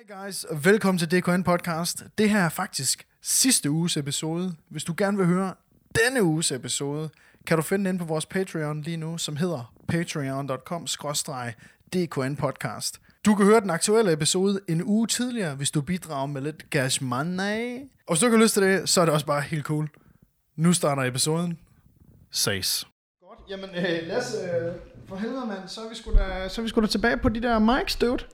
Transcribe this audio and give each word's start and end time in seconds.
Hey 0.00 0.24
guys, 0.26 0.44
og 0.44 0.64
velkommen 0.64 0.98
til 0.98 1.10
DKN 1.10 1.42
Podcast. 1.42 2.04
Det 2.18 2.30
her 2.30 2.40
er 2.40 2.48
faktisk 2.48 3.06
sidste 3.22 3.70
uges 3.70 3.96
episode. 3.96 4.54
Hvis 4.68 4.84
du 4.84 4.94
gerne 4.96 5.16
vil 5.16 5.26
høre 5.26 5.54
denne 5.94 6.22
uges 6.22 6.52
episode, 6.52 7.10
kan 7.46 7.56
du 7.56 7.62
finde 7.62 7.84
den 7.84 7.94
inde 7.94 7.98
på 7.98 8.04
vores 8.04 8.26
Patreon 8.26 8.82
lige 8.82 8.96
nu, 8.96 9.18
som 9.18 9.36
hedder 9.36 9.74
patreon.com 9.88 10.86
DKN 11.94 12.36
Podcast. 12.36 13.00
Du 13.24 13.34
kan 13.34 13.46
høre 13.46 13.60
den 13.60 13.70
aktuelle 13.70 14.12
episode 14.12 14.60
en 14.68 14.82
uge 14.84 15.06
tidligere, 15.06 15.54
hvis 15.54 15.70
du 15.70 15.80
bidrager 15.80 16.26
med 16.26 16.42
lidt 16.42 16.66
cash 16.70 17.02
money. 17.02 17.78
Og 18.06 18.14
hvis 18.14 18.20
du 18.20 18.26
ikke 18.26 18.36
har 18.36 18.44
lyst 18.44 18.54
til 18.54 18.62
det, 18.62 18.88
så 18.88 19.00
er 19.00 19.04
det 19.04 19.14
også 19.14 19.26
bare 19.26 19.40
helt 19.40 19.64
cool. 19.64 19.88
Nu 20.56 20.72
starter 20.72 21.02
episoden. 21.02 21.58
Ses. 22.30 22.86
Godt, 23.28 23.38
jamen 23.50 23.70
øh, 23.70 24.08
Lasse, 24.08 24.36
øh, 24.36 24.74
for 25.08 25.16
helvede 25.16 25.46
mand, 25.46 25.68
så 25.68 25.80
er 25.80 25.88
vi 25.88 25.94
sgu 25.94 26.12
da, 26.12 26.48
så 26.48 26.60
er 26.60 26.62
vi 26.62 26.68
sgu 26.68 26.80
da 26.80 26.86
tilbage 26.86 27.16
på 27.16 27.28
de 27.28 27.42
der 27.42 27.58
mics, 27.58 27.96
dude. 27.96 28.24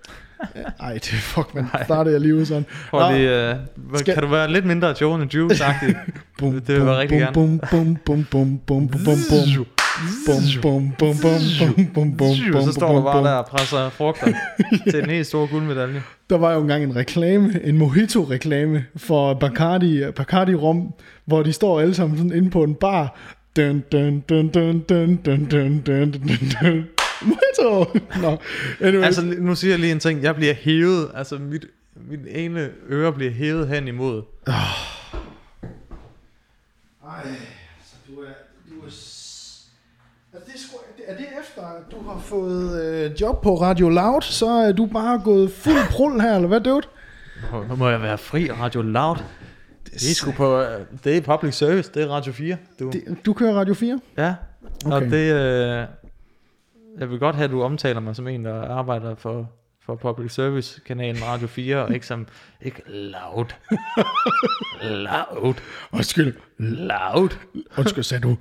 Ej, 0.80 0.92
det 0.94 1.12
er 1.12 1.16
fuck, 1.16 1.54
man. 1.54 1.66
Starter 1.84 2.10
jeg 2.10 2.20
lige 2.20 2.34
ud 2.34 2.44
sådan. 2.44 2.66
Prøv 2.90 3.12
lige, 3.12 3.50
uh, 3.50 3.98
Skal- 3.98 4.14
Kan 4.14 4.22
du 4.22 4.28
være 4.28 4.52
lidt 4.52 4.64
mindre 4.64 4.94
Joe 5.00 5.14
and 5.22 5.34
Juice-agtig? 5.34 5.96
bum, 6.38 6.52
det 6.52 6.68
vil 6.68 6.74
jeg 6.74 6.84
bum, 6.84 6.88
rigtig 6.88 7.28
bum, 7.34 7.48
gerne. 7.48 7.68
Bum, 7.70 7.96
bum, 7.96 7.96
bum, 8.04 8.24
bum, 8.24 8.58
bum, 8.66 8.88
bum, 8.88 8.88
bum, 9.04 9.18
bum, 9.30 10.58
bum, 10.62 10.62
bum, 10.62 10.92
bum, 10.98 11.16
bum, 11.20 11.20
bum, 11.22 11.86
bum, 11.94 12.16
bum, 12.16 12.16
bum, 12.52 12.62
Så 12.62 12.72
står 12.72 12.96
du 12.96 13.02
bare 13.02 13.24
der 13.24 13.30
og 13.32 13.46
presser 13.46 13.90
frugter 13.90 14.26
til 14.90 15.02
en 15.02 15.10
helt 15.10 15.26
stor 15.26 15.46
guldmedalje. 15.50 16.02
Der 16.30 16.38
var 16.38 16.52
jo 16.52 16.60
engang 16.60 16.84
en 16.84 16.96
reklame, 16.96 17.60
en 17.64 17.78
mojito-reklame 17.78 18.84
for 18.96 19.34
Bacardi, 19.34 20.02
Bacardi 20.16 20.54
Rum, 20.54 20.92
hvor 21.26 21.42
de 21.42 21.52
står 21.52 21.80
alle 21.80 21.94
sammen 21.94 22.18
sådan 22.18 22.32
inde 22.32 22.50
på 22.50 22.62
en 22.62 22.74
bar. 22.74 23.18
Dun, 23.56 23.82
dun, 23.92 24.20
dun, 24.20 24.48
dun, 24.48 24.80
dun, 24.80 25.16
dun, 25.16 25.44
dun, 25.44 25.78
dun, 25.80 26.10
dun, 26.10 26.10
dun. 26.62 26.84
Mojito! 27.22 27.98
Nå, 28.22 28.36
anyway. 28.80 29.04
Altså, 29.04 29.22
nu 29.24 29.54
siger 29.54 29.72
jeg 29.72 29.78
lige 29.80 29.92
en 29.92 30.00
ting. 30.00 30.22
Jeg 30.22 30.34
bliver 30.34 30.54
hævet. 30.54 31.10
Altså, 31.14 31.38
mit, 31.38 31.66
mit 32.08 32.20
ene 32.28 32.70
øre 32.88 33.12
bliver 33.12 33.32
hævet 33.32 33.68
hen 33.68 33.88
imod. 33.88 34.22
Ej, 34.46 34.52
altså 37.78 37.94
du 38.08 38.20
er... 38.20 38.26
Du 38.70 38.86
er 38.86 38.90
er, 40.32 40.38
det 40.52 40.60
sgu, 40.60 40.76
er 41.06 41.16
det 41.16 41.26
efter, 41.42 41.62
at 41.62 41.82
du 41.90 42.08
har 42.10 42.18
fået 42.20 42.82
øh, 42.84 43.20
job 43.20 43.42
på 43.42 43.54
Radio 43.54 43.88
Loud, 43.88 44.22
så 44.22 44.46
er 44.50 44.72
du 44.72 44.86
bare 44.86 45.20
gået 45.24 45.50
fuld 45.52 45.90
prul 45.90 46.20
her, 46.20 46.34
eller 46.34 46.48
hvad, 46.48 46.60
dude? 46.60 46.86
Nu 47.68 47.76
må 47.76 47.88
jeg 47.88 48.02
være 48.02 48.18
fri 48.18 48.50
Radio 48.52 48.82
Loud. 48.82 49.16
Det 49.84 49.94
er 50.10 50.14
sgu 50.14 50.30
på... 50.32 50.60
øh, 50.60 50.80
Det 51.04 51.16
er 51.16 51.20
public 51.20 51.54
service. 51.54 51.90
Det 51.94 52.02
er 52.02 52.08
Radio 52.08 52.32
4. 52.32 52.56
Du. 52.80 52.90
Det, 52.90 53.16
du 53.26 53.32
kører 53.32 53.54
Radio 53.54 53.74
4? 53.74 54.00
Ja. 54.18 54.34
Og 54.86 54.92
Okay. 54.92 55.10
det... 55.10 55.32
Øh, 55.34 55.86
jeg 56.98 57.10
vil 57.10 57.18
godt 57.18 57.36
have, 57.36 57.44
at 57.44 57.50
du 57.50 57.62
omtaler 57.62 58.00
mig 58.00 58.16
som 58.16 58.28
en, 58.28 58.44
der 58.44 58.68
arbejder 58.68 59.14
for, 59.14 59.50
for 59.84 59.94
public 59.94 60.32
service 60.32 60.80
kanalen 60.86 61.24
Radio 61.24 61.46
4, 61.46 61.76
og 61.76 61.94
ikke 61.94 62.06
som... 62.06 62.26
Ikke 62.62 62.82
loud. 62.86 63.46
loud. 64.82 65.54
Undskyld. 65.92 66.34
Loud. 66.58 67.36
Undskyld, 67.78 68.04
sagde 68.04 68.22
du 68.22 68.36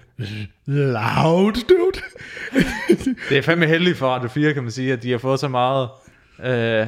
loud, 0.65 1.53
dude? 1.69 2.01
Det 3.29 3.37
er 3.37 3.41
fandme 3.41 3.65
heldigt 3.67 3.97
for 3.97 4.07
Radio 4.07 4.29
4, 4.29 4.53
kan 4.53 4.63
man 4.63 4.71
sige, 4.71 4.93
at 4.93 5.03
de 5.03 5.11
har 5.11 5.17
fået 5.17 5.39
så 5.39 5.47
meget... 5.47 5.89
Øh, 6.43 6.87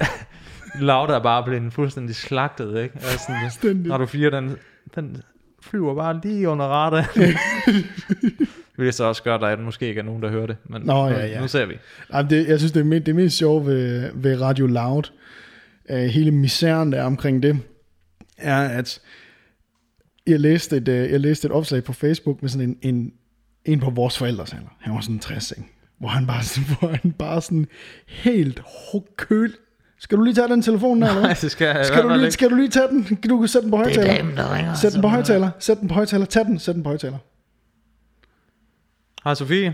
Loud 0.80 1.08
er 1.08 1.18
bare 1.18 1.44
blevet 1.44 1.72
fuldstændig 1.72 2.16
slagtet, 2.16 2.82
ikke? 2.82 2.94
Altså, 2.94 3.32
Fuldstændig. 3.42 3.92
Radio 3.92 4.06
4, 4.06 4.30
den, 4.30 4.56
den 4.94 5.22
flyver 5.62 5.94
bare 5.94 6.20
lige 6.24 6.48
under 6.48 6.66
radar. 6.66 7.10
Vil 8.76 8.84
jeg 8.84 8.94
så 8.94 9.04
også 9.04 9.22
gøre, 9.22 9.34
at 9.34 9.40
der 9.58 9.64
måske 9.64 9.88
ikke 9.88 9.98
er 9.98 10.04
nogen, 10.04 10.22
der 10.22 10.30
hører 10.30 10.46
det. 10.46 10.56
Men 10.64 10.82
Nå, 10.82 11.08
nu, 11.08 11.14
ja, 11.14 11.26
ja. 11.26 11.40
nu 11.40 11.48
ser 11.48 11.66
vi. 11.66 11.74
Jamen, 12.12 12.30
det, 12.30 12.48
jeg 12.48 12.58
synes, 12.58 12.72
det, 12.72 12.80
er, 12.80 12.84
me- 13.00 13.02
det 13.02 13.14
mest 13.14 13.36
sjove 13.36 13.66
ved, 13.66 14.10
ved 14.14 14.40
Radio 14.40 14.66
Loud, 14.66 15.02
øh, 15.90 15.96
hele 15.98 16.30
misæren 16.30 16.92
der 16.92 16.98
er 17.00 17.04
omkring 17.04 17.42
det, 17.42 17.58
er, 18.38 18.60
at 18.68 19.00
jeg 20.26 20.40
læste 20.40 20.76
et, 20.76 20.88
øh, 20.88 21.10
jeg 21.10 21.20
læste 21.20 21.46
et 21.46 21.52
opslag 21.52 21.84
på 21.84 21.92
Facebook 21.92 22.42
med 22.42 22.50
sådan 22.50 22.68
en, 22.82 22.94
en, 22.94 23.12
en 23.64 23.80
på 23.80 23.90
vores 23.90 24.18
forældres 24.18 24.52
alder. 24.52 24.76
Han 24.80 24.94
var 24.94 25.00
sådan 25.00 25.18
60, 25.18 25.50
ikke? 25.50 25.62
Hvor 25.98 26.08
han 26.08 26.26
bare, 26.26 26.42
sådan- 26.42 26.68
hvor 26.80 26.88
han 27.02 27.12
bare 27.12 27.42
sådan 27.42 27.66
helt 28.06 28.62
køl. 29.16 29.54
Skal 29.98 30.18
du 30.18 30.22
lige 30.22 30.34
tage 30.34 30.48
den 30.48 30.62
telefon 30.62 31.02
der, 31.02 31.08
eller 31.08 31.22
Nej, 31.22 31.34
det 31.40 31.50
skal 31.50 31.64
jeg 31.76 31.86
Skal 31.86 32.02
du, 32.02 32.08
lige, 32.08 32.30
skal 32.30 32.50
du 32.50 32.54
lige 32.54 32.68
tage 32.68 32.88
den? 32.88 33.18
Du 33.28 33.38
kan 33.38 33.48
sætte 33.48 33.62
den 33.62 33.70
på 33.70 33.76
højtaler. 33.76 34.34
der 34.36 34.54
ringer. 34.56 34.74
Sæt 34.74 34.92
den 34.92 35.02
på 35.02 35.08
højtaler. 35.08 35.50
Sæt 35.58 35.80
den 35.80 35.88
på 35.88 35.94
højtaler. 35.94 36.24
Tag 36.24 36.44
den. 36.44 36.58
Sæt 36.58 36.74
den 36.74 36.82
på 36.82 36.88
højtaler. 36.88 37.18
Hej 39.24 39.34
Sofie. 39.34 39.70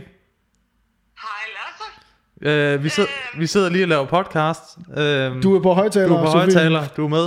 Hej 1.23 1.45
Lasse. 1.57 1.85
Øh, 2.41 2.85
vi, 2.85 2.89
sidder, 2.89 3.09
vi 3.39 3.47
sidder 3.47 3.69
lige 3.69 3.85
og 3.85 3.89
laver 3.89 4.07
podcast. 4.07 4.63
Øh, 4.97 5.43
Du 5.43 5.57
er 5.57 5.63
på 5.63 5.73
højtaler. 5.75 6.09
du 6.09 6.15
er 6.15 6.21
på 6.25 6.27
Sofie. 6.27 6.39
højtaler. 6.41 6.89
Du 6.97 7.05
er 7.05 7.09
med. 7.09 7.27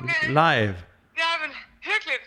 Okay, 0.00 0.26
Live. 0.28 0.74
jamen 1.22 1.50
hyggeligt. 1.88 2.24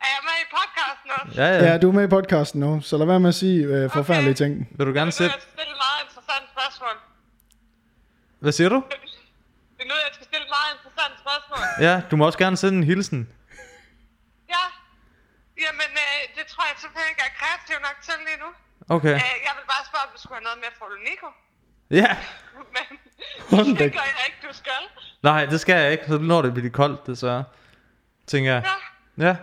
Er 0.00 0.10
jeg 0.14 0.22
med 0.28 0.36
i 0.44 0.46
podcasten 0.56 1.10
også? 1.18 1.42
Ja, 1.42 1.48
ja. 1.56 1.64
Ja, 1.72 1.78
du 1.78 1.88
er 1.88 1.92
med 1.92 2.04
i 2.04 2.10
podcasten 2.16 2.60
nu, 2.60 2.80
så 2.80 2.96
lad 2.98 3.06
være 3.06 3.20
med 3.20 3.28
at 3.28 3.34
sige 3.34 3.58
øh, 3.64 3.90
forfærdelige 3.90 4.30
Okay. 4.36 4.44
ting. 4.44 4.68
Vil 4.78 4.86
du 4.86 4.92
gerne 4.92 5.10
Det 5.10 5.16
er 5.16 5.20
sætte... 5.20 5.34
jeg 5.34 5.42
skal 5.42 5.52
stille 5.58 5.72
et 5.76 5.80
meget 5.86 6.00
interessant 6.06 6.44
spørgsmål. 6.54 6.94
Hvad 8.44 8.52
siger 8.58 8.68
du? 8.74 8.78
Det 9.76 9.82
er 9.84 9.88
nu, 9.92 9.96
jeg 10.06 10.12
skal 10.16 10.26
stille 10.30 10.44
et 10.48 10.52
meget 10.58 10.70
interessant 10.76 11.14
spørgsmål. 11.24 11.60
Ja, 11.86 11.94
du 12.10 12.14
må 12.18 12.22
også 12.28 12.38
gerne 12.44 12.56
sende 12.62 12.76
en 12.82 12.84
hilsen. 12.92 13.20
Ja. 14.54 14.64
Jamen, 15.64 15.90
øh, 16.04 16.18
det 16.36 16.44
tror 16.52 16.64
jeg 16.70 16.74
simpelthen 16.82 17.08
ikke 17.12 17.22
er 17.30 17.32
kreativ 17.40 17.76
nok 17.86 17.96
til 18.06 18.16
lige 18.28 18.40
nu. 18.44 18.50
Okay. 18.88 19.08
Øh, 19.08 19.20
jeg 19.48 19.54
vil 19.58 19.66
bare 19.72 19.84
spørge, 19.88 20.04
om 20.06 20.10
du 20.14 20.20
skulle 20.22 20.36
have 20.36 20.44
noget 20.44 20.58
med 20.58 20.70
fra 20.78 20.86
Nico. 21.06 21.28
Ja. 21.90 22.16
Men 23.50 23.76
det 23.82 23.92
gør 23.92 24.06
jeg 24.16 24.24
ikke, 24.28 24.40
du 24.48 24.52
skal. 24.52 24.82
Nej, 25.22 25.46
det 25.46 25.60
skal 25.60 25.82
jeg 25.82 25.92
ikke, 25.92 26.04
så 26.08 26.18
når 26.18 26.42
det 26.42 26.54
bliver 26.54 26.70
koldt, 26.70 27.06
desværre. 27.06 27.44
Tænker 28.26 28.52
jeg. 28.52 28.62
Ja. 29.18 29.26
Ja. 29.26 29.36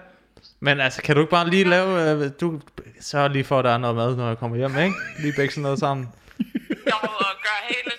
Men 0.60 0.80
altså, 0.80 1.02
kan 1.02 1.16
du 1.16 1.22
ikke 1.22 1.32
bare 1.32 1.50
lige 1.50 1.64
lave... 1.64 2.12
Øh, 2.12 2.32
du 2.42 2.62
sørger 3.02 3.28
lige 3.28 3.44
for, 3.44 3.60
at 3.60 3.66
der 3.66 3.72
er 3.72 3.78
noget 3.78 3.96
mad, 3.96 4.16
når 4.16 4.28
jeg 4.28 4.38
kommer 4.38 4.58
hjem, 4.58 4.78
ikke? 4.78 4.96
Lige 5.20 5.34
begge 5.36 5.52
sådan 5.52 5.62
noget 5.62 5.80
sammen. 5.80 6.14
Jeg 6.86 6.94
må 7.04 7.10
gøre 7.48 7.62
hele... 7.64 7.92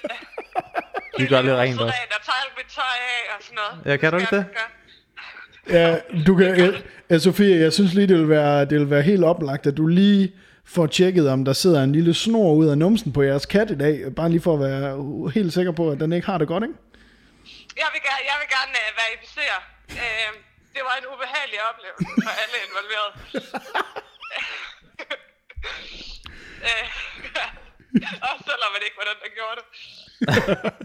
Vi 1.18 1.26
gør 1.26 1.42
lidt 1.42 1.54
rent 1.54 1.80
også. 1.80 1.84
Og 1.84 2.24
tager 2.24 2.44
alt 2.44 2.52
mit 2.56 2.66
tøj 2.66 2.84
af 2.84 3.36
og 3.36 3.42
sådan 3.42 3.56
noget. 3.56 3.92
Ja, 3.92 3.96
kan 3.96 4.12
du 4.12 4.18
ikke 4.18 4.36
det? 4.36 4.36
jeg 4.36 4.54
gøre. 5.66 5.80
Ja, 5.80 6.22
du 6.26 6.36
kan, 6.36 6.74
ja, 7.10 7.18
Sofie, 7.18 7.60
jeg 7.60 7.72
synes 7.72 7.94
lige, 7.94 8.06
det 8.06 8.18
vil, 8.18 8.28
være, 8.28 8.64
det 8.64 8.80
vil 8.80 8.90
være 8.90 9.02
helt 9.02 9.24
oplagt, 9.24 9.66
at 9.66 9.76
du 9.76 9.86
lige 9.86 10.32
får 10.66 10.86
tjekket, 10.86 11.30
om 11.30 11.44
der 11.44 11.52
sidder 11.52 11.82
en 11.82 11.92
lille 11.92 12.14
snor 12.14 12.52
ud 12.54 12.66
af 12.68 12.78
numsen 12.78 13.12
på 13.12 13.22
jeres 13.22 13.46
kat 13.46 13.70
i 13.70 13.78
dag. 13.78 14.14
Bare 14.16 14.28
lige 14.28 14.40
for 14.40 14.54
at 14.54 14.60
være 14.60 15.30
helt 15.30 15.52
sikker 15.52 15.72
på, 15.72 15.90
at 15.90 16.00
den 16.00 16.12
ikke 16.12 16.26
har 16.26 16.38
det 16.38 16.48
godt, 16.48 16.62
ikke? 16.64 16.74
Jeg 17.82 17.88
vil 17.94 18.00
gerne, 18.08 18.22
jeg 18.30 18.36
vil 18.40 18.48
gerne 18.56 18.72
uh, 18.84 18.88
verificere. 19.02 19.58
Uh, 19.90 20.30
det 20.74 20.82
var 20.88 20.94
en 21.00 21.06
ubehagelig 21.12 21.58
oplevelse 21.70 22.08
for 22.24 22.32
alle 22.42 22.56
involverede. 22.66 23.12
uh, 26.68 26.86
også 28.30 28.44
selvom 28.50 28.70
man 28.74 28.82
ikke 28.86 28.96
var 29.00 29.06
den, 29.10 29.18
der 29.24 29.30
gjorde 29.38 29.56
det. 29.60 29.66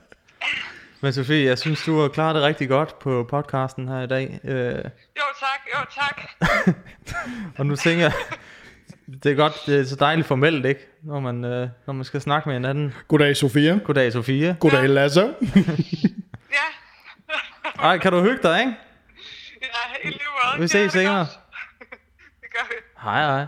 Men 1.04 1.14
Sofie, 1.14 1.46
jeg 1.46 1.60
synes, 1.60 1.84
du 1.86 2.00
har 2.02 2.08
klaret 2.08 2.36
det 2.36 2.44
rigtig 2.44 2.70
godt 2.70 3.00
på 3.00 3.28
podcasten 3.30 3.88
her 3.88 4.02
i 4.02 4.08
dag. 4.08 4.40
Øh, 4.44 4.84
Jo 5.18 5.28
tak, 5.40 5.62
jo 5.74 5.80
tak. 6.02 6.22
og 7.58 7.66
nu 7.66 7.76
tænker 7.76 8.04
jeg... 8.04 8.14
Det 9.24 9.32
er 9.32 9.36
godt, 9.36 9.54
det 9.66 9.80
er 9.80 9.84
så 9.84 9.96
dejligt 9.96 10.28
formelt, 10.28 10.66
ikke? 10.66 10.88
Når 11.04 11.20
man, 11.20 11.46
øh, 11.46 11.70
når 11.88 11.94
man 11.94 12.04
skal 12.04 12.22
snakke 12.22 12.50
med 12.50 12.56
hinanden. 12.56 12.94
Goddag, 13.08 13.38
Sofia. 13.38 13.80
Goddag, 13.84 14.14
Sofie. 14.14 14.56
Goddag, 14.60 14.90
Lasse. 14.90 15.22
Ja. 16.52 17.84
Ej, 17.88 17.98
kan 17.98 18.12
du 18.12 18.22
hygge 18.22 18.40
dig, 18.44 18.60
ikke? 18.60 18.72
ja, 19.62 20.04
i 20.04 20.08
lige 20.08 20.20
måde. 20.54 20.62
Vi 20.62 20.68
ses 20.68 20.76
er 20.76 20.82
det 20.84 20.92
senere. 20.92 21.18
godt. 21.18 21.28
det 22.42 22.50
gør 22.54 22.68
vi. 22.70 22.76
Hej, 23.04 23.22
hej. 23.26 23.46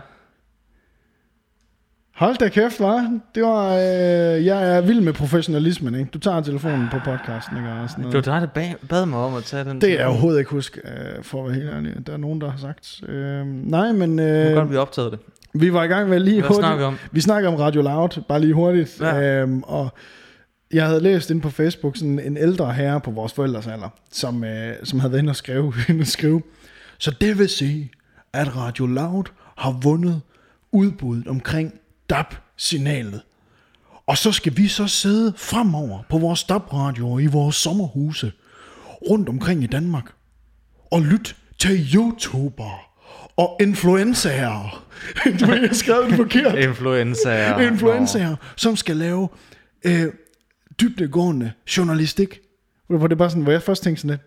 Hold 2.14 2.36
da 2.36 2.48
kæft, 2.48 2.80
hva'? 2.80 3.18
Det 3.34 3.42
var, 3.42 3.74
øh, 3.74 4.46
jeg 4.46 4.76
er 4.76 4.80
vild 4.80 5.00
med 5.00 5.12
professionalismen, 5.12 5.94
ikke? 5.94 6.10
Du 6.14 6.18
tager 6.18 6.40
telefonen 6.40 6.88
på 6.90 6.98
podcasten, 7.04 7.56
ikke? 7.56 7.68
Og 7.68 7.90
sådan 7.90 8.04
Det 8.04 8.06
var 8.06 8.10
noget. 8.12 8.24
dig, 8.24 8.40
der 8.40 8.46
bag, 8.46 8.76
bad 8.88 9.06
mig 9.06 9.18
om 9.18 9.34
at 9.34 9.44
tage 9.44 9.64
den. 9.64 9.80
Det 9.80 9.92
er 9.92 9.96
jeg 9.96 10.06
overhovedet 10.06 10.38
ikke 10.38 10.50
huske, 10.50 10.80
øh, 10.84 11.22
for 11.24 11.38
at 11.40 11.44
være 11.50 11.54
helt 11.54 11.70
ærlig. 11.74 12.06
Der 12.06 12.12
er 12.12 12.16
nogen, 12.16 12.40
der 12.40 12.50
har 12.50 12.58
sagt. 12.58 13.00
Øh, 13.08 13.46
nej, 13.46 13.92
men 13.92 14.10
Nu 14.16 14.22
kan 14.22 14.56
øh, 14.58 14.70
vi 14.70 14.76
optaget 14.76 15.12
det. 15.12 15.20
Vi 15.54 15.72
var 15.72 15.84
i 15.84 15.86
gang 15.86 16.08
med 16.08 16.20
lige 16.20 16.40
Hvad 16.40 16.48
hurtigt. 16.48 16.60
snakker 16.60 16.76
vi 16.78 16.84
om? 16.84 16.98
Vi 17.12 17.20
snakker 17.20 17.48
om 17.48 17.54
Radio 17.54 17.82
Loud, 17.82 18.22
bare 18.28 18.40
lige 18.40 18.54
hurtigt. 18.54 19.00
Ja. 19.00 19.22
Øhm, 19.22 19.62
og 19.62 19.92
jeg 20.72 20.86
havde 20.86 21.00
læst 21.00 21.30
ind 21.30 21.42
på 21.42 21.50
Facebook 21.50 21.96
sådan 21.96 22.18
en 22.18 22.36
ældre 22.36 22.72
herre 22.72 23.00
på 23.00 23.10
vores 23.10 23.32
forældres 23.32 23.66
alder, 23.66 23.88
som, 24.12 24.44
øh, 24.44 24.74
som 24.84 25.00
havde 25.00 25.12
været 25.12 25.22
inde 25.22 25.30
og 25.30 25.36
skrive, 25.36 25.74
inde 25.88 26.00
og 26.00 26.06
skrive. 26.06 26.42
Så 26.98 27.10
det 27.10 27.38
vil 27.38 27.48
sige, 27.48 27.90
at 28.32 28.56
Radio 28.56 28.86
Loud 28.86 29.24
har 29.56 29.70
vundet 29.82 30.20
udbuddet 30.72 31.28
omkring 31.28 31.74
DAB-signalet. 32.10 33.22
Og 34.06 34.18
så 34.18 34.32
skal 34.32 34.56
vi 34.56 34.68
så 34.68 34.86
sidde 34.86 35.32
fremover 35.36 35.98
på 36.08 36.18
vores 36.18 36.44
DAB-radioer 36.44 37.18
i 37.20 37.26
vores 37.26 37.56
sommerhuse 37.56 38.32
rundt 39.10 39.28
omkring 39.28 39.62
i 39.62 39.66
Danmark 39.66 40.04
og 40.90 41.02
lytte 41.02 41.34
til 41.58 41.94
YouTuber 41.94 42.93
og 43.36 43.56
influencer. 43.60 44.84
du 45.40 45.46
ved, 45.46 45.60
jeg 45.60 45.76
skrev 45.76 46.04
det 46.08 46.14
forkert 46.14 46.58
Influencer. 46.58 47.58
influencer, 47.58 48.36
som 48.56 48.76
skal 48.76 48.96
lave 48.96 49.28
øh, 49.84 50.06
dybdegående 50.80 51.52
journalistik 51.76 52.40
Hvor 52.88 53.06
det 53.06 53.12
er 53.12 53.18
bare 53.18 53.30
sådan, 53.30 53.42
hvor 53.42 53.52
jeg 53.52 53.62
først 53.62 53.82
tænkte 53.82 54.00
sådan 54.00 54.10
lidt, 54.10 54.20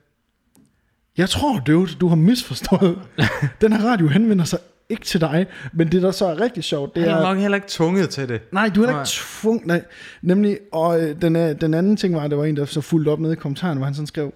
jeg 1.18 1.30
tror, 1.30 1.60
dude, 1.60 1.96
du 2.00 2.08
har 2.08 2.16
misforstået. 2.16 3.00
Den 3.62 3.74
her 3.74 3.90
radio 3.90 4.08
henvender 4.08 4.46
sig 4.46 4.60
ikke 4.90 5.06
til 5.06 5.22
dig, 5.22 5.48
men 5.74 5.92
det 5.92 6.02
der 6.02 6.12
så 6.12 6.26
er 6.26 6.42
rigtig 6.42 6.64
sjovt, 6.64 6.96
det 6.96 7.08
er 7.08 7.16
er... 7.16 7.22
nok 7.22 7.38
heller 7.38 7.56
ikke 7.56 7.68
tvunget 7.70 8.10
til 8.10 8.30
det. 8.30 8.42
Nej, 8.52 8.70
du 8.76 8.82
er 8.82 8.86
heller 8.86 9.02
ikke 9.02 9.10
tvunget. 9.12 9.68
Nej, 9.68 9.84
nemlig, 10.22 10.60
og 10.72 11.02
øh, 11.02 11.22
den, 11.22 11.36
er, 11.36 11.54
den 11.54 11.74
anden 11.74 11.98
ting 11.98 12.16
var, 12.16 12.22
at 12.22 12.32
der 12.32 12.38
var 12.38 12.46
en, 12.46 12.58
der 12.58 12.66
så 12.66 12.82
fulgte 12.82 13.10
op 13.10 13.20
nede 13.20 13.34
i 13.34 13.36
kommentaren, 13.36 13.78
hvor 13.78 13.86
han 13.86 13.94
sådan 13.96 14.08
skrev, 14.08 14.34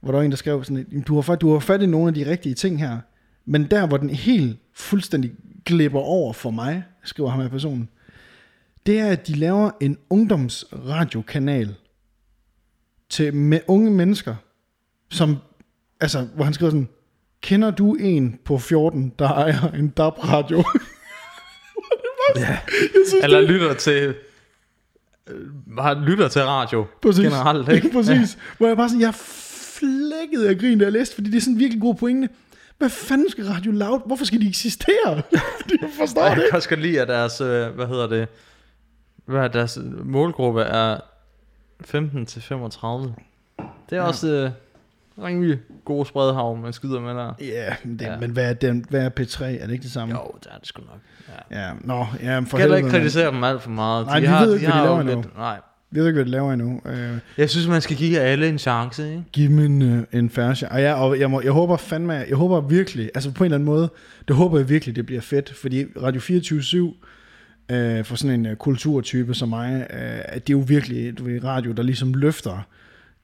hvor 0.00 0.12
der 0.12 0.18
var 0.18 0.24
en, 0.24 0.30
der 0.30 0.36
skrev 0.36 0.64
sådan, 0.64 1.04
du 1.06 1.14
har, 1.14 1.22
fat, 1.22 1.40
du 1.40 1.52
har 1.52 1.58
fat 1.58 1.82
i 1.82 1.86
nogle 1.86 2.08
af 2.08 2.14
de 2.14 2.30
rigtige 2.30 2.54
ting 2.54 2.78
her, 2.78 2.98
men 3.44 3.64
der, 3.70 3.86
hvor 3.86 3.96
den 3.96 4.10
helt 4.10 4.58
fuldstændig 4.74 5.32
glipper 5.66 6.00
over 6.00 6.32
for 6.32 6.50
mig, 6.50 6.84
skriver 7.04 7.30
ham 7.30 7.40
her 7.40 7.48
personen, 7.48 7.88
det 8.86 8.98
er, 8.98 9.06
at 9.06 9.26
de 9.28 9.34
laver 9.34 9.70
en 9.80 9.98
ungdomsradiokanal 10.10 11.74
til 13.10 13.34
med 13.34 13.60
unge 13.66 13.90
mennesker, 13.90 14.34
som, 15.10 15.36
altså, 16.00 16.26
hvor 16.34 16.44
han 16.44 16.54
skriver 16.54 16.70
sådan, 16.70 16.88
kender 17.40 17.70
du 17.70 17.94
en 17.94 18.38
på 18.44 18.58
14, 18.58 19.12
der 19.18 19.28
ejer 19.28 19.70
en 19.70 19.88
DAB-radio? 19.88 20.64
Ja. 22.36 22.58
synes, 23.08 23.24
Eller 23.24 23.40
lytter 23.40 23.74
til... 23.74 24.14
øh, 25.28 25.76
Har 25.78 25.94
lytter 26.06 26.28
til 26.28 26.42
radio 26.42 26.86
Præcis. 27.02 27.24
generelt, 27.24 27.68
ikke? 27.68 27.90
Præcis. 27.96 28.38
Hvor 28.58 28.66
jeg 28.66 28.76
bare 28.76 28.88
sådan, 28.88 29.00
jeg 29.00 29.14
flækkede 29.14 30.48
af 30.48 30.58
grin, 30.58 30.78
da 30.78 30.84
jeg 30.84 30.92
læste, 30.92 31.14
fordi 31.14 31.30
det 31.30 31.36
er 31.36 31.40
sådan 31.40 31.58
virkelig 31.58 31.80
god 31.82 31.94
pointe. 31.94 32.28
Hvad 32.78 32.88
fanden 32.90 33.30
skal 33.30 33.44
Radio 33.44 33.72
Loud? 33.72 34.00
Hvorfor 34.06 34.24
skal 34.24 34.40
de 34.40 34.48
eksistere? 34.48 35.06
Jeg 35.82 35.90
forstår 35.98 36.22
Og 36.22 36.30
det 36.30 36.36
jeg 36.36 36.38
ikke. 36.38 36.50
kan 36.50 36.56
også 36.56 36.68
godt 36.68 36.80
lide, 36.80 37.00
at 37.00 37.08
deres, 37.08 37.40
øh, 37.40 37.68
hvad 37.74 37.86
hedder 37.86 38.06
det, 38.06 38.28
hvad 39.24 39.40
er 39.40 39.48
deres 39.48 39.78
målgruppe 40.04 40.62
er 40.62 41.00
15 41.80 42.26
til 42.26 42.42
35. 42.42 43.14
Det 43.90 43.96
er 43.96 43.96
ja. 43.96 44.02
også 44.02 44.28
øh, 44.28 44.50
rimelig 45.26 45.58
god 45.84 46.06
spredhavn, 46.06 46.62
man 46.62 46.72
skyder 46.72 47.00
med 47.00 47.14
der. 47.14 47.32
Ja, 47.40 47.74
men, 47.84 47.98
det, 47.98 48.04
Ja. 48.04 48.18
men 48.18 48.30
hvad, 48.30 48.50
er 48.50 48.54
den, 48.54 48.84
hvad 48.90 49.00
er 49.06 49.10
P3? 49.20 49.44
Er 49.44 49.66
det 49.66 49.72
ikke 49.72 49.82
det 49.82 49.92
samme? 49.92 50.14
Jo, 50.14 50.30
det 50.40 50.46
er 50.52 50.58
det 50.58 50.66
sgu 50.66 50.82
nok. 50.82 50.98
Ja. 51.50 51.66
Ja, 51.66 51.72
nå, 51.80 52.06
ja, 52.22 52.38
for 52.38 52.44
For 52.44 52.58
kan 52.58 52.64
ikke 52.66 52.74
helvede, 52.74 52.82
mand. 52.82 52.92
kritisere 52.92 53.30
dem 53.30 53.44
alt 53.44 53.62
for 53.62 53.70
meget. 53.70 54.06
Nej, 54.06 54.20
vi 54.20 54.26
ved 54.26 54.54
ikke, 54.54 54.66
hvad 54.66 54.72
de 54.74 54.78
har 54.78 54.84
laver 54.84 55.00
endnu. 55.00 55.24
Nej. 55.36 55.60
Ved 55.94 56.06
ikke, 56.06 56.14
hvad 56.16 56.24
de 56.24 56.30
laver 56.30 56.52
endnu. 56.52 56.80
Uh, 56.84 57.18
Jeg 57.38 57.50
synes, 57.50 57.68
man 57.68 57.80
skal 57.80 57.96
give 57.96 58.18
alle 58.18 58.48
en 58.48 58.58
chance, 58.58 59.10
ikke? 59.10 59.24
giv 59.32 59.48
dem 59.48 59.58
en, 59.58 59.82
uh, 59.82 60.04
en 60.12 60.30
færre 60.30 60.54
chance. 60.54 60.72
Og, 60.72 60.80
ja, 60.80 60.94
og 60.94 61.20
jeg, 61.20 61.30
må, 61.30 61.40
jeg 61.40 61.52
håber 61.52 61.76
fandme, 61.76 62.12
jeg 62.12 62.36
håber 62.36 62.60
virkelig, 62.60 63.10
altså 63.14 63.30
på 63.32 63.44
en 63.44 63.46
eller 63.46 63.56
anden 63.56 63.66
måde, 63.66 63.90
det 64.28 64.36
håber 64.36 64.58
jeg 64.58 64.68
virkelig, 64.68 64.96
det 64.96 65.06
bliver 65.06 65.20
fedt. 65.20 65.54
Fordi 65.54 65.84
Radio 66.02 66.20
24 66.20 66.84
uh, 66.84 66.94
for 68.04 68.14
sådan 68.16 68.40
en 68.40 68.50
uh, 68.50 68.56
kulturtype 68.56 69.34
som 69.34 69.48
mig, 69.48 69.76
uh, 69.90 69.96
at 70.24 70.46
det 70.46 70.54
er 70.54 70.58
jo 70.58 70.64
virkelig 70.68 71.18
du 71.18 71.24
ved, 71.24 71.44
radio, 71.44 71.72
der 71.72 71.82
ligesom 71.82 72.14
løfter 72.14 72.66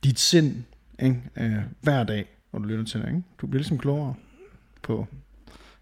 dit 0.05 0.19
sind 0.21 0.55
ikke? 1.03 1.23
Uh, 1.41 1.53
hver 1.81 2.05
dag, 2.05 2.27
når 2.53 2.59
du 2.61 2.65
lytter 2.67 2.85
til 2.85 3.01
det. 3.01 3.07
Ikke? 3.09 3.23
Du 3.41 3.47
bliver 3.47 3.61
ligesom 3.61 3.79
klogere 3.79 4.15
på. 4.83 5.07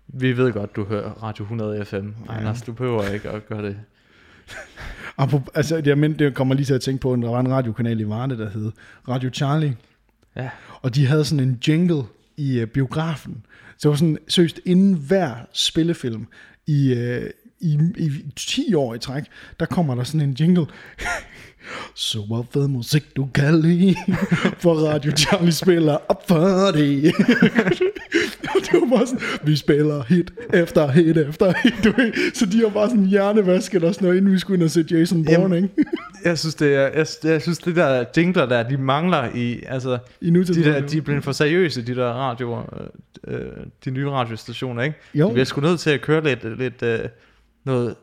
Vi 0.08 0.36
ved 0.36 0.52
godt, 0.52 0.76
du 0.76 0.84
hører 0.84 1.10
Radio 1.22 1.42
100 1.42 1.84
FM. 1.84 1.96
Ja. 1.96 2.02
Anders, 2.28 2.62
du 2.62 2.72
behøver 2.72 3.08
ikke 3.08 3.30
at 3.30 3.46
gøre 3.48 3.62
det. 3.62 3.76
Apropos, 5.18 5.48
altså, 5.54 5.80
det, 5.80 5.98
men, 5.98 6.18
det 6.18 6.34
kommer 6.34 6.54
lige 6.54 6.66
til 6.66 6.74
at 6.74 6.80
tænke 6.80 7.00
på, 7.00 7.12
at 7.12 7.18
der 7.18 7.30
var 7.30 7.40
en 7.40 7.50
radiokanal 7.50 8.00
i 8.00 8.08
Varde, 8.08 8.38
der 8.38 8.50
hed 8.50 8.72
Radio 9.08 9.30
Charlie. 9.32 9.76
Ja. 10.36 10.50
Og 10.82 10.94
de 10.94 11.06
havde 11.06 11.24
sådan 11.24 11.48
en 11.48 11.58
jingle 11.68 12.02
i 12.36 12.62
uh, 12.62 12.68
biografen. 12.68 13.44
Så 13.78 13.88
det 13.88 13.90
var 13.90 13.96
sådan, 13.96 14.18
seriøst, 14.28 14.60
inden 14.64 14.94
hver 14.94 15.34
spillefilm 15.52 16.26
i, 16.66 16.92
uh, 16.92 17.30
i, 17.66 17.78
i 17.96 18.10
10 18.36 18.74
år 18.74 18.94
i 18.94 18.98
træk, 18.98 19.22
der 19.60 19.66
kommer 19.66 19.94
der 19.94 20.04
sådan 20.04 20.28
en 20.28 20.36
jingle. 20.40 20.66
Så 21.94 22.18
hvad 22.20 22.44
fed 22.52 22.68
musik 22.68 23.16
du 23.16 23.28
kan 23.34 23.60
lide, 23.60 23.96
for 24.58 24.74
Radio 24.74 25.12
Charlie 25.16 25.52
spiller 25.52 25.98
op 26.08 26.28
for 26.28 26.70
det. 26.74 27.12
Og 28.54 28.60
det 28.64 28.72
var 28.72 28.96
bare 28.96 29.06
sådan, 29.06 29.22
vi 29.44 29.56
spiller 29.56 30.02
hit 30.08 30.32
efter 30.54 30.90
hit 30.90 31.16
efter 31.16 31.52
hit, 31.62 31.74
du 31.84 31.92
ved. 31.96 32.34
Så 32.34 32.46
de 32.46 32.60
har 32.60 32.68
bare 32.68 32.88
sådan 32.90 33.06
hjernevasket 33.06 33.84
og 33.84 33.94
sådan 33.94 34.06
noget, 34.06 34.18
inden 34.18 34.32
vi 34.32 34.38
skulle 34.38 34.56
ind 34.56 34.64
og 34.64 34.70
se 34.70 34.84
Jason 34.90 35.24
Bourne, 35.24 35.56
ikke? 35.56 35.68
Jeg 36.24 36.38
synes, 36.38 36.54
det 36.54 36.74
er, 36.74 36.80
jeg, 36.80 37.06
jeg 37.24 37.42
synes, 37.42 37.58
det 37.58 37.76
der 37.76 38.04
jingler 38.16 38.46
der, 38.46 38.62
de 38.62 38.76
mangler 38.76 39.34
i, 39.34 39.62
altså, 39.68 39.98
I 40.20 40.30
nutiden. 40.30 40.62
de, 40.62 40.68
der, 40.68 40.80
de 40.86 40.96
er 40.98 41.02
blevet 41.02 41.24
for 41.24 41.32
seriøse, 41.32 41.82
de 41.86 41.94
der 41.94 42.06
radio, 42.06 42.58
øh, 42.58 42.86
øh, 43.26 43.50
de 43.84 43.90
nye 43.90 44.10
radiostationer, 44.10 44.82
ikke? 44.82 44.96
Jo. 45.14 45.28
De 45.28 45.32
bliver 45.32 45.44
sgu 45.44 45.60
nødt 45.60 45.80
til 45.80 45.90
at 45.90 46.00
køre 46.00 46.24
lidt, 46.24 46.58
lidt 46.58 46.82
øh, 46.82 46.98
noget 47.66 47.96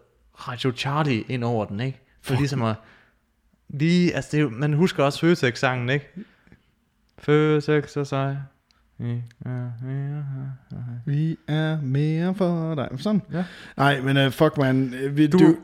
Radio 0.48 0.71
Charlie 0.75 1.24
ind 1.30 1.44
over 1.44 1.65
den, 1.65 1.80
ikke? 1.80 2.00
For 2.21 2.36
ligesom 2.36 2.62
at, 2.63 2.75
lige, 3.69 4.15
altså 4.15 4.38
det 4.38 4.51
man 4.51 4.74
husker 4.74 5.04
også 5.04 5.19
Føtex-sangen, 5.19 5.89
ikke? 5.89 6.10
Føtex 7.18 7.98
og 7.98 8.07
sig. 8.07 8.44
Vi 11.06 11.38
er 11.48 11.78
mere 11.81 12.36
for 12.36 12.75
dig. 12.75 12.88
Sådan. 12.98 13.22
Ja. 13.34 13.44
Nej, 13.78 14.01
men 14.01 14.18
uh, 14.25 14.31
fuck 14.31 14.57
man. 14.57 14.94
øh, 15.04 15.18
Vi, 15.18 15.28
Du, 15.28 15.38
du, 15.38 15.56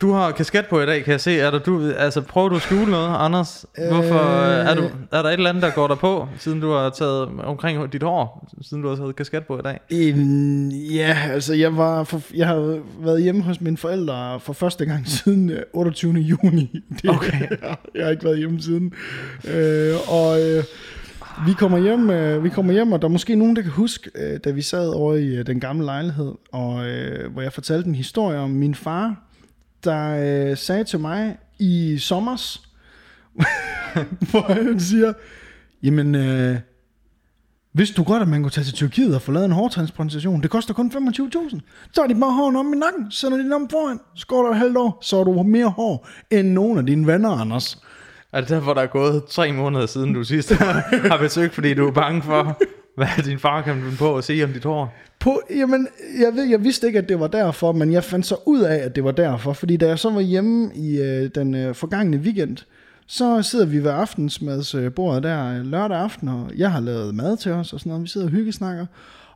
du 0.00 0.12
har 0.12 0.30
kasket 0.30 0.66
på 0.66 0.80
i 0.80 0.86
dag, 0.86 1.04
kan 1.04 1.12
jeg 1.12 1.20
se. 1.20 1.38
Er 1.38 1.50
der, 1.50 1.58
du, 1.58 1.90
altså, 1.98 2.20
prøver 2.20 2.48
du 2.48 2.56
at 2.56 2.62
skjule 2.62 2.90
noget, 2.90 3.16
Anders? 3.18 3.66
Hvorfor 3.90 4.44
Øh. 4.44 4.66
er, 4.66 4.74
du, 4.74 4.82
er 5.12 5.22
der 5.22 5.28
et 5.28 5.32
eller 5.32 5.48
andet, 5.50 5.62
der 5.62 5.70
går 5.70 5.86
der 5.86 5.94
på, 5.94 6.28
siden 6.38 6.60
du 6.60 6.70
har 6.72 6.90
taget 6.90 7.28
omkring 7.44 7.92
dit 7.92 8.02
hår, 8.02 8.48
siden 8.62 8.82
du 8.82 8.88
har 8.88 8.96
taget 8.96 9.16
kasket 9.16 9.46
på 9.46 9.58
i 9.58 9.62
dag? 9.62 9.80
en, 9.90 10.72
ja, 10.72 11.16
altså 11.30 11.54
jeg 11.54 11.76
var 11.76 12.04
for, 12.04 12.22
jeg 12.34 12.46
har 12.46 12.78
været 13.04 13.22
hjemme 13.22 13.42
hos 13.42 13.60
mine 13.60 13.76
forældre 13.76 14.40
for 14.40 14.52
første 14.52 14.84
gang 14.86 15.08
siden 15.24 15.50
øh, 15.50 15.62
28. 15.72 16.12
juni. 16.12 16.82
Det, 17.02 17.10
Okay. 17.10 17.48
jeg 17.94 18.04
har 18.04 18.10
ikke 18.10 18.24
været 18.24 18.38
hjemme 18.38 18.62
siden. 18.62 18.92
Øh, 19.54 19.94
og 20.08 20.40
øh, 20.42 20.64
vi 21.46 21.52
kommer 21.52 21.78
hjem, 21.78 22.10
øh, 22.10 22.44
vi 22.44 22.48
kommer 22.48 22.72
hjem, 22.72 22.92
og 22.92 23.02
der 23.02 23.08
er 23.08 23.12
måske 23.12 23.36
nogen, 23.36 23.56
der 23.56 23.62
kan 23.62 23.70
huske, 23.70 24.10
øh, 24.14 24.40
da 24.44 24.50
vi 24.50 24.62
sad 24.62 24.88
over 24.88 25.14
i 25.14 25.36
øh, 25.36 25.46
den 25.46 25.60
gamle 25.60 25.84
lejlighed, 25.84 26.32
og 26.52 26.86
øh, 26.86 27.32
hvor 27.32 27.42
jeg 27.42 27.52
fortalte 27.52 27.88
en 27.88 27.94
historie 27.94 28.38
om 28.38 28.50
min 28.50 28.74
far, 28.74 29.22
der 29.84 30.50
øh, 30.50 30.56
sagde 30.56 30.84
til 30.84 31.00
mig 31.00 31.36
i 31.58 31.98
sommers, 31.98 32.62
hvor 34.30 34.52
han 34.52 34.80
siger, 34.80 35.12
jamen, 35.82 36.14
øh, 36.14 36.56
vidste 37.72 37.96
du 37.96 38.02
godt, 38.02 38.22
at 38.22 38.28
man 38.28 38.42
kunne 38.42 38.50
tage 38.50 38.64
til 38.64 38.74
Tyrkiet 38.74 39.14
og 39.14 39.22
få 39.22 39.32
lavet 39.32 39.46
en 39.46 39.52
hårtransplantation? 39.52 40.42
Det 40.42 40.50
koster 40.50 40.74
kun 40.74 40.92
25.000. 40.94 41.60
Så 41.92 42.02
er 42.02 42.06
de 42.06 42.14
bare 42.14 42.32
hården 42.32 42.56
om 42.56 42.72
i 42.72 42.76
nakken, 42.76 43.10
sender 43.10 43.38
de 43.38 43.44
den 43.44 43.52
om 43.52 43.68
foran, 43.70 44.00
så 44.14 44.26
går 44.26 44.50
et 44.50 44.58
halvt 44.58 44.76
år, 44.76 44.98
så 45.02 45.16
har 45.16 45.24
du 45.24 45.42
mere 45.42 45.68
hår 45.68 46.08
end 46.30 46.48
nogen 46.48 46.78
af 46.78 46.86
dine 46.86 47.06
venner, 47.06 47.30
Anders. 47.30 47.78
Er 48.32 48.40
det 48.40 48.48
derfor, 48.48 48.74
der 48.74 48.82
er 48.82 48.86
gået 48.86 49.24
tre 49.24 49.52
måneder 49.52 49.86
siden, 49.86 50.14
du 50.14 50.24
sidst 50.24 50.52
har 51.10 51.18
besøgt, 51.20 51.54
fordi 51.54 51.74
du 51.74 51.86
er 51.86 51.92
bange 51.92 52.22
for, 52.22 52.58
hvad 52.96 53.24
din 53.24 53.38
far 53.38 53.62
kan 53.62 53.74
finde 53.74 53.96
på 53.96 54.16
at 54.16 54.24
sige 54.24 54.44
om 54.44 54.52
dit 54.52 54.64
hår? 54.64 54.94
På, 55.20 55.40
jamen, 55.50 55.88
jeg, 56.20 56.34
ved, 56.34 56.44
jeg 56.44 56.64
vidste 56.64 56.86
ikke, 56.86 56.98
at 56.98 57.08
det 57.08 57.20
var 57.20 57.26
derfor, 57.26 57.72
men 57.72 57.92
jeg 57.92 58.04
fandt 58.04 58.26
så 58.26 58.36
ud 58.46 58.60
af, 58.60 58.76
at 58.76 58.96
det 58.96 59.04
var 59.04 59.10
derfor. 59.10 59.52
Fordi 59.52 59.76
da 59.76 59.86
jeg 59.86 59.98
så 59.98 60.10
var 60.10 60.20
hjemme 60.20 60.70
i 60.74 61.00
øh, 61.00 61.30
den 61.34 61.54
øh, 61.54 61.74
forgangne 61.74 62.16
weekend, 62.16 62.56
så 63.06 63.42
sidder 63.42 63.66
vi 63.66 63.84
ved 63.84 63.90
aftensmadsbordet 63.90 65.24
øh, 65.24 65.30
der 65.30 65.58
øh, 65.58 65.66
lørdag 65.66 65.98
aften, 65.98 66.28
og 66.28 66.50
jeg 66.56 66.72
har 66.72 66.80
lavet 66.80 67.14
mad 67.14 67.36
til 67.36 67.52
os 67.52 67.72
og 67.72 67.80
sådan 67.80 67.90
noget. 67.90 68.02
Vi 68.02 68.08
sidder 68.08 68.26
og 68.26 68.30
hyggesnakker. 68.30 68.86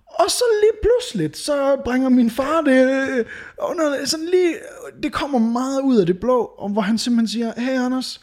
Og 0.06 0.30
så 0.30 0.44
lige 0.62 0.78
pludselig, 0.82 1.44
så 1.44 1.76
bringer 1.84 2.08
min 2.08 2.30
far 2.30 2.60
det 2.60 2.86
øh, 2.86 3.24
under, 3.70 4.06
sådan 4.06 4.26
lige, 4.26 4.54
det 5.02 5.12
kommer 5.12 5.38
meget 5.38 5.80
ud 5.80 5.96
af 5.96 6.06
det 6.06 6.20
blå, 6.20 6.38
og 6.58 6.68
hvor 6.68 6.82
han 6.82 6.98
simpelthen 6.98 7.28
siger, 7.28 7.52
hey 7.56 7.78
Anders, 7.84 8.20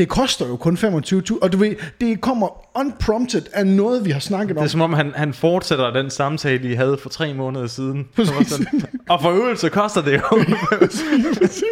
det 0.00 0.08
koster 0.08 0.46
jo 0.48 0.56
kun 0.56 0.74
25.000, 0.76 1.38
og 1.42 1.52
du 1.52 1.58
ved, 1.58 1.74
det 2.00 2.20
kommer 2.20 2.78
unprompted 2.78 3.42
af 3.52 3.66
noget, 3.66 4.04
vi 4.04 4.10
har 4.10 4.20
snakket 4.20 4.48
Det 4.48 4.58
om. 4.58 4.64
er 4.64 4.68
som 4.68 4.80
om, 4.80 4.92
han, 4.92 5.12
han 5.16 5.34
fortsætter 5.34 5.92
den 5.92 6.10
samtale, 6.10 6.70
I 6.70 6.74
havde 6.74 6.98
for 7.02 7.08
tre 7.08 7.34
måneder 7.34 7.66
siden. 7.66 8.06
Så 8.16 8.24
sådan, 8.48 8.66
og 9.08 9.22
for 9.22 9.30
øvelse 9.30 9.68
koster 9.68 10.02
det 10.02 10.12
jo. 10.14 10.20
Præcis. 11.40 11.64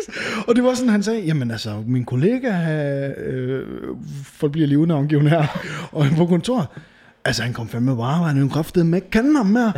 Og 0.49 0.57
det 0.57 0.65
var 0.65 0.75
sådan, 0.75 0.91
han 0.91 1.03
sagde, 1.03 1.21
jamen 1.21 1.51
altså, 1.51 1.83
min 1.87 2.05
kollega, 2.05 2.53
øh, 3.23 3.67
folk 4.25 4.53
bliver 4.53 4.69
lige 4.69 4.79
udnavngivet 4.79 5.31
her, 5.31 5.47
og 5.93 6.07
på 6.17 6.27
kontor, 6.27 6.73
altså 7.25 7.43
han 7.43 7.53
kom 7.53 7.69
fandme 7.69 7.97
bare, 7.97 8.25
han 8.27 8.37
er 8.37 8.41
jo 8.41 8.45
en 8.45 8.51
kraftedeme 8.51 8.97
ikke 8.97 9.11
kende 9.11 9.37
ham 9.37 9.47
mere. 9.47 9.73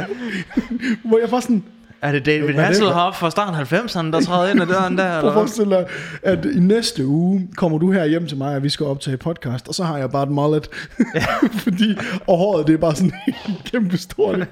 hvor 1.08 1.18
jeg 1.18 1.30
var 1.30 1.40
sådan, 1.40 1.64
er 2.02 2.12
det 2.12 2.26
David 2.26 2.54
er? 2.54 2.60
Hasselhoff 2.60 3.18
fra 3.18 3.30
starten 3.30 3.54
af 3.60 3.72
90'erne, 3.72 4.12
der 4.12 4.20
træder 4.20 4.50
ind 4.50 4.62
ad 4.62 4.66
døren 4.66 4.98
der? 4.98 5.04
prøv 5.10 5.18
Eller 5.18 5.30
at 5.30 5.34
forestille 5.34 5.76
dig, 5.76 5.86
at 6.22 6.44
i 6.44 6.60
næste 6.60 7.06
uge 7.06 7.48
kommer 7.56 7.78
du 7.78 7.92
her 7.92 8.04
hjem 8.04 8.26
til 8.26 8.36
mig, 8.36 8.56
og 8.56 8.62
vi 8.62 8.68
skal 8.68 8.86
optage 8.86 9.16
podcast, 9.16 9.68
og 9.68 9.74
så 9.74 9.84
har 9.84 9.98
jeg 9.98 10.10
bare 10.10 10.22
et 10.22 10.28
mullet. 10.28 10.68
Fordi, 11.64 11.96
og 12.26 12.38
håret, 12.38 12.66
det 12.66 12.72
er 12.72 12.78
bare 12.78 12.94
sådan 12.94 13.12
helt 13.26 13.64
kæmpe 13.72 13.96
stort. 13.96 14.48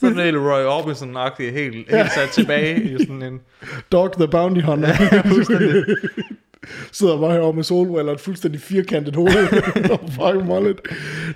Sådan 0.00 0.18
en 0.18 0.38
Roy 0.38 0.64
Orbison-agtig, 0.64 1.52
helt, 1.52 1.90
helt 1.90 2.12
sat 2.12 2.28
tilbage 2.32 2.82
i 2.82 2.98
sådan 2.98 3.22
en... 3.22 3.40
Dog 3.92 4.12
the 4.12 4.28
Bounty 4.28 4.60
Hunter. 4.60 4.94
Sidder 6.92 7.20
bare 7.20 7.32
herovre 7.32 7.52
med 7.52 7.64
solbriller 7.64 8.12
og 8.12 8.14
et 8.14 8.20
fuldstændig 8.20 8.60
firkantet 8.60 9.16
hoved. 9.16 9.90
og 9.90 10.00
fucking 10.10 10.46
mullet. 10.46 10.80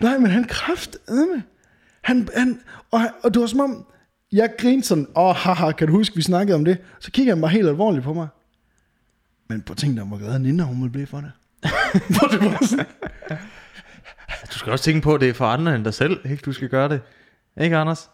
Nej, 0.00 0.18
men 0.18 0.30
han 0.30 0.44
kraftedeme. 0.44 1.42
Han, 2.00 2.28
han, 2.36 2.60
og, 2.90 3.00
og 3.22 3.34
det 3.34 3.40
var 3.40 3.46
som 3.46 3.60
om, 3.60 3.84
jeg 4.32 4.50
grinede 4.58 4.86
sådan, 4.86 5.06
åh, 5.16 5.24
oh, 5.24 5.34
haha, 5.34 5.72
kan 5.72 5.86
du 5.86 5.92
huske, 5.92 6.16
vi 6.16 6.22
snakkede 6.22 6.56
om 6.56 6.64
det? 6.64 6.78
Så 7.00 7.10
kigger 7.10 7.34
han 7.34 7.40
bare 7.40 7.50
helt 7.50 7.68
alvorligt 7.68 8.04
på 8.04 8.12
mig. 8.12 8.28
Men 9.48 9.62
på 9.62 9.74
tænk 9.74 9.96
dig, 9.96 10.04
hvor 10.04 10.18
glad 10.18 10.38
Nina 10.38 10.62
hun 10.62 10.80
ville 10.80 10.92
blive 10.92 11.06
for 11.06 11.20
det. 11.20 11.32
Hvor 12.18 12.28
det 12.28 12.40
var 12.40 12.66
sådan, 12.66 12.86
Du 14.52 14.58
skal 14.58 14.72
også 14.72 14.84
tænke 14.84 15.00
på, 15.00 15.14
at 15.14 15.20
det 15.20 15.28
er 15.28 15.32
for 15.32 15.44
andre 15.44 15.74
end 15.74 15.84
dig 15.84 15.94
selv, 15.94 16.20
ikke? 16.24 16.42
Du 16.44 16.52
skal 16.52 16.68
gøre 16.68 16.88
det. 16.88 17.00
Ikke, 17.60 17.76
Anders? 17.76 18.10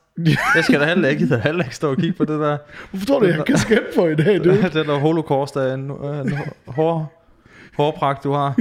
Jeg 0.55 0.65
skal 0.65 0.81
da 0.81 0.87
heller 0.87 1.09
ikke, 1.09 1.27
jeg 1.31 1.43
heller 1.43 1.65
ikke 1.65 1.77
stå 1.77 1.91
og 1.91 1.97
kigge 1.97 2.17
på 2.17 2.25
det 2.25 2.41
der. 2.41 2.59
hvorfor 2.91 3.07
tror 3.07 3.21
du, 3.21 3.27
jeg 3.27 3.35
har 3.35 3.45
kasket 3.45 3.83
på 3.95 4.07
i 4.07 4.15
dag, 4.15 4.39
du? 4.45 4.51
den 4.51 4.73
der 4.73 4.99
holocaust 4.99 5.57
er 5.57 5.75
en, 5.75 5.81
en 5.81 6.39
hår, 6.67 7.25
hårpragt, 7.77 8.25
du 8.25 8.33
har. 8.33 8.57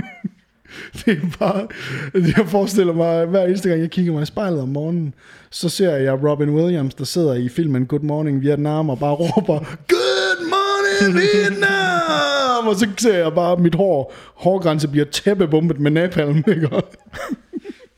Det 1.06 1.20
er 1.24 1.38
bare, 1.40 1.68
jeg 2.14 2.46
forestiller 2.48 2.94
mig, 2.94 3.22
at 3.22 3.28
hver 3.28 3.46
eneste 3.46 3.70
gang 3.70 3.82
jeg 3.82 3.90
kigger 3.92 4.14
mig 4.14 4.24
i 4.24 4.26
spejlet 4.26 4.62
om 4.62 4.70
morgenen, 4.70 5.14
så 5.52 5.70
ser 5.70 5.96
jeg 5.96 6.24
Robin 6.24 6.50
Williams, 6.50 6.94
der 6.96 7.04
sidder 7.06 7.34
i 7.34 7.50
filmen 7.50 7.86
Good 7.86 8.02
Morning 8.02 8.42
Vietnam 8.42 8.90
og 8.90 9.00
bare 9.00 9.14
råber, 9.14 9.60
Good 9.88 10.50
Morning 10.50 11.22
Vietnam! 11.22 12.68
og 12.68 12.76
så 12.76 12.88
ser 12.98 13.18
jeg 13.18 13.34
bare, 13.34 13.52
at 13.52 13.60
mit 13.60 13.76
hår, 13.76 14.14
hårgrænse 14.36 14.88
bliver 14.88 15.06
tæppebumpet 15.06 15.80
med 15.80 15.92
napalm, 15.92 16.38
ikke? 16.48 16.70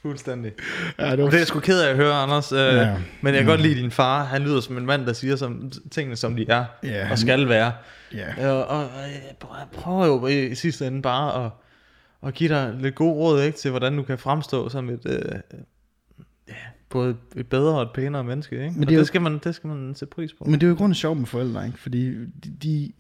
Fuldstændig. 0.02 0.52
Ja, 1.00 1.12
det 1.12 1.24
var 1.24 1.26
Det 1.26 1.34
er 1.34 1.38
jeg 1.38 1.48
sgu 1.48 1.60
ked 1.60 1.82
af 1.82 1.90
at 1.90 1.96
høre, 1.96 2.14
Anders. 2.14 2.52
Øh, 2.52 2.58
Ja. 2.60 2.96
Men 3.22 3.34
jeg 3.34 3.44
kan 3.44 3.50
godt 3.52 3.62
lide 3.62 3.82
din 3.82 3.92
far. 3.92 4.24
Han 4.24 4.42
lyder 4.42 4.62
som 4.62 4.78
en 4.78 4.86
mand, 4.86 5.06
der 5.06 5.14
siger 5.14 5.36
som, 5.36 5.72
tingene, 5.92 6.16
som 6.16 6.36
de 6.36 6.46
er 6.50 6.66
Ja, 6.84 7.12
og 7.12 7.18
skal 7.18 7.50
være. 7.50 7.72
Ja. 8.14 8.50
Og, 8.52 8.66
og, 8.66 8.78
og 8.78 9.02
jeg 9.42 9.68
prøver 9.74 10.06
jo 10.06 10.28
i 10.28 10.56
sidste 10.56 10.88
ende 10.88 11.02
bare 11.02 11.46
at, 11.46 11.52
at 12.26 12.34
give 12.34 12.50
dig 12.50 12.76
lidt 12.80 12.96
god 12.96 13.14
råd 13.14 13.42
ikke, 13.42 13.58
til, 13.58 13.72
hvordan 13.72 13.98
du 13.98 14.04
kan 14.04 14.18
fremstå 14.18 14.70
som 14.70 14.90
et... 14.90 15.00
Øh, 15.06 15.20
ja, 16.48 16.54
både 16.90 17.16
et 17.36 17.48
bedre 17.48 17.76
og 17.76 17.82
et 17.82 17.90
pænere 17.94 18.24
menneske. 18.24 18.56
Ikke? 18.56 18.72
Men 18.72 18.82
det 18.82 18.88
og 18.88 18.94
jo- 18.94 19.00
det, 19.00 19.08
skal 19.08 19.22
man, 19.22 19.40
det 19.44 19.56
skal 19.56 19.68
man 19.68 19.96
sætte 19.96 20.12
pris 20.16 20.34
på. 20.34 20.44
Men 20.44 20.54
det 20.54 20.64
er 20.64 20.68
jo 20.68 20.74
i 20.74 20.78
grunden 20.78 20.96
sjovt 20.96 21.18
med 21.18 21.26
forældre, 21.26 21.66
ikke? 21.66 21.80
Fordi 21.80 22.14
de, 22.16 22.52
de, 22.64 22.92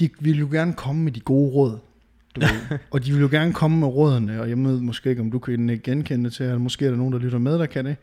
de 0.00 0.10
vil 0.20 0.38
jo 0.38 0.48
gerne 0.50 0.72
komme 0.74 1.02
med 1.02 1.12
de 1.12 1.20
gode 1.20 1.50
råd. 1.50 1.78
Du 2.34 2.40
ved. 2.40 2.78
og 2.90 3.04
de 3.04 3.12
vil 3.12 3.20
jo 3.20 3.28
gerne 3.30 3.52
komme 3.52 3.78
med 3.80 3.88
rådene, 3.88 4.40
og 4.40 4.48
jeg 4.48 4.58
ved 4.58 4.80
måske 4.80 5.10
ikke, 5.10 5.22
om 5.22 5.30
du 5.30 5.38
kan 5.38 5.80
genkende 5.84 6.24
det 6.24 6.32
til, 6.32 6.46
eller 6.46 6.58
måske 6.58 6.86
er 6.86 6.90
der 6.90 6.96
nogen, 6.96 7.12
der 7.12 7.18
lytter 7.18 7.38
med, 7.38 7.58
der 7.58 7.66
kan 7.66 7.86
det. 7.86 7.96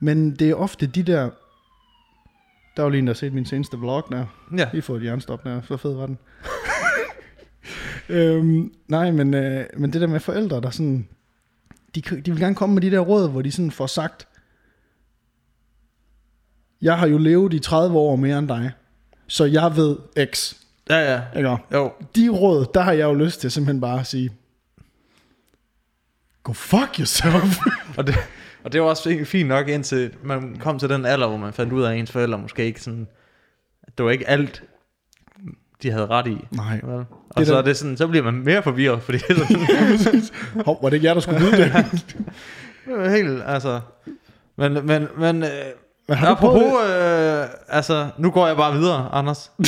Men 0.00 0.30
det 0.30 0.50
er 0.50 0.54
ofte 0.54 0.86
de 0.86 1.02
der... 1.02 1.30
Der 2.76 2.82
var 2.82 2.90
lige 2.90 2.98
en, 2.98 3.06
der 3.06 3.12
har 3.12 3.16
set 3.16 3.32
min 3.32 3.46
seneste 3.46 3.76
vlog 3.76 4.06
der. 4.10 4.26
Ja. 4.58 4.68
Lige 4.72 4.82
fået 4.82 5.00
et 5.02 5.06
jernstop 5.06 5.44
der, 5.44 5.60
så 5.68 5.76
fed 5.76 5.94
var 5.94 6.06
den. 6.06 6.18
øhm, 8.08 8.74
nej, 8.88 9.10
men, 9.10 9.34
øh, 9.34 9.64
men 9.76 9.92
det 9.92 10.00
der 10.00 10.06
med 10.06 10.20
forældre, 10.20 10.60
der 10.60 10.70
sådan... 10.70 11.08
De, 11.94 12.00
de 12.00 12.30
vil 12.30 12.40
gerne 12.40 12.54
komme 12.54 12.74
med 12.74 12.82
de 12.82 12.90
der 12.90 12.98
råd, 13.00 13.30
hvor 13.30 13.42
de 13.42 13.52
sådan 13.52 13.70
får 13.70 13.86
sagt, 13.86 14.28
jeg 16.82 16.98
har 16.98 17.06
jo 17.06 17.18
levet 17.18 17.54
i 17.54 17.58
30 17.58 17.98
år 17.98 18.16
mere 18.16 18.38
end 18.38 18.48
dig, 18.48 18.72
så 19.26 19.44
jeg 19.44 19.76
ved 19.76 19.96
X. 20.34 20.54
Ja, 20.90 21.12
ja. 21.12 21.22
Ikke? 21.36 21.56
Jo, 21.72 21.92
De 22.16 22.28
råd, 22.28 22.66
der 22.74 22.80
har 22.80 22.92
jeg 22.92 23.04
jo 23.04 23.14
lyst 23.14 23.40
til 23.40 23.50
simpelthen 23.50 23.80
bare 23.80 24.00
at 24.00 24.06
sige, 24.06 24.30
go 26.42 26.52
fuck 26.52 26.98
yourself. 26.98 27.58
og 27.98 28.06
det, 28.06 28.14
og 28.64 28.72
det 28.72 28.80
var 28.82 28.86
også 28.88 29.02
fint- 29.10 29.26
fint 29.28 29.48
nok 29.48 29.68
indtil 29.68 30.14
man 30.22 30.56
kom 30.60 30.78
til 30.78 30.88
den 30.88 31.04
alder, 31.06 31.28
hvor 31.28 31.36
man 31.36 31.52
fandt 31.52 31.72
ud 31.72 31.82
af, 31.82 31.92
at 31.92 31.98
ens 31.98 32.10
forældre 32.10 32.38
måske 32.38 32.64
ikke 32.64 32.80
sådan... 32.82 33.06
Det 33.98 34.04
var 34.04 34.10
ikke 34.10 34.28
alt, 34.28 34.62
de 35.82 35.90
havde 35.90 36.06
ret 36.06 36.26
i. 36.26 36.38
Nej. 36.50 36.80
Vel? 36.82 37.04
Og 37.34 37.38
Det 37.40 37.46
så 37.46 37.56
er 37.56 37.62
det 37.62 37.76
sådan, 37.76 37.96
så 37.96 38.06
bliver 38.08 38.24
man 38.24 38.34
mere 38.44 38.62
forvirret, 38.62 39.02
fordi 39.02 39.18
det 39.18 39.30
er 39.30 39.96
sådan, 39.98 40.22
Hov, 40.66 40.78
var 40.82 40.88
det 40.90 40.96
ikke 40.96 41.06
jer, 41.06 41.14
der 41.14 41.20
skulle 41.20 41.40
vide 41.40 41.56
det? 41.56 41.72
helt, 43.16 43.42
altså... 43.46 43.80
Men, 44.56 44.72
men, 44.86 45.08
men 45.18 45.42
øh, 45.42 45.48
Men 46.08 46.16
har 46.16 46.28
apropos, 46.28 46.62
øh, 46.62 47.44
altså, 47.68 48.08
nu 48.18 48.30
går 48.30 48.46
jeg 48.46 48.56
bare 48.56 48.74
videre, 48.74 49.08
Anders. 49.12 49.50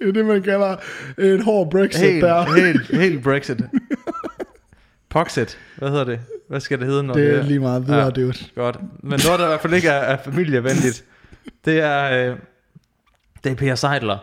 Det 0.00 0.08
er 0.08 0.12
det, 0.12 0.24
man 0.26 0.42
kalder 0.42 0.76
et 1.18 1.44
hård 1.44 1.70
Brexit 1.70 2.00
Helt, 2.02 2.22
der. 2.22 2.54
helt, 2.54 2.86
helt 2.96 3.22
Brexit. 3.22 3.60
Poxit, 5.08 5.58
hvad 5.76 5.88
hedder 5.90 6.04
det? 6.04 6.20
Hvad 6.48 6.60
skal 6.60 6.78
det 6.78 6.86
hedde, 6.86 7.02
når 7.02 7.14
Det 7.14 7.34
er 7.38 7.42
lige 7.42 7.58
meget 7.60 7.86
videre, 7.86 7.98
Ja. 7.98 8.04
ja. 8.04 8.10
dude. 8.10 8.34
Godt. 8.54 8.76
Men 9.02 9.20
noget, 9.26 9.38
der 9.38 9.44
i 9.44 9.48
hvert 9.48 9.60
fald 9.60 9.74
ikke 9.74 9.88
er, 9.88 9.92
er 9.92 10.16
familievenligt, 10.24 11.04
det 11.64 11.80
er, 11.80 12.30
øh, 12.30 12.36
det 13.44 13.52
er 13.52 13.56
Per 13.56 13.74
Seidler. 13.74 14.18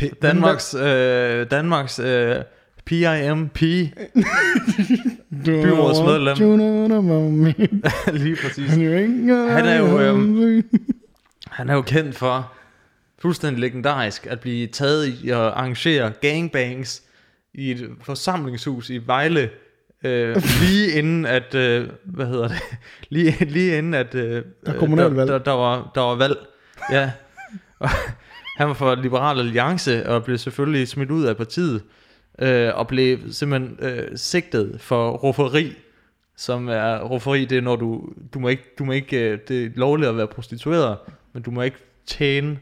P- 0.00 0.18
Danmarks, 0.22 0.74
øh, 0.74 1.50
Danmarks 1.50 1.98
øh, 1.98 2.36
PIMP, 2.84 3.58
byrådsmedlem. 5.44 6.36
lige 8.24 8.36
præcis. 8.42 8.70
Han 9.50 9.64
er 9.66 9.78
jo, 9.78 10.00
øhm, 10.00 10.64
Han 11.50 11.68
er 11.70 11.74
jo 11.74 11.82
kendt 11.82 12.16
for 12.16 12.52
fuldstændig 13.18 13.60
legendarisk 13.60 14.26
at 14.26 14.40
blive 14.40 14.66
taget 14.66 15.06
i 15.06 15.30
at 15.30 15.36
arrangere 15.36 16.12
gangbangs 16.20 17.02
i 17.54 17.70
et 17.70 17.90
forsamlingshus 18.02 18.90
i 18.90 19.00
Vejle, 19.06 19.50
øh, 20.04 20.36
lige 20.62 20.92
inden 20.92 21.26
at, 21.26 21.54
øh, 21.54 21.88
hvad 22.04 22.26
hedder 22.26 22.48
det, 22.48 22.56
lige, 23.08 23.44
lige 23.44 23.78
inden 23.78 23.94
at, 23.94 24.14
øh, 24.14 24.42
Der 24.66 24.72
er 24.72 24.78
der, 24.96 25.08
der, 25.26 25.38
der, 25.38 25.52
var, 25.52 25.90
der 25.94 26.00
var 26.00 26.14
valg, 26.14 26.36
ja. 26.92 27.10
Han 28.56 28.68
var 28.68 28.74
for 28.74 28.94
Liberal 28.94 29.38
Alliance 29.38 30.08
og 30.08 30.24
blev 30.24 30.38
selvfølgelig 30.38 30.88
smidt 30.88 31.10
ud 31.10 31.24
af 31.24 31.36
partiet, 31.36 31.82
øh, 32.38 32.70
og 32.74 32.88
blev 32.88 33.18
simpelthen 33.32 33.78
øh, 33.80 34.08
sigtet 34.16 34.80
for 34.80 35.10
rufferi, 35.10 35.76
som 36.36 36.68
er 36.68 36.98
rufferi, 36.98 37.44
det 37.44 37.58
er 37.58 37.62
når 37.62 37.76
du, 37.76 38.08
du 38.34 38.38
må 38.38 38.48
ikke, 38.48 38.62
du 38.78 38.84
må 38.84 38.92
ikke, 38.92 39.30
øh, 39.30 39.38
det 39.48 39.64
er 39.64 39.70
lovligt 39.74 40.08
at 40.08 40.16
være 40.16 40.26
prostitueret, 40.26 40.98
men 41.32 41.42
du 41.42 41.50
må 41.50 41.62
ikke 41.62 41.76
tjene 42.06 42.58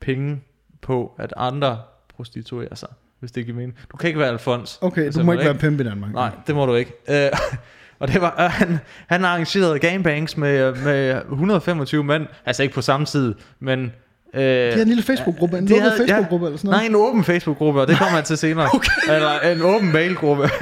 penge 0.00 0.40
på, 0.82 1.14
at 1.18 1.34
andre 1.36 1.78
prostituerer 2.16 2.74
sig, 2.74 2.88
hvis 3.20 3.32
det 3.32 3.44
giver 3.44 3.56
mening. 3.56 3.78
Du 3.92 3.96
kan 3.96 4.08
ikke 4.08 4.20
være 4.20 4.28
Alfons. 4.28 4.78
Okay, 4.80 5.12
for 5.12 5.20
du 5.20 5.26
må 5.26 5.32
ikke 5.32 5.44
være 5.44 5.54
pimp 5.54 5.80
i 5.80 5.84
Danmark. 5.84 6.12
Nej, 6.12 6.30
det 6.46 6.54
må 6.54 6.66
du 6.66 6.74
ikke. 6.74 6.92
Øh, 7.08 7.30
og 8.00 8.08
det 8.08 8.20
var, 8.20 8.44
øh, 8.44 8.50
han, 8.50 8.78
han 9.06 9.24
arrangerede 9.24 9.78
gangbangs 9.78 10.36
med, 10.36 10.74
med 10.84 11.22
125 11.30 12.04
mænd, 12.04 12.26
altså 12.44 12.62
ikke 12.62 12.74
på 12.74 12.82
samme 12.82 13.06
tid, 13.06 13.34
men... 13.60 13.92
Øh, 14.36 14.42
Det 14.42 14.74
er 14.74 14.82
en 14.82 14.88
lille 14.88 15.02
Facebook-gruppe, 15.02 15.58
en 15.58 15.66
lukket 15.68 15.82
havde- 15.82 15.96
Facebook-gruppe 15.98 16.46
eller 16.46 16.58
sådan 16.58 16.68
noget. 16.70 16.80
Nej, 16.82 16.88
en 16.88 16.94
åben 16.94 17.24
Facebook-gruppe, 17.24 17.80
og 17.80 17.88
det 17.88 17.98
kommer 17.98 18.16
jeg 18.18 18.24
til 18.24 18.36
senere. 18.38 18.68
Okay. 18.74 19.14
Eller 19.14 19.40
en 19.40 19.62
åben 19.62 19.92
mail-gruppe. 19.92 20.48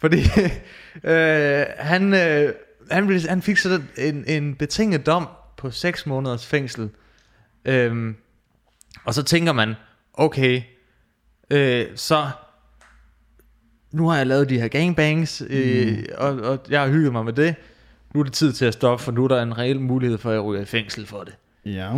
Fordi 0.00 0.18
øh, 1.04 1.64
han, 1.78 2.14
øh, 2.14 2.52
han, 2.90 3.06
blev, 3.06 3.20
han 3.28 3.42
fik 3.42 3.56
sådan 3.58 3.88
en, 3.98 4.24
en 4.26 4.54
betinget 4.54 5.06
dom 5.06 5.28
på 5.56 5.70
6 5.70 6.06
måneders 6.06 6.46
fængsel. 6.46 6.90
Øhm, 7.64 8.16
og 9.04 9.14
så 9.14 9.22
tænker 9.22 9.52
man, 9.52 9.74
okay, 10.14 10.62
øh, 11.50 11.86
så 11.96 12.28
nu 13.92 14.08
har 14.08 14.16
jeg 14.16 14.26
lavet 14.26 14.48
de 14.48 14.60
her 14.60 14.68
gangbangs, 14.68 15.42
øh, 15.50 15.88
mm. 15.98 16.04
og, 16.18 16.32
og 16.32 16.58
jeg 16.70 16.80
har 16.80 16.88
hygget 16.88 17.12
mig 17.12 17.24
med 17.24 17.32
det. 17.32 17.54
Nu 18.14 18.20
er 18.20 18.24
det 18.24 18.32
tid 18.32 18.52
til 18.52 18.64
at 18.64 18.74
stoppe, 18.74 19.04
for 19.04 19.12
nu 19.12 19.24
er 19.24 19.28
der 19.28 19.42
en 19.42 19.58
reel 19.58 19.80
mulighed 19.80 20.18
for, 20.18 20.30
at 20.30 20.34
jeg 20.34 20.44
ryger 20.44 20.62
i 20.62 20.64
fængsel 20.64 21.06
for 21.06 21.24
det. 21.24 21.34
Ja. 21.64 21.90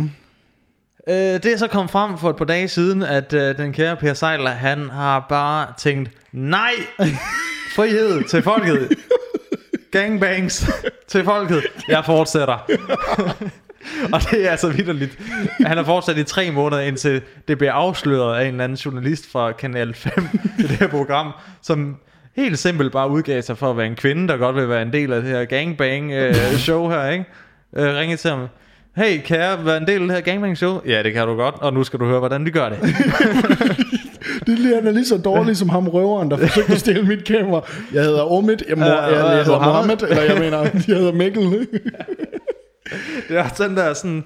Øh, 1.07 1.43
det 1.43 1.45
er 1.45 1.57
så 1.57 1.67
kommet 1.67 1.91
frem 1.91 2.17
for 2.17 2.29
et 2.29 2.35
par 2.35 2.45
dage 2.45 2.67
siden, 2.67 3.03
at 3.03 3.33
øh, 3.33 3.57
den 3.57 3.73
kære 3.73 3.95
Per 3.95 4.13
Sejler, 4.13 4.49
han 4.49 4.89
har 4.89 5.25
bare 5.29 5.73
tænkt, 5.77 6.11
nej, 6.31 6.71
frihed 7.75 8.23
til 8.23 8.41
folket, 8.41 8.89
gangbangs 9.91 10.65
til 11.07 11.23
folket, 11.23 11.63
jeg 11.87 12.05
fortsætter. 12.05 12.57
Og 14.13 14.21
det 14.31 14.45
er 14.47 14.51
altså 14.51 14.69
vidderligt. 14.69 15.19
Han 15.65 15.77
har 15.77 15.83
fortsat 15.83 16.17
i 16.17 16.23
tre 16.23 16.51
måneder, 16.51 16.81
indtil 16.81 17.21
det 17.47 17.57
bliver 17.57 17.73
afsløret 17.73 18.37
af 18.37 18.41
en 18.41 18.47
eller 18.47 18.63
anden 18.63 18.77
journalist 18.77 19.31
fra 19.31 19.51
Kanal 19.51 19.93
5 19.93 20.27
i 20.59 20.61
det 20.61 20.69
her 20.69 20.87
program, 20.87 21.31
som 21.61 21.97
helt 22.35 22.59
simpelt 22.59 22.91
bare 22.91 23.09
udgav 23.09 23.41
sig 23.41 23.57
for 23.57 23.69
at 23.69 23.77
være 23.77 23.87
en 23.87 23.95
kvinde, 23.95 24.27
der 24.27 24.37
godt 24.37 24.55
vil 24.55 24.69
være 24.69 24.81
en 24.81 24.93
del 24.93 25.13
af 25.13 25.21
det 25.21 25.31
her 25.31 25.45
gangbang 25.45 26.11
øh, 26.11 26.35
show 26.67 26.89
her, 26.89 27.09
ikke? 27.09 27.25
Øh, 27.77 27.95
ringede 27.95 28.21
til 28.21 28.29
ham. 28.29 28.47
Hey, 28.95 29.21
kan 29.21 29.39
jeg 29.39 29.57
være 29.65 29.77
en 29.77 29.87
del 29.87 30.01
af 30.01 30.07
det 30.07 30.11
her 30.11 30.21
gangbang 30.21 30.57
show? 30.57 30.81
Ja, 30.87 31.03
det 31.03 31.13
kan 31.13 31.27
du 31.27 31.35
godt, 31.35 31.55
og 31.57 31.73
nu 31.73 31.83
skal 31.83 31.99
du 31.99 32.05
høre, 32.05 32.19
hvordan 32.19 32.45
de 32.45 32.51
gør 32.51 32.69
det. 32.69 32.79
Det 34.47 34.59
lige, 34.59 34.75
han 34.75 34.87
er 34.87 34.91
lige 34.91 35.05
så 35.05 35.17
dårlig 35.17 35.57
som 35.57 35.69
ham 35.69 35.87
røveren, 35.87 36.31
der 36.31 36.37
forsøgte 36.37 36.71
at 36.73 36.79
stjæle 36.79 37.03
mit 37.03 37.25
kamera. 37.25 37.61
Jeg 37.93 38.03
hedder 38.03 38.31
Omid, 38.31 38.57
jeg, 38.69 38.77
mor, 38.77 38.85
Ja, 38.85 39.01
jeg, 39.01 39.37
jeg 39.37 39.45
hedder 39.45 39.59
Mohammed. 39.59 40.01
Eller 40.09 40.21
jeg 40.23 40.39
mener, 40.39 40.61
jeg 40.87 40.97
hedder 40.97 41.11
Mikkel. 41.11 41.43
Det 43.29 43.37
er 43.37 43.47
den 43.47 43.77
der 43.77 43.93
sådan... 43.93 44.23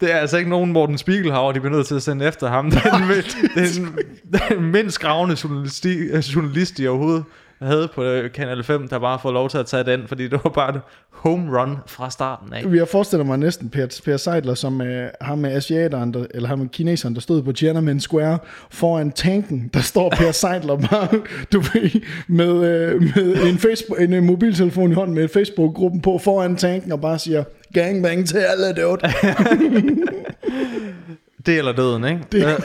Det 0.00 0.12
er 0.12 0.16
altså 0.16 0.36
ikke 0.36 0.50
nogen 0.50 0.72
Morten 0.72 0.98
Spiegelhauer, 0.98 1.52
de 1.52 1.60
bliver 1.60 1.76
nødt 1.76 1.86
til 1.86 1.94
at 1.94 2.02
sende 2.02 2.26
efter 2.26 2.48
ham. 2.48 2.70
Det 2.70 2.82
er 2.84 2.98
den, 2.98 3.84
den, 3.84 4.40
den 4.48 4.64
mindst 4.64 5.00
gravende 5.00 5.36
journalisti, 5.44 5.98
journalist, 6.34 6.78
de 6.78 6.88
overhovedet 6.88 7.24
havde 7.62 7.88
på 7.94 8.02
øh, 8.02 8.32
Kanal 8.32 8.64
5, 8.64 8.88
der 8.88 8.98
bare 8.98 9.18
får 9.22 9.32
lov 9.32 9.50
til 9.50 9.58
at 9.58 9.66
tage 9.66 9.84
den, 9.84 10.02
fordi 10.08 10.22
det 10.28 10.40
var 10.44 10.50
bare 10.50 10.74
et 10.76 10.80
home 11.10 11.60
run 11.60 11.76
fra 11.86 12.10
starten 12.10 12.52
af. 12.52 12.64
Jeg 12.74 12.88
forestiller 12.88 13.24
mig 13.24 13.38
næsten 13.38 13.68
Per, 13.70 14.00
per 14.04 14.16
Seidler 14.16 14.54
som 14.54 14.80
uh, 14.80 14.86
ham 15.20 15.38
med 15.38 15.52
asiateren, 15.52 16.14
der, 16.14 16.24
eller 16.34 16.48
ham 16.48 16.58
med 16.58 16.68
kineseren, 16.68 17.14
der 17.14 17.20
stod 17.20 17.42
på 17.42 17.52
Tiananmen 17.52 18.00
Square 18.00 18.38
foran 18.70 19.12
tanken. 19.12 19.70
Der 19.74 19.80
står 19.80 20.10
Per 20.10 20.32
Seidler 20.32 20.76
bare, 20.76 21.08
du 21.52 21.60
ved, 21.60 22.00
med, 22.28 22.50
uh, 22.50 23.02
med 23.02 23.36
en, 23.50 23.58
Facebook, 23.58 24.00
en 24.00 24.14
uh, 24.18 24.22
mobiltelefon 24.22 24.90
i 24.90 24.94
hånden 24.94 25.14
med 25.14 25.28
Facebook-gruppen 25.28 26.00
på 26.00 26.18
foran 26.24 26.56
tanken 26.56 26.92
og 26.92 27.00
bare 27.00 27.18
siger, 27.18 27.44
gangbang 27.74 28.28
til 28.28 28.38
alle, 28.38 28.82
dude. 28.82 29.00
Det 31.46 31.58
eller 31.58 31.72
døden, 31.72 32.04
ikke? 32.04 32.20
Det- 32.32 32.64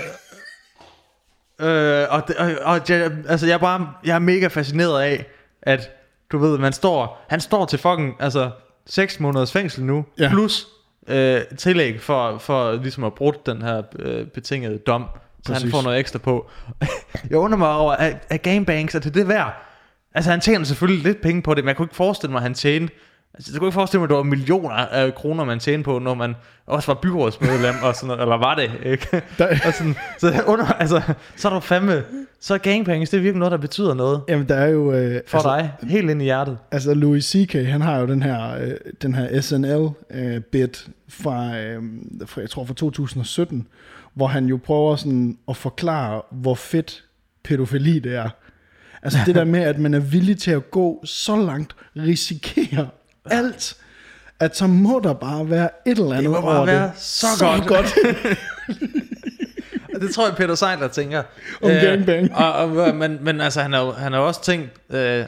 Øh, 1.61 2.05
og, 2.09 2.23
og, 2.39 2.51
og 2.61 2.81
jeg, 2.89 3.11
altså, 3.27 3.45
jeg 3.47 3.53
er 3.53 3.57
bare 3.57 3.89
jeg 4.05 4.15
er 4.15 4.19
mega 4.19 4.47
fascineret 4.47 5.01
af, 5.01 5.25
at 5.61 5.89
du 6.31 6.37
ved, 6.37 6.57
man 6.57 6.73
står, 6.73 7.25
han 7.29 7.39
står 7.39 7.65
til 7.65 7.79
fucking, 7.79 8.15
altså, 8.19 8.49
6 8.85 9.19
måneders 9.19 9.51
fængsel 9.51 9.83
nu, 9.83 10.05
Ja. 10.19 10.29
plus 10.29 10.67
øh, 11.07 11.41
tillæg 11.57 12.01
for, 12.01 12.37
for 12.37 12.71
ligesom 12.73 13.03
at 13.03 13.13
bruge 13.13 13.33
den 13.45 13.61
her 13.61 13.81
øh, 13.99 14.27
betingede 14.27 14.77
dom, 14.77 15.05
så 15.45 15.51
Præcis. 15.51 15.63
han 15.63 15.71
får 15.71 15.81
noget 15.81 15.99
ekstra 15.99 16.19
på. 16.19 16.49
jeg 17.29 17.37
undrer 17.37 17.57
mig 17.57 17.69
over, 17.75 17.93
at, 17.93 18.25
at 18.29 18.41
gangbangs, 18.41 18.95
er 18.95 18.99
det 18.99 19.13
det 19.13 19.27
værd? 19.27 19.53
Altså 20.15 20.31
han 20.31 20.39
tjener 20.41 20.65
selvfølgelig 20.65 21.03
lidt 21.03 21.21
penge 21.21 21.41
på 21.41 21.53
det, 21.53 21.63
men 21.63 21.67
jeg 21.67 21.75
kunne 21.75 21.85
ikke 21.85 21.95
forestille 21.95 22.31
mig, 22.31 22.39
at 22.39 22.43
han 22.43 22.53
tjente 22.53 22.93
Altså, 23.35 23.51
jeg 23.51 23.59
kunne 23.59 23.67
ikke 23.67 23.73
forestille 23.73 23.99
mig, 23.99 24.05
at 24.05 24.09
det 24.09 24.17
var 24.17 24.23
millioner 24.23 24.75
af 24.75 25.15
kroner, 25.15 25.43
man 25.43 25.59
tjente 25.59 25.83
på, 25.83 25.99
når 25.99 26.13
man 26.13 26.35
også 26.65 26.87
var 26.87 26.99
byrådsmedlem, 27.01 27.75
og 27.83 27.95
sådan 27.95 28.07
noget, 28.07 28.21
eller 28.21 28.37
var 28.37 28.55
det, 28.55 28.71
ikke? 28.85 29.21
Der, 29.37 29.47
Og 29.67 29.73
sådan, 29.73 29.95
så, 30.17 30.43
under, 30.47 30.65
altså, 30.65 31.01
så 31.35 31.49
er 31.49 31.53
der 31.53 31.59
fandme, 31.59 32.03
så 32.39 32.53
er 32.53 32.57
gangbangs, 32.57 33.09
det 33.09 33.17
er 33.17 33.21
virkelig 33.21 33.39
noget, 33.39 33.51
der 33.51 33.57
betyder 33.57 33.93
noget 33.93 34.21
jamen, 34.27 34.49
der 34.49 34.55
er 34.55 34.67
jo... 34.67 34.93
Øh, 34.93 35.21
for 35.27 35.37
altså, 35.37 35.49
dig, 35.81 35.89
helt 35.89 36.09
ind 36.09 36.21
i 36.21 36.25
hjertet. 36.25 36.57
Altså 36.71 36.93
Louis 36.93 37.25
C.K., 37.25 37.53
han 37.53 37.81
har 37.81 37.99
jo 37.99 38.07
den 38.07 38.23
her, 38.23 38.57
øh, 38.57 38.71
den 39.01 39.15
her 39.15 39.41
SNL-bit 39.41 40.87
fra, 41.09 41.57
øh, 41.57 41.83
fra, 42.25 42.41
jeg 42.41 42.49
tror 42.49 42.65
fra 42.65 42.73
2017, 42.73 43.67
hvor 44.13 44.27
han 44.27 44.45
jo 44.45 44.59
prøver 44.63 44.95
sådan 44.95 45.37
at 45.47 45.57
forklare, 45.57 46.21
hvor 46.31 46.55
fedt 46.55 47.03
pædofili 47.43 47.99
det 47.99 48.15
er. 48.15 48.29
Altså 49.01 49.19
det 49.25 49.35
der 49.35 49.45
med, 49.45 49.59
at 49.59 49.79
man 49.79 49.93
er 49.93 49.99
villig 49.99 50.37
til 50.37 50.51
at 50.51 50.71
gå 50.71 51.01
så 51.05 51.35
langt, 51.35 51.75
risikere 51.97 52.87
alt, 53.31 53.77
at 54.39 54.57
så 54.57 54.67
må 54.67 54.99
der 55.03 55.13
bare 55.13 55.49
være 55.49 55.69
et 55.85 55.97
eller 55.97 56.13
andet 56.15 56.31
må 56.31 56.41
bare 56.41 56.57
over 56.57 56.65
være 56.65 56.83
det. 56.87 56.99
så 56.99 57.27
godt. 57.39 57.67
godt. 57.67 57.93
Og 59.95 60.01
Det 60.01 60.15
tror 60.15 60.27
jeg, 60.27 60.35
Peter 60.35 60.55
Seidler 60.55 60.87
tænker. 60.87 61.23
Om 61.61 61.69
gangbang. 61.69 62.35
og, 62.35 62.53
og, 62.53 62.95
men, 62.95 63.17
men 63.21 63.41
altså, 63.41 63.61
han 63.61 63.73
har 63.73 63.91
han 63.91 64.13
har 64.13 64.19
også 64.19 64.41
tænkt, 64.41 64.71
øh, 64.89 65.25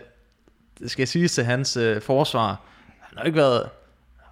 det 0.79 0.91
skal 0.91 1.01
jeg 1.01 1.07
sige 1.07 1.27
til 1.27 1.43
hans 1.43 1.77
øh, 1.77 2.01
forsvar, 2.01 2.61
han 3.01 3.17
har 3.17 3.25
ikke 3.25 3.37
været, 3.37 3.69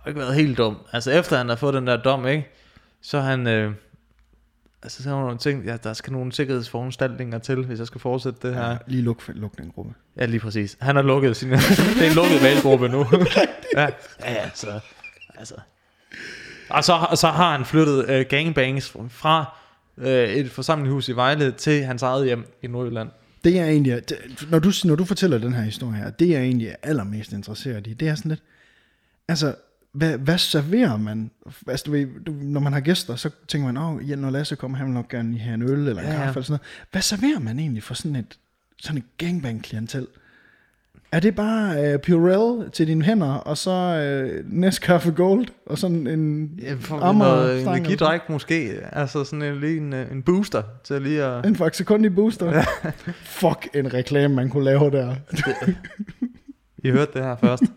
har 0.01 0.07
ikke 0.07 0.19
været 0.19 0.35
helt 0.35 0.57
dum. 0.57 0.77
Altså 0.93 1.11
efter 1.11 1.37
han 1.37 1.49
har 1.49 1.55
fået 1.55 1.73
den 1.73 1.87
der 1.87 1.97
dom, 1.97 2.27
ikke, 2.27 2.47
så 3.01 3.19
har 3.19 3.29
han... 3.29 3.47
Øh, 3.47 3.71
Altså, 4.85 5.03
så 5.03 5.09
har 5.09 5.15
nogle 5.15 5.37
ting, 5.37 5.65
ja, 5.65 5.77
der 5.77 5.93
skal 5.93 6.13
nogle 6.13 6.31
sikkerhedsforanstaltninger 6.31 7.39
til, 7.39 7.65
hvis 7.65 7.79
jeg 7.79 7.87
skal 7.87 8.01
fortsætte 8.01 8.47
det 8.47 8.55
her. 8.55 8.69
Ja, 8.69 8.77
lige 8.87 9.01
luk, 9.01 9.23
luk 9.27 9.57
den 9.57 9.71
gruppe. 9.71 9.93
Ja, 10.17 10.25
lige 10.25 10.39
præcis. 10.39 10.77
Han 10.81 10.95
har 10.95 11.03
lukket 11.03 11.37
sin... 11.37 11.49
det 11.97 12.01
er 12.01 12.09
en 12.09 12.15
lukket 12.15 12.41
mailgruppe 12.41 12.89
nu. 12.89 13.05
ja, 13.77 13.87
ja, 14.25 14.49
så... 14.53 14.79
Altså. 15.37 15.55
Og 16.69 16.83
så, 16.83 16.93
og 17.09 17.17
så 17.17 17.27
har 17.27 17.51
han 17.51 17.65
flyttet 17.65 18.09
øh, 18.09 18.25
gangbangs 18.29 18.95
fra 19.09 19.57
øh, 19.97 20.29
et 20.29 20.51
forsamlingshus 20.51 21.09
i 21.09 21.11
Vejle 21.11 21.51
til 21.51 21.83
hans 21.83 22.01
eget 22.01 22.25
hjem 22.25 22.45
i 22.61 22.67
Nordjylland. 22.67 23.09
Det 23.43 23.59
er 23.59 23.65
egentlig, 23.65 24.09
det, 24.09 24.17
når, 24.49 24.59
du, 24.59 24.71
når 24.85 24.95
du 24.95 25.05
fortæller 25.05 25.37
den 25.37 25.53
her 25.53 25.63
historie 25.63 25.97
her, 25.97 26.09
det 26.09 26.29
jeg 26.29 26.41
egentlig 26.41 26.67
er 26.67 26.75
allermest 26.83 27.33
interesseret 27.33 27.87
i, 27.87 27.93
det 27.93 28.07
er 28.07 28.15
sådan 28.15 28.29
lidt, 28.29 28.41
altså, 29.27 29.55
hvad, 29.95 30.17
hvad 30.17 30.37
serverer 30.37 30.97
man? 30.97 31.31
Altså, 31.67 31.83
du 31.85 31.91
ved, 31.91 32.07
du, 32.25 32.33
når 32.41 32.59
man 32.59 32.73
har 32.73 32.79
gæster, 32.79 33.15
så 33.15 33.29
tænker 33.47 33.71
man, 33.71 33.77
åh, 33.77 34.09
ja, 34.09 34.15
når 34.15 34.29
Lasse 34.29 34.55
kommer, 34.55 34.77
han 34.77 34.87
vil 34.87 34.93
nok 34.93 35.09
gerne 35.09 35.37
have 35.37 35.53
en 35.53 35.61
øl 35.61 35.69
eller 35.69 35.91
en 35.91 35.97
Ja, 35.97 36.03
ja, 36.03 36.11
ja. 36.19 36.25
kaffe 36.25 36.37
eller 36.37 36.45
sådan 36.45 36.51
noget. 36.51 36.87
Hvad 36.91 37.01
serverer 37.01 37.39
man 37.39 37.59
egentlig 37.59 37.83
for 37.83 37.93
sådan 37.93 38.15
et, 38.15 38.37
sådan 38.81 38.97
et 38.97 39.03
gangbang-klientel? 39.17 40.07
Er 41.11 41.19
det 41.19 41.35
bare 41.35 41.93
uh, 41.93 41.99
Purell 41.99 42.71
til 42.71 42.87
dine 42.87 43.03
hænder, 43.03 43.33
og 43.33 43.57
så 43.57 43.71
uh, 43.71 44.53
Nescafe 44.53 45.11
Gold, 45.11 45.45
og 45.65 45.77
sådan 45.77 46.07
en 46.07 46.51
Ja, 46.61 46.75
for 46.79 47.13
noget 47.13 47.61
energidrik 47.61 48.21
måske. 48.29 48.79
Altså 48.91 49.23
sådan 49.23 49.41
en, 49.41 49.59
lige 49.59 49.77
en, 49.77 49.93
øh, 49.93 50.11
en 50.11 50.23
booster 50.23 50.63
til 50.83 51.01
lige 51.01 51.23
at... 51.23 51.45
en 51.45 51.55
Faxe 51.55 51.83
Kondi 51.83 52.09
Booster? 52.09 52.63
Fuck 53.23 53.67
en 53.73 53.93
reklame, 53.93 54.35
man 54.35 54.49
kunne 54.49 54.63
lave 54.63 54.91
der. 54.91 55.15
I 56.83 56.91
hørte 56.91 57.11
det 57.13 57.23
her 57.23 57.35
først. 57.35 57.63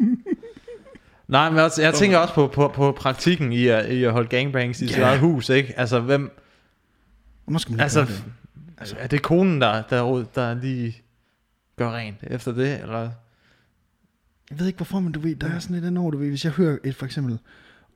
Nej, 1.28 1.50
men 1.50 1.58
også, 1.58 1.82
jeg 1.82 1.94
tænker 1.94 2.18
også 2.18 2.34
på, 2.34 2.46
på, 2.46 2.68
på 2.68 2.92
praktikken 2.92 3.52
i 3.52 3.66
at, 3.66 3.90
i 3.90 4.04
at 4.04 4.12
holde 4.12 4.28
gangbangs 4.28 4.82
i 4.82 4.88
sit 4.88 4.96
Ja. 4.96 5.02
eget 5.02 5.20
hus, 5.20 5.48
ikke? 5.48 5.78
Altså, 5.78 6.00
hvem... 6.00 6.38
Hvornår 7.44 7.58
skal 7.58 7.72
man 7.72 7.80
Altså, 7.80 8.00
det? 8.00 8.24
altså, 8.78 8.96
er 8.98 9.06
det 9.06 9.22
konen, 9.22 9.60
der, 9.60 9.82
der, 9.82 10.24
der 10.34 10.54
lige 10.54 11.02
gør 11.76 11.90
rent 11.96 12.16
efter 12.22 12.52
det, 12.52 12.80
eller... 12.80 13.10
Jeg 14.50 14.58
ved 14.58 14.66
ikke 14.66 14.76
hvorfor, 14.76 15.00
men 15.00 15.12
du 15.12 15.20
ved, 15.20 15.36
der 15.36 15.46
er 15.50 15.58
sådan 15.58 15.74
lidt 15.74 15.84
andet 15.84 16.02
over, 16.02 16.10
du 16.10 16.18
ved, 16.18 16.28
hvis 16.28 16.44
jeg 16.44 16.52
hører 16.52 16.78
et 16.84 16.94
for 16.94 17.06
eksempel 17.06 17.38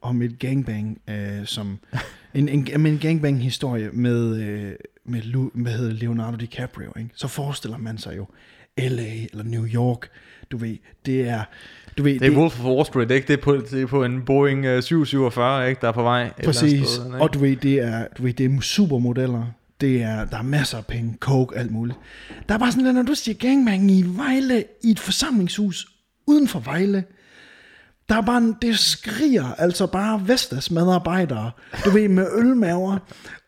om 0.02 0.22
et 0.22 0.38
gangbang, 0.38 1.00
øh, 1.08 1.46
som 1.46 1.78
en, 2.34 2.48
en, 2.48 2.68
en, 2.74 2.86
en 2.86 2.98
gangbang 2.98 3.42
historie 3.42 3.90
med, 3.92 4.36
øh, 4.36 4.72
med, 5.04 5.22
Lu, 5.22 5.50
det, 5.54 5.92
Leonardo 5.92 6.36
DiCaprio, 6.36 6.92
ikke? 6.98 7.10
så 7.14 7.28
forestiller 7.28 7.78
man 7.78 7.98
sig 7.98 8.16
jo 8.16 8.26
LA 8.78 9.12
eller 9.32 9.42
New 9.44 9.66
York, 9.66 10.08
du 10.52 10.56
ved, 10.56 10.76
det 11.06 11.28
er, 11.28 11.42
du 11.98 12.02
ved, 12.02 12.18
Det 12.20 12.32
er 12.32 12.36
Wolf 12.38 12.60
of 12.60 12.64
Wall 12.64 12.86
Street, 12.86 13.10
ikke? 13.10 13.26
Det 13.26 13.38
er 13.38 13.42
på, 13.42 13.56
det 13.56 13.82
er 13.82 13.86
på 13.86 14.04
en 14.04 14.22
Boeing 14.24 14.64
øh, 14.64 14.82
747, 14.82 15.68
ikke? 15.68 15.80
Der 15.80 15.88
er 15.88 15.92
på 15.92 16.02
vej. 16.02 16.32
Præcis, 16.44 16.88
sted, 16.88 17.06
ikke? 17.06 17.20
og 17.20 17.34
du 17.34 17.38
ved, 17.38 17.56
det 17.56 17.74
er, 17.74 18.06
du 18.18 18.22
ved, 18.22 18.32
det 18.32 18.46
er 18.46 18.60
supermodeller, 18.60 19.44
det 19.80 20.02
er, 20.02 20.24
der 20.24 20.38
er 20.38 20.42
masser 20.42 20.78
af 20.78 20.86
penge, 20.86 21.16
coke, 21.20 21.56
alt 21.58 21.70
muligt. 21.70 21.98
Der 22.48 22.54
er 22.54 22.58
bare 22.58 22.72
sådan 22.72 22.94
når 22.94 23.02
du 23.02 23.14
siger 23.14 23.38
gangbang 23.38 23.90
i 23.90 24.04
Vejle, 24.06 24.64
i 24.84 24.90
et 24.90 25.00
forsamlingshus 25.00 25.86
uden 26.26 26.48
for 26.48 26.60
Vejle, 26.60 27.04
der 28.12 28.18
er 28.18 28.22
bare, 28.22 28.38
en- 28.38 28.57
det 28.62 28.79
skriger 28.79 29.55
altså 29.59 29.87
bare 29.87 30.22
Vestas 30.29 30.70
medarbejdere, 30.70 31.51
du 31.85 31.90
ved, 31.90 32.09
med 32.09 32.27
ølmaver, 32.37 32.98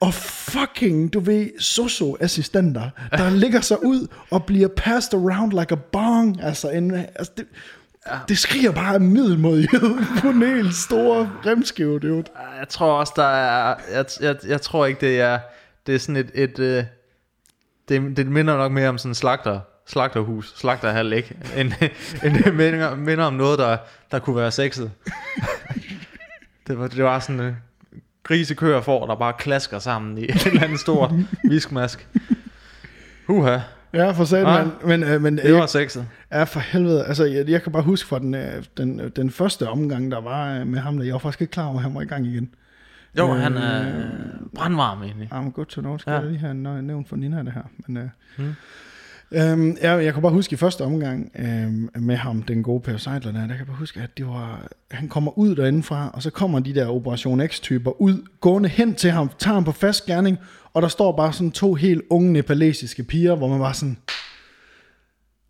og 0.01 0.15
fucking, 0.15 1.13
du 1.13 1.21
ved, 1.21 1.61
socio-assistenter, 1.61 2.91
der 3.13 3.31
ligger 3.31 3.61
sig 3.61 3.85
ud 3.85 4.07
og 4.31 4.45
bliver 4.45 4.69
passed 4.77 5.15
around 5.15 5.53
like 5.61 5.73
a 5.73 5.79
bong, 5.93 6.43
altså, 6.43 6.71
en, 6.71 6.95
altså 6.95 7.33
det, 7.37 7.47
det 8.29 8.39
skriger 8.39 8.73
bare 8.73 8.99
middelmodighed 8.99 9.97
på 10.21 10.29
en 10.29 10.43
helt 10.43 10.75
store 10.75 11.31
remskive, 11.47 11.99
dude. 11.99 12.25
Jeg 12.59 12.69
tror 12.69 12.93
også, 12.93 13.13
der 13.17 13.25
er... 13.27 13.75
Jeg, 13.93 14.05
jeg, 14.21 14.37
jeg 14.47 14.61
tror 14.61 14.87
ikke, 14.87 15.01
det 15.01 15.21
er... 15.21 15.39
Det 15.87 15.95
er 15.95 15.99
sådan 15.99 16.17
et... 16.17 16.31
et 16.35 16.59
øh, 16.59 16.85
det, 17.89 18.17
det 18.17 18.27
minder 18.27 18.57
nok 18.57 18.73
mere 18.73 18.89
om 18.89 18.99
sådan 18.99 19.11
en 19.11 19.15
slagter, 19.15 19.61
slagterhus, 19.87 20.53
slagterhal, 20.57 21.13
ikke? 21.13 21.37
End, 21.57 21.73
end 22.25 22.35
det 22.45 22.55
minder, 22.55 22.95
minder 22.97 23.25
om 23.25 23.33
noget, 23.35 23.59
der, 23.59 23.77
der 24.11 24.19
kunne 24.19 24.37
være 24.37 24.51
sexet. 24.51 24.91
det, 26.67 26.79
var, 26.79 26.89
det 26.89 27.05
var 27.05 27.19
sådan 27.19 27.41
en 27.41 27.57
grisekøer 28.23 28.81
for, 28.81 29.07
der 29.07 29.15
bare 29.15 29.33
klasker 29.39 29.79
sammen 29.79 30.19
i 30.19 30.23
en 30.23 30.31
eller 30.47 30.63
anden 30.63 30.79
stor 30.79 31.19
viskmask. 31.49 32.09
Huha, 33.27 33.59
Ja, 33.95 34.11
for 34.11 34.25
satan, 34.25 34.45
Nej. 34.45 34.65
men, 34.85 35.01
men, 35.01 35.03
øh, 35.11 35.23
men 35.23 35.39
det 35.39 35.53
var 35.53 35.59
jeg, 35.61 35.69
sexet. 35.69 36.07
er 36.31 36.45
for 36.45 36.61
helvede, 36.61 37.05
altså 37.07 37.25
jeg, 37.25 37.49
jeg 37.49 37.63
kan 37.63 37.73
bare 37.73 37.83
huske 37.83 38.09
fra 38.09 38.19
den, 38.19 38.35
øh, 38.35 38.65
den, 38.77 39.01
øh, 39.01 39.11
den 39.17 39.31
første 39.31 39.69
omgang, 39.69 40.11
der 40.11 40.21
var 40.21 40.55
øh, 40.59 40.67
med 40.67 40.79
ham, 40.81 40.97
der 40.97 41.05
jeg 41.05 41.13
var 41.13 41.19
faktisk 41.19 41.41
ikke 41.41 41.51
klar 41.51 41.67
over, 41.67 41.77
at 41.77 41.83
han 41.83 41.95
var 41.95 42.01
i 42.01 42.05
gang 42.05 42.27
igen. 42.27 42.55
Jo, 43.19 43.35
Øh, 43.35 43.41
han 43.41 43.57
er 43.57 43.93
brandvarm 44.55 45.03
egentlig. 45.03 45.29
I'm 45.33 45.51
good 45.51 45.67
to 45.67 45.81
know, 45.81 45.99
skal 45.99 46.11
Ja. 46.11 46.17
ja. 46.17 46.23
jeg 46.23 46.31
lige 46.31 46.41
have 46.41 46.83
nævnt 46.83 47.09
for 47.09 47.17
Nina 47.17 47.43
det 47.43 47.53
her. 47.53 47.63
Men, 47.87 47.97
øh, 47.97 48.09
Hmm. 48.37 48.55
Øhm, 49.33 49.77
jeg, 49.83 50.05
jeg 50.05 50.13
kan 50.13 50.23
bare 50.23 50.33
huske 50.33 50.53
i 50.53 50.57
første 50.57 50.83
omgang 50.85 51.31
øh, 51.39 52.03
med 52.03 52.17
ham, 52.17 52.43
den 52.43 52.63
gode 52.63 52.81
Per 52.81 52.97
Seidler 52.97 53.33
der, 53.33 53.41
der 53.41 53.47
kan 53.47 53.59
jeg 53.59 53.67
bare 53.67 53.77
huske, 53.77 54.01
at 54.01 54.11
det 54.19 54.27
var, 54.27 54.67
han 54.91 55.09
kommer 55.09 55.39
ud 55.39 55.57
derindefra, 55.57 56.11
og 56.15 56.23
så 56.23 56.31
kommer 56.31 56.61
de 56.61 56.75
der 56.75 56.87
Operation 56.89 57.49
X-typer 57.49 58.01
ud, 58.03 58.23
gående 58.41 58.69
hen 58.69 58.95
til 58.95 59.11
ham, 59.11 59.31
tager 59.39 59.55
ham 59.55 59.65
på 59.65 59.73
fast 59.73 60.07
gerning, 60.07 60.39
og 60.75 60.83
der 60.83 60.89
står 60.89 61.17
bare 61.17 61.33
sådan 61.33 61.51
to 61.53 61.75
helt 61.75 62.03
unge 62.11 62.33
nepalesiske 62.33 63.03
piger, 63.03 63.35
hvor 63.35 63.49
man 63.49 63.59
bare 63.59 63.75
sådan, 63.75 63.97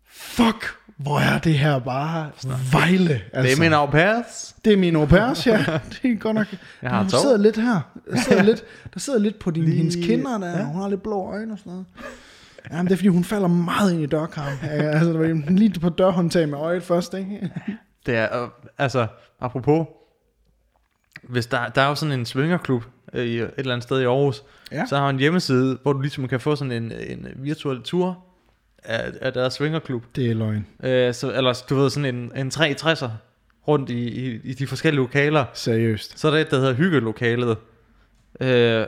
fuck, 0.09 0.65
hvor 0.97 1.19
er 1.19 1.39
det 1.39 1.53
her 1.57 1.79
bare 1.79 2.29
Vejle. 2.71 3.07
Det 3.09 3.21
Altså, 3.33 3.57
er 3.57 3.65
min 3.65 3.73
au 3.73 3.85
pairs. 3.85 4.55
det 4.65 4.73
er 4.73 4.77
min 4.77 4.95
au 4.95 5.05
pairs, 5.05 5.47
ja. 5.47 5.57
Det 6.01 6.11
er 6.11 6.15
godt 6.19 6.35
nok. 6.35 6.47
Jeg 6.81 6.89
har 6.89 7.03
to. 7.09 7.17
sidder 7.21 7.37
lidt 7.37 7.57
her. 7.57 7.79
Der 8.11 8.17
sidder 8.21 8.43
lidt, 8.43 8.63
der 8.93 8.99
sidder 8.99 9.19
lidt 9.19 9.39
på 9.39 9.51
din, 9.51 9.63
Lige- 9.63 9.77
hendes 9.77 9.95
kinder 9.95 10.37
der. 10.37 10.57
Ja. 10.57 10.63
Hun 10.63 10.81
har 10.81 10.89
lidt 10.89 11.03
blå 11.03 11.21
øjne 11.31 11.51
og 11.53 11.57
sådan 11.59 11.71
noget. 11.71 11.85
Jamen, 12.71 12.85
det 12.85 12.91
er 12.91 12.97
fordi, 12.97 13.07
hun 13.07 13.23
falder 13.23 13.47
meget 13.47 13.93
ind 13.93 14.01
i 14.01 14.05
dørkarmen. 14.05 14.59
Ja, 14.63 14.67
altså, 14.69 15.09
det 15.13 15.19
var 15.19 15.51
lige 15.51 15.79
på 15.79 15.89
dørhåndtag 15.89 16.49
med 16.49 16.57
øjet 16.57 16.83
først, 16.83 17.13
ikke? 17.13 17.51
Det 18.05 18.15
er, 18.15 18.49
altså, 18.77 19.07
apropos, 19.41 19.87
hvis 21.23 21.45
der, 21.47 21.69
der 21.69 21.81
er 21.81 21.87
jo 21.87 21.95
sådan 21.95 22.19
en 22.19 22.25
svingerklub 22.25 22.83
øh, 23.13 23.25
i 23.25 23.39
et 23.39 23.51
eller 23.57 23.73
andet 23.73 23.83
sted 23.83 24.01
i 24.01 24.03
Aarhus, 24.05 24.43
Ja. 24.71 24.85
så 24.85 24.97
har 24.97 25.09
en 25.09 25.19
hjemmeside, 25.19 25.77
hvor 25.83 25.93
du 25.93 25.99
ligesom 26.01 26.27
kan 26.27 26.39
få 26.39 26.55
sådan 26.55 26.71
en, 26.71 26.91
en 26.91 27.27
virtuel 27.35 27.81
tur 27.81 28.23
af, 28.83 29.11
af 29.21 29.33
deres 29.33 29.53
svingerklub. 29.53 30.03
Det 30.15 30.31
er 30.31 30.35
løgn. 30.35 30.67
Øh, 30.83 31.13
så, 31.13 31.31
eller 31.33 31.63
du 31.69 31.75
ved, 31.75 31.89
sådan 31.89 32.15
en, 32.15 32.31
en 32.35 32.47
360'er 32.55 33.07
rundt 33.67 33.89
i, 33.89 34.25
i, 34.25 34.39
i 34.43 34.53
de 34.53 34.67
forskellige 34.67 35.01
lokaler. 35.01 35.45
Seriøst. 35.53 36.19
Så 36.19 36.27
er 36.27 36.31
der 36.31 36.37
et, 36.39 36.51
der 36.51 36.57
hedder 36.57 36.73
hyggelokalet. 36.73 37.57
Øh, 38.41 38.85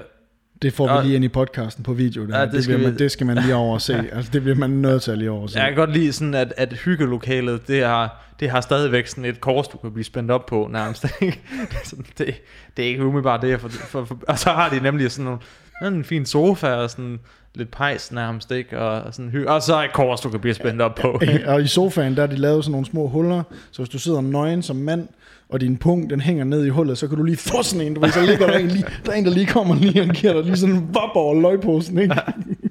Det 0.62 0.74
får 0.74 0.98
vi 1.02 1.06
lige 1.08 1.16
ind 1.16 1.26
i 1.26 1.28
podcasten 1.28 1.84
på 1.84 1.94
video. 1.94 2.28
Der. 2.28 2.38
Ja, 2.40 2.42
det 2.46 2.52
det, 2.52 2.56
det, 2.58 2.64
skal 2.64 2.80
vi- 2.80 2.84
man, 2.84 2.98
det 2.98 3.12
skal 3.12 3.28
man 3.28 3.38
lige 3.38 3.56
over 3.56 3.78
se. 3.78 3.94
Altså, 4.14 4.32
det 4.34 4.42
bliver 4.42 4.56
man 4.58 4.70
nødt 4.70 5.02
til 5.04 5.12
at 5.12 5.18
lige 5.18 5.32
over 5.32 5.48
se. 5.48 5.60
jeg 5.60 5.68
kan 5.68 5.76
godt 5.76 5.94
lide 5.94 6.14
sådan, 6.14 6.34
at, 6.34 6.54
at 6.58 6.74
hyggelokalet, 6.74 7.68
det 7.68 7.84
har, 7.86 8.24
det 8.40 8.50
har 8.50 8.62
stadigvæk 8.62 9.08
sådan 9.08 9.26
et 9.26 9.42
kors, 9.42 9.68
du 9.68 9.78
kan 9.78 9.92
blive 9.94 10.04
spændt 10.06 10.32
op 10.32 10.46
på 10.46 10.70
nærmest. 10.72 11.06
det, 12.18 12.34
det, 12.78 12.86
er 12.86 12.90
ikke 12.90 13.06
umiddelbart 13.06 13.42
det, 13.42 13.60
for, 13.62 13.70
for, 13.70 14.06
for, 14.06 14.18
og 14.28 14.40
så 14.40 14.50
har 14.50 14.70
de 14.70 14.80
nemlig 14.80 15.12
sådan 15.12 15.38
nogle, 15.82 15.98
en 15.98 16.04
fin 16.04 16.26
sofa 16.26 16.68
og 16.68 16.90
sådan 16.90 17.20
lidt 17.56 17.72
pejs 17.72 18.12
nærmest, 18.12 18.52
ikke? 18.52 18.80
Og, 18.80 19.14
sådan 19.14 19.32
hy- 19.32 19.46
og 19.46 19.62
så 19.62 19.76
er 19.76 19.84
et 19.84 19.94
kors, 19.94 20.22
du 20.22 20.30
kan 20.30 20.40
blive 20.40 20.54
spændt 20.54 20.82
op 20.82 20.96
på. 20.96 21.22
og 21.46 21.62
i 21.62 21.68
sofaen, 21.68 22.16
der 22.18 22.24
er 22.24 22.28
de 22.28 22.36
lavet 22.36 22.64
sådan 22.64 22.72
nogle 22.72 22.86
små 22.86 23.08
huller, 23.08 23.44
så 23.72 23.82
hvis 23.82 23.90
du 23.90 24.00
sidder 24.00 24.22
nøgen 24.22 24.62
som 24.64 24.76
mand, 24.76 25.08
og 25.50 25.62
din 25.62 25.78
punkt, 25.78 26.10
den 26.10 26.22
hænger 26.22 26.44
ned 26.44 26.66
i 26.66 26.70
hullet, 26.70 26.98
så 26.98 27.08
kan 27.08 27.18
du 27.18 27.24
lige 27.24 27.38
få 27.38 27.64
sådan 27.64 27.88
en, 27.88 27.94
du 27.94 28.02
ved, 28.02 28.12
så 28.12 28.22
ligger 28.26 28.48
der 28.48 28.58
en, 28.58 28.68
lige, 28.68 28.86
der 29.06 29.12
er 29.12 29.16
en, 29.16 29.26
der 29.26 29.32
lige 29.32 29.46
kommer 29.46 29.76
lige 29.76 30.02
og 30.02 30.10
giver 30.10 30.34
dig 30.34 30.44
lige 30.44 30.58
sådan 30.58 30.76
en 30.76 30.90
vop 30.94 31.16
over 31.16 31.42
løgposen, 31.42 31.98
ikke? 31.98 32.16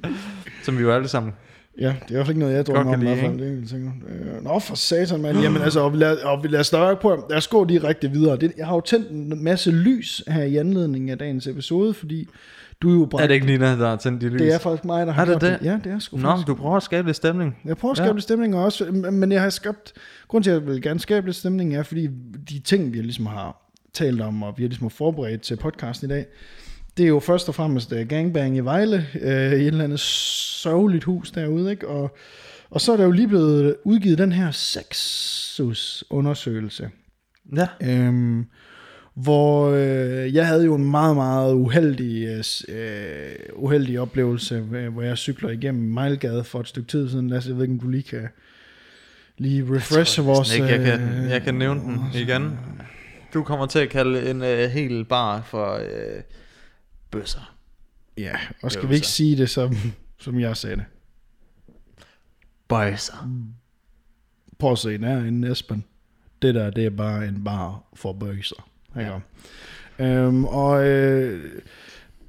Som 0.64 0.78
vi 0.78 0.82
jo 0.82 0.92
alle 0.92 1.08
sammen 1.08 1.32
Ja, 1.80 1.86
det 1.86 1.92
er 1.92 2.10
i 2.10 2.14
hvert 2.14 2.26
fald 2.26 2.36
ikke 2.36 2.40
noget, 2.40 2.54
jeg 2.54 2.66
drømmer 2.66 2.94
om. 2.94 3.02
I 3.02 3.04
kan 3.04 3.14
hvert 3.14 3.32
lide, 3.32 3.48
fald. 3.48 3.60
Det 3.60 3.70
sikkert. 3.70 3.92
Øh, 4.08 4.44
Nå, 4.44 4.58
for 4.58 4.74
satan, 4.74 5.22
mand. 5.22 5.38
Jamen, 5.38 5.62
altså, 5.62 5.80
og 5.80 5.92
vi 5.92 5.98
lader, 5.98 6.26
og 6.26 6.42
vi 6.42 6.48
lader 6.48 6.62
større 6.62 6.96
på. 6.96 7.26
Lad 7.30 7.36
os 7.36 7.48
gå 7.48 7.64
direkte 7.64 8.10
videre. 8.10 8.36
Det, 8.36 8.52
jeg 8.56 8.66
har 8.66 8.74
jo 8.74 8.80
tændt 8.80 9.10
en 9.10 9.44
masse 9.44 9.70
lys 9.70 10.22
her 10.28 10.42
i 10.42 10.56
anledning 10.56 11.10
af 11.10 11.18
dagens 11.18 11.46
episode, 11.46 11.94
fordi 11.94 12.28
du 12.82 12.88
er 12.90 12.94
jo 12.94 13.08
Er 13.18 13.26
det 13.26 13.34
ikke 13.34 13.46
Nina, 13.46 13.66
der 13.78 13.88
har 13.88 13.96
tændt 13.96 14.20
de 14.22 14.28
lys? 14.28 14.40
Det 14.40 14.54
er 14.54 14.58
faktisk 14.58 14.84
mig, 14.84 15.06
der 15.06 15.12
har 15.12 15.22
Er 15.22 15.26
det 15.26 15.40
gjort 15.40 15.60
det? 15.60 15.66
Ja, 15.66 15.78
det 15.84 15.92
er 15.92 15.98
sgu 15.98 16.16
Nå, 16.16 16.22
faktisk. 16.28 16.46
du 16.46 16.54
prøver 16.54 16.76
at 16.76 16.82
skabe 16.82 17.08
lidt 17.08 17.16
stemning. 17.16 17.56
Jeg 17.64 17.76
prøver 17.76 17.90
at 17.92 17.96
skabe 17.96 18.08
Ja. 18.08 18.12
lidt 18.14 18.22
stemning 18.22 18.56
også, 18.56 18.84
men 19.12 19.32
jeg 19.32 19.42
har 19.42 19.50
skabt... 19.50 19.92
Grund 20.28 20.44
til, 20.44 20.50
at 20.50 20.60
jeg 20.60 20.66
vil 20.66 20.82
gerne 20.82 21.00
skabe 21.00 21.26
lidt 21.26 21.36
stemning, 21.36 21.76
er, 21.76 21.82
fordi 21.82 22.08
de 22.50 22.58
ting, 22.58 22.92
vi 22.92 22.98
ligesom 23.02 23.26
har 23.26 23.70
talt 23.94 24.20
om, 24.20 24.42
og 24.42 24.54
vi 24.56 24.62
har 24.62 24.68
ligesom 24.68 24.90
forberedt 24.90 25.42
til 25.42 25.56
podcasten 25.56 26.10
i 26.10 26.12
dag, 26.12 26.26
det 26.96 27.04
er 27.04 27.08
jo 27.08 27.20
først 27.20 27.48
og 27.48 27.54
fremmest 27.54 27.92
uh, 27.92 27.98
gangbang 28.08 28.56
i 28.56 28.60
Vejle, 28.60 29.06
uh, 29.14 29.20
i 29.22 29.26
et 29.26 29.66
eller 29.66 29.84
andet 29.84 30.00
sørgeligt 30.00 31.04
hus 31.04 31.30
derude, 31.30 31.70
ikke? 31.70 31.88
Og, 31.88 32.16
og 32.70 32.80
så 32.80 32.92
er 32.92 32.96
der 32.96 33.04
jo 33.04 33.10
lige 33.10 33.28
blevet 33.28 33.76
udgivet 33.84 34.18
den 34.18 34.32
her 34.32 34.50
sexus-undersøgelse, 34.50 36.90
Ja. 37.56 37.68
Øhm, 37.82 38.46
hvor 39.16 39.70
øh, 39.70 40.34
jeg 40.34 40.46
havde 40.46 40.64
jo 40.64 40.74
en 40.74 40.90
meget, 40.90 41.16
meget 41.16 41.54
uheldig, 41.54 42.26
øh, 42.26 42.44
øh, 42.68 43.34
uheldig 43.54 44.00
oplevelse, 44.00 44.66
øh, 44.72 44.92
hvor 44.92 45.02
jeg 45.02 45.18
cykler 45.18 45.50
igennem 45.50 45.92
Mejlgade 45.92 46.44
for 46.44 46.60
et 46.60 46.68
stykke 46.68 46.88
tid 46.88 47.10
siden. 47.10 47.30
Lasse, 47.30 47.48
jeg 47.48 47.56
ved 47.56 47.64
ikke, 47.64 47.72
om 47.72 47.80
du 47.80 47.88
lige 47.88 48.02
kan 48.02 48.28
lige 49.38 49.76
refreshe 49.76 50.22
vores... 50.22 50.54
Ikke, 50.54 50.66
jeg, 50.66 50.80
kan, 50.80 51.00
øh, 51.00 51.30
jeg 51.30 51.42
kan 51.42 51.54
nævne 51.54 51.80
den 51.80 52.00
igen. 52.14 52.58
Du 53.34 53.42
kommer 53.42 53.66
til 53.66 53.78
at 53.78 53.88
kalde 53.88 54.30
en 54.30 54.42
uh, 54.42 54.70
hel 54.70 55.04
bar 55.04 55.42
for 55.42 55.74
uh, 55.76 56.22
bøsser. 57.10 57.56
Ja, 58.18 58.36
og 58.62 58.72
skal 58.72 58.88
vi 58.88 58.94
ikke 58.94 59.06
sige 59.06 59.36
det, 59.36 59.50
som, 59.50 59.76
som 60.18 60.40
jeg 60.40 60.56
sagde 60.56 60.76
det? 60.76 60.84
Bøsser. 62.68 63.30
Prøv 64.58 64.72
at 64.72 64.78
se, 64.78 64.92
den 64.92 65.04
er 65.04 65.18
en 65.18 65.44
Esben. 65.44 65.84
Det 66.42 66.54
der, 66.54 66.70
det 66.70 66.86
er 66.86 66.90
bare 66.90 67.28
en 67.28 67.44
bar 67.44 67.82
for 67.94 68.12
bøser. 68.12 68.68
Ikke? 68.98 69.12
Ja. 69.12 69.18
Øhm, 69.98 70.44
og 70.44 70.86
øh, 70.86 71.40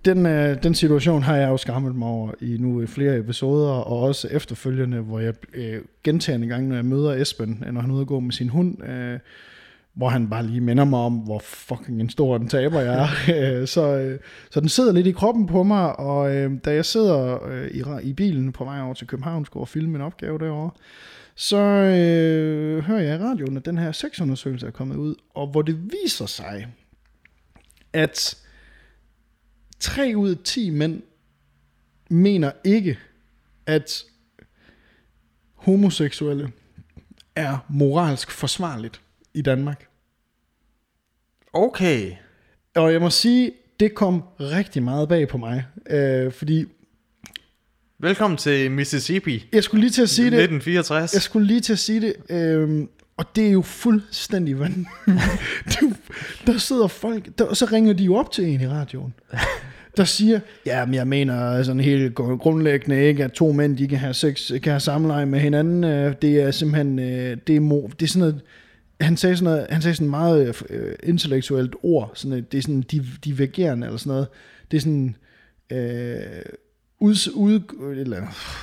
den, 0.06 0.26
øh, 0.26 0.64
den 0.64 0.76
situation 0.76 1.24
har 1.24 1.36
jeg 1.36 1.50
jo 1.50 1.58
skammet 1.58 1.96
mig 1.96 2.08
over 2.08 2.32
i 2.42 2.58
nu 2.60 2.82
i 2.82 2.88
flere 2.88 3.18
episoder, 3.18 3.72
og 3.72 4.00
også 4.00 4.28
efterfølgende, 4.32 5.00
hvor 5.00 5.20
jeg 5.20 5.34
øh, 5.54 5.82
gentagende 6.04 6.48
gange, 6.48 6.70
når 6.70 6.76
jeg 6.76 6.86
møder 6.86 7.14
Esben, 7.14 7.64
øh, 7.68 7.74
når 7.74 7.82
han 7.82 7.90
er 7.90 7.94
ude 7.94 8.02
at 8.02 8.08
gå 8.08 8.20
med 8.20 8.32
sin 8.32 8.50
hund, 8.50 8.84
øh, 8.84 9.20
hvor 9.94 10.10
han 10.10 10.30
bare 10.30 10.46
lige 10.46 10.62
minder 10.62 10.86
mig 10.86 11.00
om, 11.00 11.14
hvor 11.14 11.40
fucking 11.40 12.02
en 12.02 12.10
stor 12.10 12.36
en 12.36 12.48
taber 12.48 12.80
jeg 12.80 12.94
er. 12.94 13.08
Øh, 13.62 13.68
så, 13.68 13.98
øh, 13.98 14.20
så 14.50 14.60
den 14.60 14.70
sidder 14.70 14.94
lidt 14.94 15.08
i 15.08 15.12
kroppen 15.12 15.48
på 15.48 15.64
mig, 15.64 16.00
og 16.00 16.36
øh, 16.36 16.52
da 16.66 16.74
jeg 16.74 16.86
sidder 16.86 17.48
øh, 17.48 17.68
i, 17.68 17.84
i 18.10 18.14
bilen 18.14 18.52
på 18.52 18.64
vej 18.64 18.82
over 18.82 18.94
til 18.94 19.08
København, 19.08 19.46
skulle 19.46 19.64
og 19.64 19.68
filme 19.68 19.96
en 19.96 20.02
opgave 20.02 20.40
derovre, 20.40 20.70
så 21.40 21.58
øh, 21.58 22.84
hører 22.84 23.02
jeg 23.02 23.16
i 23.16 23.24
radioen, 23.24 23.58
at 23.58 23.66
den 23.66 23.78
her 23.78 23.92
sexundersøgelse 23.92 24.68
er 24.68 24.72
kommet 24.72 24.96
ud, 24.96 25.16
og 25.34 25.48
hvor 25.48 25.62
det 25.62 25.92
viser 25.92 26.26
sig, 26.26 26.68
at 27.94 28.38
3 29.80 30.14
ud 30.16 30.30
af 30.30 30.38
10 30.44 30.70
mænd 30.70 31.02
mener 32.10 32.52
ikke, 32.64 33.00
at 33.66 34.04
homoseksuelle 35.54 36.52
er 37.36 37.66
moralsk 37.70 38.32
forsvarligt 38.32 39.02
i 39.34 39.42
Danmark. 39.42 39.88
Okay. 41.54 42.16
Og 42.76 42.94
jeg 42.94 43.02
må 43.02 43.10
sige, 43.10 43.52
det 43.80 43.96
kom 43.96 44.24
rigtig 44.40 44.84
meget 44.84 45.10
bag 45.10 45.28
på 45.28 45.38
mig, 45.38 45.66
øh, 45.90 46.32
fordi 46.32 46.66
Velkommen 48.02 48.38
til 48.38 48.72
Mississippi. 48.72 49.46
jeg 49.54 49.64
skulle 49.64 49.82
lige 49.82 49.92
til 49.92 50.02
at 50.02 50.10
sige 50.10 50.26
det, 50.26 50.34
1964. 50.40 51.14
Jeg 51.14 51.22
skulle 51.22 51.48
lige 51.48 51.60
til 51.60 51.74
at 51.74 51.80
sige 51.80 52.02
det, 52.02 52.14
øhm, 52.30 52.90
og 53.18 53.26
det 53.36 53.48
er 53.48 53.52
jo 53.52 53.62
fuldstændig 53.62 54.60
vanvittigt. 54.60 54.88
Er 56.48 56.52
der 56.52 56.58
sidder 56.58 56.88
folk, 56.88 57.28
der, 57.38 57.46
og 57.46 57.58
så 57.58 57.66
ringer 57.66 57.94
de 57.94 58.04
jo 58.04 58.16
op 58.16 58.32
til 58.32 58.46
en 58.48 58.62
i 58.62 58.68
radioen, 58.68 59.14
der 59.98 60.04
siger, 60.04 60.40
ja, 60.66 60.86
men 60.86 60.94
jeg 60.96 61.08
mener 61.08 61.64
sådan 61.64 61.80
helt 61.80 62.20
gru- 62.20 62.38
grundlæggende 62.38 63.04
ikke, 63.08 63.24
at 63.24 63.32
to 63.32 63.52
mænd, 63.52 63.78
de 63.78 63.88
kan 63.88 63.98
have 63.98 64.14
sex, 64.14 64.48
kan 64.48 64.72
have 64.72 64.80
samleje 64.80 65.26
med 65.26 65.40
hinanden. 65.40 65.84
Øh, 65.84 66.16
Det 66.22 66.42
er 66.42 66.52
simpelthen, 66.52 67.00
øh, 67.00 67.38
det 67.48 67.56
er, 67.56 67.60
mo, 67.60 67.88
det 68.00 68.06
er 68.06 68.08
sådan 68.10 68.20
noget, 68.20 68.42
han 69.02 69.18
sagde 69.18 69.38
sådan 69.38 69.54
noget, 69.54 69.68
han 69.70 69.82
sagde 69.82 69.96
sådan 69.96 70.10
meget 70.10 70.62
øh, 70.70 70.96
intellektuelt 71.04 71.76
ord, 71.84 72.12
sådan 72.16 72.38
et, 72.38 72.52
det 72.52 72.58
er 72.58 72.62
sådan 72.62 72.84
div- 72.94 73.18
divergerende 73.26 73.88
eller 73.88 73.98
sådan 73.98 74.10
noget. 74.12 74.28
Det 74.72 74.78
er 74.78 74.82
sådan, 74.82 75.16
øh, 75.72 76.18
ud, 77.00 77.32
ud, 77.34 77.60
eller, 77.96 78.22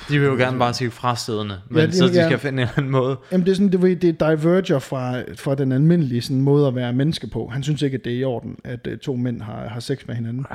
De 0.09 0.19
vil 0.19 0.25
jo 0.27 0.35
gerne 0.35 0.59
bare 0.59 0.73
sige 0.73 0.91
frastødende, 0.91 1.61
men 1.69 1.77
Ja, 1.77 1.81
ja, 1.81 1.87
de 1.87 1.97
så 1.97 2.07
de 2.07 2.13
gerne. 2.13 2.25
skal 2.29 2.39
finde 2.39 2.63
en 2.63 2.69
anden 2.77 2.91
måde. 2.91 3.17
Jamen 3.31 3.45
det 3.45 3.51
er 3.51 3.55
sådan, 3.55 3.71
det, 3.71 4.01
det 4.01 4.19
diverger 4.19 4.79
fra, 4.79 5.21
fra 5.35 5.55
den 5.55 5.71
almindelige 5.71 6.21
sådan, 6.21 6.41
måde 6.41 6.67
at 6.67 6.75
være 6.75 6.93
menneske 6.93 7.27
på. 7.27 7.47
Han 7.47 7.63
synes 7.63 7.81
ikke, 7.81 7.95
at 7.95 8.05
det 8.05 8.13
er 8.13 8.17
i 8.17 8.23
orden, 8.23 8.57
at 8.63 8.87
uh, 8.87 8.97
to 8.97 9.15
mænd 9.15 9.41
har, 9.41 9.67
har 9.67 9.79
sex 9.79 10.07
med 10.07 10.15
hinanden. 10.15 10.45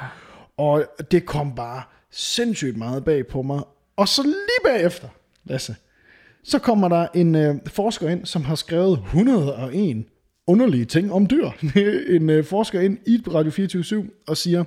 Og 0.56 0.84
det 1.10 1.26
kom 1.26 1.54
bare 1.54 1.82
sindssygt 2.10 2.76
meget 2.76 3.04
bag 3.04 3.26
på 3.26 3.42
mig. 3.42 3.62
Og 3.96 4.08
så 4.08 4.22
lige 4.22 4.72
bagefter, 4.72 5.08
Lasse, 5.44 5.76
så 6.44 6.58
kommer 6.58 6.88
der 6.88 7.06
en 7.14 7.34
uh, 7.34 7.56
forsker 7.66 8.08
ind, 8.08 8.26
som 8.26 8.44
har 8.44 8.54
skrevet 8.54 8.98
101 9.06 10.04
underlige 10.46 10.84
ting 10.84 11.12
om 11.12 11.26
dyr. 11.26 11.50
en 12.16 12.30
uh, 12.30 12.44
forsker 12.44 12.80
ind 12.80 12.98
i 13.06 13.22
Radio 13.34 13.50
24 13.50 14.06
og 14.26 14.36
siger, 14.36 14.64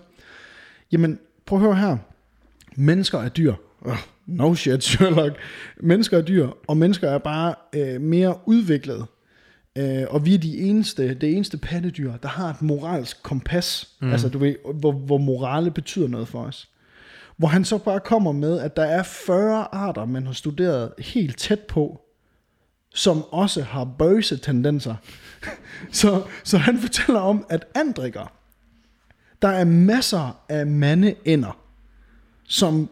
jamen 0.91 1.19
prøv 1.45 1.59
at 1.59 1.65
høre 1.65 1.75
her, 1.75 1.97
mennesker 2.75 3.19
er 3.19 3.29
dyr. 3.29 3.53
No 4.25 4.55
shit, 4.55 4.83
Sherlock. 4.89 5.35
Mennesker 5.77 6.17
er 6.17 6.21
dyr, 6.21 6.49
og 6.67 6.77
mennesker 6.77 7.09
er 7.09 7.17
bare 7.17 7.55
øh, 7.75 8.01
mere 8.01 8.35
udviklet. 8.45 9.05
Øh, 9.77 10.03
og 10.09 10.25
vi 10.25 10.33
er 10.33 10.37
de 10.37 10.57
eneste, 10.57 11.13
det 11.13 11.35
eneste 11.35 11.57
pattedyr, 11.57 12.17
der 12.17 12.27
har 12.27 12.49
et 12.49 12.61
moralsk 12.61 13.23
kompas. 13.23 13.89
Mm. 14.01 14.11
Altså, 14.11 14.29
du 14.29 14.37
ved, 14.37 14.55
hvor, 14.73 14.91
hvor 14.91 15.17
morale 15.17 15.71
betyder 15.71 16.07
noget 16.07 16.27
for 16.27 16.43
os. 16.43 16.69
Hvor 17.37 17.47
han 17.47 17.65
så 17.65 17.77
bare 17.77 17.99
kommer 17.99 18.31
med, 18.31 18.59
at 18.59 18.75
der 18.75 18.83
er 18.83 19.03
40 19.03 19.67
arter, 19.71 20.05
man 20.05 20.25
har 20.25 20.33
studeret 20.33 20.91
helt 20.99 21.37
tæt 21.37 21.59
på, 21.59 22.01
som 22.93 23.23
også 23.31 23.63
har 23.63 23.95
bøse 23.99 24.37
tendenser. 24.37 24.95
så, 25.91 26.23
så 26.43 26.57
han 26.57 26.79
fortæller 26.79 27.19
om, 27.19 27.45
at 27.49 27.65
andrikker, 27.75 28.31
der 29.41 29.47
er 29.47 29.65
masser 29.65 30.43
af 30.49 30.67
mandeænder, 30.67 31.62
som 32.53 32.89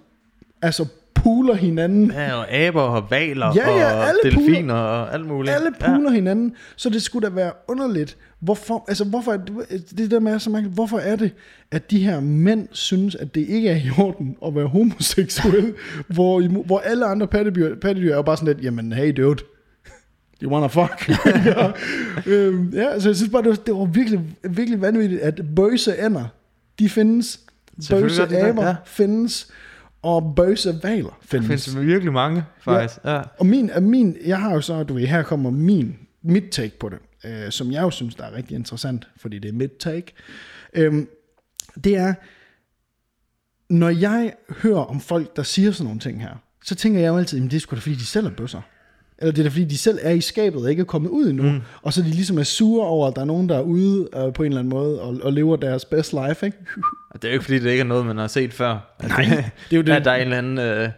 altså 0.61 0.85
puler 1.13 1.53
hinanden. 1.53 2.11
Ja, 2.11 2.33
og 2.33 2.51
aber 2.51 2.81
og 2.81 3.11
valer 3.11 3.53
Ja, 3.55 3.77
ja, 3.77 4.09
og 4.09 4.15
delfiner 4.23 4.73
og 4.73 5.13
alt 5.13 5.27
muligt. 5.27 5.55
Alle 5.55 5.71
puler 5.79 6.11
ja. 6.11 6.15
hinanden, 6.15 6.55
så 6.75 6.89
det 6.89 7.01
skulle 7.01 7.29
da 7.29 7.33
være 7.33 7.51
underligt. 7.67 8.17
Hvorfor, 8.39 8.85
altså 8.87 9.05
hvorfor, 9.05 9.31
er 9.31 9.37
det, 9.97 10.11
der 10.11 10.19
med, 10.19 10.39
så 10.39 10.49
mærkeligt, 10.49 10.75
hvorfor 10.75 10.97
er 10.97 11.15
det, 11.15 11.31
at 11.71 11.91
de 11.91 12.03
her 12.03 12.19
mænd 12.19 12.67
synes, 12.71 13.15
at 13.15 13.35
det 13.35 13.41
ikke 13.49 13.69
er 13.69 13.75
i 13.75 13.89
orden 13.97 14.37
at 14.45 14.55
være 14.55 14.67
homoseksuel, 14.67 15.73
hvor, 16.15 16.63
hvor 16.65 16.79
alle 16.79 17.05
andre 17.05 17.27
pattedyr, 17.27 17.75
pattedyr 17.75 18.11
er 18.11 18.15
jo 18.15 18.21
bare 18.21 18.37
sådan 18.37 18.53
lidt, 18.55 18.65
jamen 18.65 18.93
hey 18.93 19.13
dude, 19.17 19.43
you 20.43 20.51
wanna 20.51 20.67
fuck? 20.67 21.09
ja, 21.45 21.71
øhm, 22.25 22.69
ja, 22.73 22.99
så 22.99 23.09
jeg 23.09 23.15
synes 23.15 23.31
bare, 23.31 23.41
det 23.41 23.49
var, 23.49 23.55
det 23.55 23.73
var 23.73 23.85
virkelig, 23.85 24.19
virkelig 24.43 24.81
vanvittigt, 24.81 25.21
at 25.21 25.41
bøse 25.55 26.05
ender, 26.05 26.25
de 26.79 26.89
findes, 26.89 27.39
bøse 27.89 28.23
aber 28.23 28.67
ja. 28.67 28.75
findes, 28.85 29.51
og 30.01 30.33
bøse 30.35 30.79
valer 30.83 31.09
Der 31.09 31.15
findes. 31.21 31.47
findes 31.47 31.77
virkelig 31.85 32.13
mange, 32.13 32.43
faktisk. 32.59 32.99
Ja. 33.05 33.15
ja. 33.15 33.21
Og 33.39 33.45
min, 33.45 33.71
min, 33.81 34.17
jeg 34.25 34.39
har 34.39 34.53
jo 34.53 34.61
så, 34.61 34.83
du 34.83 34.93
ved, 34.93 35.07
her 35.07 35.23
kommer 35.23 35.49
min, 35.49 35.97
mit 36.21 36.43
take 36.51 36.79
på 36.79 36.89
det, 36.89 36.99
øh, 37.25 37.51
som 37.51 37.71
jeg 37.71 37.81
jo 37.81 37.89
synes, 37.89 38.15
der 38.15 38.23
er 38.23 38.35
rigtig 38.35 38.55
interessant, 38.55 39.07
fordi 39.17 39.39
det 39.39 39.49
er 39.49 39.53
mit 39.53 39.71
take. 39.79 40.13
Øhm, 40.73 41.07
det 41.83 41.95
er, 41.97 42.13
når 43.69 43.89
jeg 43.89 44.33
hører 44.49 44.85
om 44.85 44.99
folk, 44.99 45.35
der 45.35 45.43
siger 45.43 45.71
sådan 45.71 45.85
nogle 45.85 45.99
ting 45.99 46.21
her, 46.21 46.35
så 46.65 46.75
tænker 46.75 46.99
jeg 46.99 47.07
jo 47.07 47.17
altid, 47.17 47.45
at 47.45 47.51
det 47.51 47.57
er 47.57 47.61
sgu 47.61 47.75
da 47.75 47.79
fordi, 47.79 47.95
de 47.95 48.05
selv 48.05 48.25
er 48.25 48.31
bøsser. 48.31 48.61
Eller 49.21 49.31
det 49.31 49.39
er 49.39 49.43
da 49.43 49.49
fordi, 49.49 49.65
de 49.65 49.77
selv 49.77 49.99
er 50.01 50.11
i 50.11 50.21
skabet 50.21 50.63
og 50.63 50.69
ikke 50.69 50.81
er 50.81 50.85
kommet 50.85 51.09
ud 51.09 51.29
endnu. 51.29 51.43
Mm. 51.43 51.61
Og 51.81 51.93
så 51.93 52.01
de 52.01 52.07
ligesom 52.07 52.37
er 52.37 52.43
sure 52.43 52.87
over, 52.87 53.07
at 53.07 53.15
der 53.15 53.21
er 53.21 53.25
nogen, 53.25 53.49
der 53.49 53.57
er 53.57 53.61
ude 53.61 54.07
øh, 54.15 54.33
på 54.33 54.43
en 54.43 54.47
eller 54.47 54.59
anden 54.59 54.69
måde 54.69 55.01
og, 55.01 55.17
og 55.23 55.33
lever 55.33 55.55
deres 55.55 55.85
best 55.85 56.13
life. 56.13 56.45
Ikke? 56.45 56.57
Og 57.09 57.21
det 57.21 57.27
er 57.27 57.31
jo 57.31 57.33
ikke, 57.33 57.45
fordi 57.45 57.59
det 57.59 57.69
ikke 57.69 57.81
er 57.81 57.85
noget, 57.85 58.05
man 58.05 58.17
har 58.17 58.27
set 58.27 58.53
før. 58.53 58.71
Nej, 59.07 59.23
det 59.69 59.75
er 59.75 59.77
jo 59.77 59.81
det. 59.87 59.91
At 59.91 60.05
der 60.05 60.11
er 60.11 60.15
en 60.15 60.21
eller 60.21 60.37
anden 60.37 60.57
øh, 60.57 60.89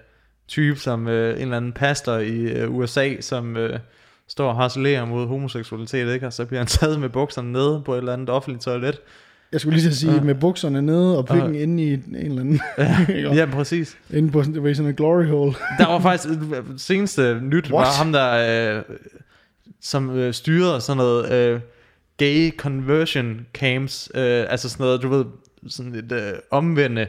type, 0.47 0.79
som 0.79 1.07
øh, 1.07 1.35
en 1.35 1.41
eller 1.41 1.57
anden 1.57 1.71
pastor 1.71 2.17
i 2.17 2.39
øh, 2.39 2.75
USA, 2.75 3.21
som 3.21 3.57
øh, 3.57 3.79
står 4.27 4.49
og 4.49 4.55
harcelerer 4.55 5.05
mod 5.05 5.27
homoseksualitet, 5.27 6.13
ikke? 6.13 6.27
og 6.27 6.33
så 6.33 6.45
bliver 6.45 6.59
han 6.59 6.67
taget 6.79 6.99
med 6.99 7.09
bukserne 7.09 7.51
nede 7.51 7.81
på 7.85 7.93
et 7.93 7.97
eller 7.97 8.13
andet 8.13 8.29
offentligt 8.29 8.63
toilet. 8.63 8.99
Jeg 9.53 9.61
skulle 9.61 9.75
lige 9.75 9.83
til 9.85 9.89
at 9.89 9.95
sige, 9.95 10.13
Ja. 10.13 10.21
med 10.21 10.35
bukserne 10.35 10.81
nede 10.81 11.17
og 11.17 11.25
pikken 11.27 11.55
Ja. 11.55 11.61
inde 11.61 11.83
i 11.83 11.93
en 11.93 12.15
eller 12.15 12.41
anden... 12.41 12.61
Ikke? 13.17 13.33
Ja, 13.35 13.45
præcis. 13.45 13.97
Inde 14.13 14.31
på 14.31 14.41
det 14.41 14.63
var 14.63 14.73
sådan 14.73 14.89
en 14.89 14.95
glory 14.95 15.25
hole. 15.25 15.53
Der 15.79 15.87
var 15.87 15.99
faktisk 15.99 16.33
øh, 16.33 16.63
seneste 16.77 17.39
nyt, 17.41 17.71
What? 17.71 17.73
var 17.87 17.91
ham 18.03 18.11
der, 18.11 18.77
øh, 18.77 18.83
som 19.81 20.09
øh, 20.09 20.33
styrede 20.33 20.81
sådan 20.81 20.97
noget 20.97 21.31
øh, 21.31 21.59
gay 22.17 22.51
conversion 22.57 23.45
camps, 23.53 24.11
øh, 24.15 24.45
altså 24.49 24.69
sådan 24.69 24.83
noget, 24.83 25.01
du 25.01 25.09
ved, 25.09 25.25
sådan 25.69 25.95
et 25.95 26.11
øh, 26.11 26.33
omvendende 26.51 27.07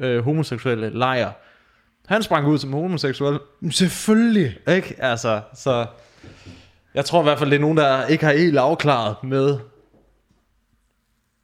øh, 0.00 0.24
homoseksuelle 0.24 0.90
lejr. 0.98 1.30
Han 2.06 2.22
sprang 2.22 2.46
ud 2.46 2.58
som 2.58 2.72
homoseksuel, 2.72 3.38
Selvfølgelig. 3.70 4.56
ikke? 4.68 4.94
Altså, 4.98 5.40
så 5.54 5.86
jeg 6.94 7.04
tror 7.04 7.20
i 7.20 7.22
hvert 7.22 7.38
fald, 7.38 7.50
det 7.50 7.56
er 7.56 7.60
nogen, 7.60 7.76
der 7.76 8.06
ikke 8.06 8.24
har 8.24 8.32
helt 8.32 8.58
afklaret 8.58 9.16
med, 9.24 9.58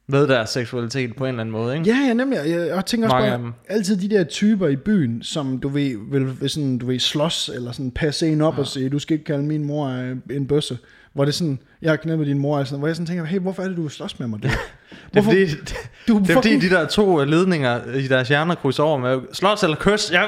med 0.07 0.27
deres 0.27 0.49
seksualitet 0.49 1.15
på 1.15 1.23
en 1.25 1.29
eller 1.29 1.41
anden 1.41 1.51
måde, 1.53 1.77
ikke? 1.77 1.89
Ja, 1.89 1.97
ja, 2.07 2.13
nemlig. 2.13 2.37
Jeg, 2.45 2.67
jeg 2.67 2.85
tænker 2.85 3.09
også 3.09 3.29
Mange 3.29 3.43
dem. 3.43 3.53
altid 3.69 3.97
de 3.97 4.09
der 4.15 4.23
typer 4.23 4.67
i 4.67 4.75
byen, 4.75 5.23
som 5.23 5.59
du 5.59 5.69
ved, 5.69 5.95
vil, 6.11 6.41
vil 6.41 6.49
sådan, 6.49 6.77
du 6.77 6.85
ved, 6.85 6.99
slås, 6.99 7.49
eller 7.55 7.71
sådan 7.71 7.91
passe 7.91 8.27
en 8.27 8.41
op 8.41 8.53
ja. 8.53 8.59
og 8.59 8.67
sige, 8.67 8.89
du 8.89 8.99
skal 8.99 9.13
ikke 9.13 9.25
kalde 9.25 9.43
min 9.43 9.63
mor 9.65 9.87
øh, 9.87 10.15
en 10.37 10.47
bøsse. 10.47 10.77
Hvor 11.13 11.25
det 11.25 11.31
er 11.31 11.35
sådan, 11.35 11.59
jeg 11.81 11.91
har 11.91 11.95
knæppet 11.97 12.27
din 12.27 12.39
mor, 12.39 12.57
og 12.57 12.67
sådan, 12.67 12.79
hvor 12.79 12.87
jeg 12.87 12.95
sådan 12.95 13.07
tænker, 13.07 13.25
hey, 13.25 13.39
hvorfor 13.39 13.63
er 13.63 13.67
det, 13.67 13.77
du 13.77 13.89
slås 13.89 14.19
med 14.19 14.27
mig? 14.27 14.43
Du? 14.43 14.47
Det 15.13 15.19
er, 15.19 15.21
Hvorfor- 15.21 15.31
fordi, 15.31 15.45
Du 16.07 16.19
det 16.19 16.29
er 16.29 16.33
fordi, 16.33 16.59
de 16.59 16.69
der 16.69 16.87
to 16.87 17.21
øh, 17.21 17.27
ledninger 17.27 17.93
i 17.95 18.07
deres 18.07 18.27
hjerner 18.27 18.55
krydser 18.55 18.83
over 18.83 18.97
med 18.97 19.19
slås 19.33 19.63
eller 19.63 19.77
kys. 19.79 20.11
Ja, 20.11 20.23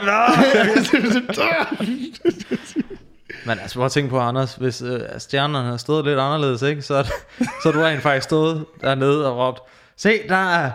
Men 3.45 3.60
altså, 3.60 3.76
prøv 3.76 3.86
at 3.86 3.91
tænke 3.91 4.10
på, 4.10 4.19
Anders, 4.19 4.56
hvis 4.56 4.82
øh, 4.82 5.00
stjernerne 5.17 5.69
har 5.69 5.78
stået 5.78 6.06
lidt 6.06 6.19
anderledes, 6.19 6.62
ikke? 6.62 6.82
Så, 6.82 6.95
er 6.95 7.04
det- 7.04 7.12
så 7.63 7.69
er 7.69 7.74
du 7.74 7.80
rent 7.80 8.02
faktisk 8.02 8.24
stået 8.24 8.65
dernede 8.82 9.32
og 9.32 9.38
råbt, 9.48 9.60
se, 9.98 10.10
der 10.30 10.36
er 10.56 10.71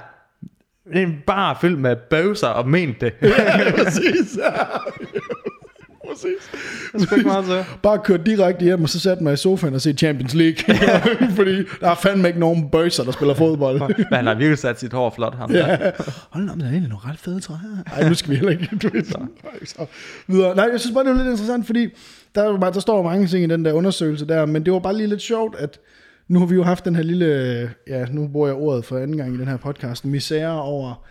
en 0.95 1.15
bar 1.27 1.59
fyldt 1.61 1.79
med 1.79 1.97
bøvser 1.97 2.49
og 2.49 2.69
ment 2.69 3.01
det. 3.01 3.13
Præcis. 3.77 4.39
Præcis. 6.09 6.51
Det 6.93 7.13
er 7.21 7.25
meget 7.25 7.45
til. 7.45 7.65
Bare 7.83 7.99
kørt 7.99 8.27
direkte 8.27 8.63
hjem, 8.65 8.83
og 8.83 8.89
så 8.89 9.01
satte 9.01 9.23
mig 9.23 9.33
i 9.33 9.37
sofaen 9.37 9.75
og 9.75 9.81
se 9.81 9.93
Champions 9.93 10.35
League. 10.35 10.77
Fordi 11.37 11.57
der 11.81 11.91
er 11.91 11.95
fandme 11.95 12.29
ikke 12.29 12.41
nogen 12.41 12.71
bøjser, 12.71 13.05
der 13.05 13.13
spiller 13.13 13.35
fodbold. 13.35 13.81
Men 13.99 14.07
han 14.13 14.27
har 14.27 14.35
virkelig 14.35 14.59
sat 14.59 14.81
sit 14.81 14.93
hår 14.93 15.11
flot, 15.17 15.35
ham 15.35 15.51
der. 15.53 15.67
Ja. 15.69 15.91
Hold 16.31 16.47
da, 16.47 16.53
op, 16.53 16.59
der 16.59 16.65
er 16.65 16.71
egentlig 16.71 16.89
nogle 16.91 17.05
ret 17.13 17.19
fede 17.19 17.41
træer. 17.41 17.59
Ej, 17.97 18.09
nu 18.09 18.15
skal 18.15 18.31
vi 18.31 18.37
heller 18.37 18.51
ikke. 18.53 18.69
Du 18.83 18.89
ved, 18.93 19.05
så. 19.05 19.19
så. 19.65 19.87
Videre. 20.27 20.57
Nej, 20.57 20.69
jeg 20.73 20.81
synes 20.81 20.95
bare, 20.95 21.05
det 21.05 21.11
var 21.11 21.17
lidt 21.17 21.29
interessant, 21.31 21.67
fordi 21.67 21.89
der, 22.35 22.43
er 22.43 22.47
jo 22.51 22.57
bare- 22.57 22.73
der 22.73 22.81
står 22.81 22.97
jo 22.97 23.03
mange 23.03 23.27
ting 23.27 23.45
i 23.45 23.47
den 23.47 23.65
der 23.65 23.73
undersøgelse 23.73 24.27
der, 24.27 24.47
men 24.47 24.65
det 24.65 24.73
var 24.73 24.79
bare 24.79 24.97
lige 24.97 25.07
lidt 25.07 25.23
sjovt, 25.23 25.57
at 25.57 25.81
nu 26.29 26.39
har 26.39 26.47
vi 26.47 26.55
jo 26.55 26.63
haft 26.63 26.85
den 26.85 26.97
her 26.97 27.03
lille, 27.03 27.71
ja, 27.87 28.05
nu 28.11 28.29
bruger 28.29 28.47
jeg 28.49 28.57
ordet 28.57 28.85
for 28.85 28.99
anden 28.99 29.17
gang 29.17 29.35
i 29.35 29.39
den 29.39 29.49
her 29.49 29.57
podcast, 29.57 30.05
misære 30.05 30.63
over, 30.63 31.05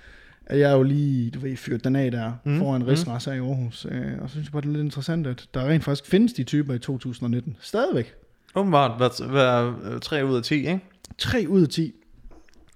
at 0.45 0.59
jeg 0.59 0.71
jo 0.71 0.83
lige, 0.83 1.31
du 1.31 1.39
ved, 1.39 1.57
fyrt 1.57 1.83
den 1.83 1.95
af 1.95 2.11
der, 2.11 2.31
mm. 2.43 2.59
foran 2.59 2.87
Rigsrets 2.87 3.25
her 3.25 3.33
i 3.33 3.37
Aarhus. 3.37 3.87
Øh, 3.91 4.01
og 4.21 4.29
så 4.29 4.33
synes 4.33 4.45
jeg 4.47 4.51
bare, 4.51 4.61
det 4.61 4.67
er 4.67 4.71
lidt 4.73 4.83
interessant, 4.83 5.27
at 5.27 5.45
der 5.53 5.67
rent 5.69 5.83
faktisk 5.83 6.09
findes 6.09 6.33
de 6.33 6.43
typer 6.43 6.73
i 6.73 6.79
2019. 6.79 7.57
Stadigvæk. 7.61 8.13
Åbenbart 8.55 8.91
hver, 9.29 9.73
øh, 9.93 9.99
3 9.99 10.25
ud 10.25 10.37
af 10.37 10.43
10, 10.43 10.55
ikke? 10.55 10.79
3 11.17 11.45
ud 11.47 11.61
af 11.61 11.67
10. 11.67 11.93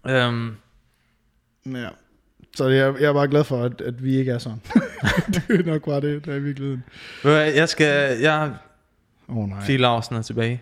Øhm, 0.10 0.52
Ja. 1.66 1.88
Så 2.56 2.68
jeg, 2.68 2.96
jeg 3.00 3.10
er 3.10 3.14
bare 3.14 3.28
glad 3.28 3.44
for, 3.44 3.64
at, 3.64 3.82
at 3.82 4.04
vi 4.04 4.16
ikke 4.16 4.32
er 4.32 4.38
sådan. 4.38 4.62
det 5.34 5.60
er 5.60 5.64
nok 5.66 5.86
bare 5.86 6.02
det, 6.02 6.26
der 6.26 6.32
er 6.32 6.36
i 6.36 6.40
virkeligheden. 6.42 6.84
jeg 7.58 7.70
skal... 7.70 8.20
Jeg, 8.20 8.54
oh, 9.28 9.50
nej, 9.50 9.62
Fie 9.62 9.78
Larsen 9.78 10.16
er 10.16 10.22
tilbage. 10.22 10.62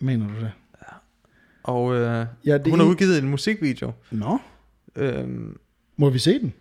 mener 0.00 0.26
du 0.26 0.34
det? 0.40 0.52
Og 1.62 1.94
øh, 1.94 2.26
Ja, 2.46 2.58
det 2.58 2.70
hun 2.70 2.78
har 2.78 2.86
er- 2.86 2.90
udgivet 2.90 3.18
en 3.18 3.28
musikvideo. 3.28 3.92
Nå, 4.10 4.38
Øhm, 4.96 5.58
må 5.96 6.10
vi 6.10 6.18
se 6.18 6.38
den? 6.38 6.52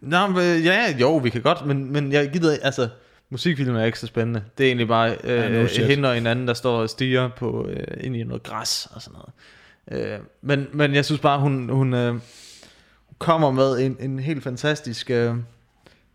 Nå, 0.00 0.26
men, 0.26 0.62
ja, 0.62 0.94
jo, 1.00 1.16
vi 1.16 1.30
kan 1.30 1.42
godt, 1.42 1.66
men, 1.66 1.92
men 1.92 2.12
jeg 2.12 2.30
gider, 2.32 2.56
altså, 2.62 2.88
musikfilm 3.30 3.76
er 3.76 3.84
ikke 3.84 3.98
så 3.98 4.06
spændende. 4.06 4.44
Det 4.58 4.64
er 4.64 4.68
egentlig 4.68 4.88
bare 4.88 5.16
øh, 5.24 5.30
Ja, 5.36 5.48
no 5.48 5.54
ja, 5.60 5.66
shit. 5.66 5.86
hende 5.86 6.08
og 6.08 6.18
en 6.18 6.26
anden, 6.26 6.48
der 6.48 6.54
står 6.54 6.76
og 6.80 6.90
stiger 6.90 7.28
på, 7.28 7.66
øh, 7.68 7.86
ind 8.00 8.16
i 8.16 8.22
noget 8.22 8.42
græs 8.42 8.88
og 8.94 9.02
sådan 9.02 9.18
noget. 9.18 10.12
Øh, 10.14 10.18
men, 10.42 10.66
men 10.72 10.94
jeg 10.94 11.04
synes 11.04 11.20
bare, 11.20 11.40
hun, 11.40 11.68
hun 11.68 11.94
øh, 11.94 12.14
kommer 13.18 13.50
med 13.50 13.78
en, 13.86 13.96
en 14.00 14.18
helt 14.18 14.42
fantastisk 14.42 15.10
øh, 15.10 15.34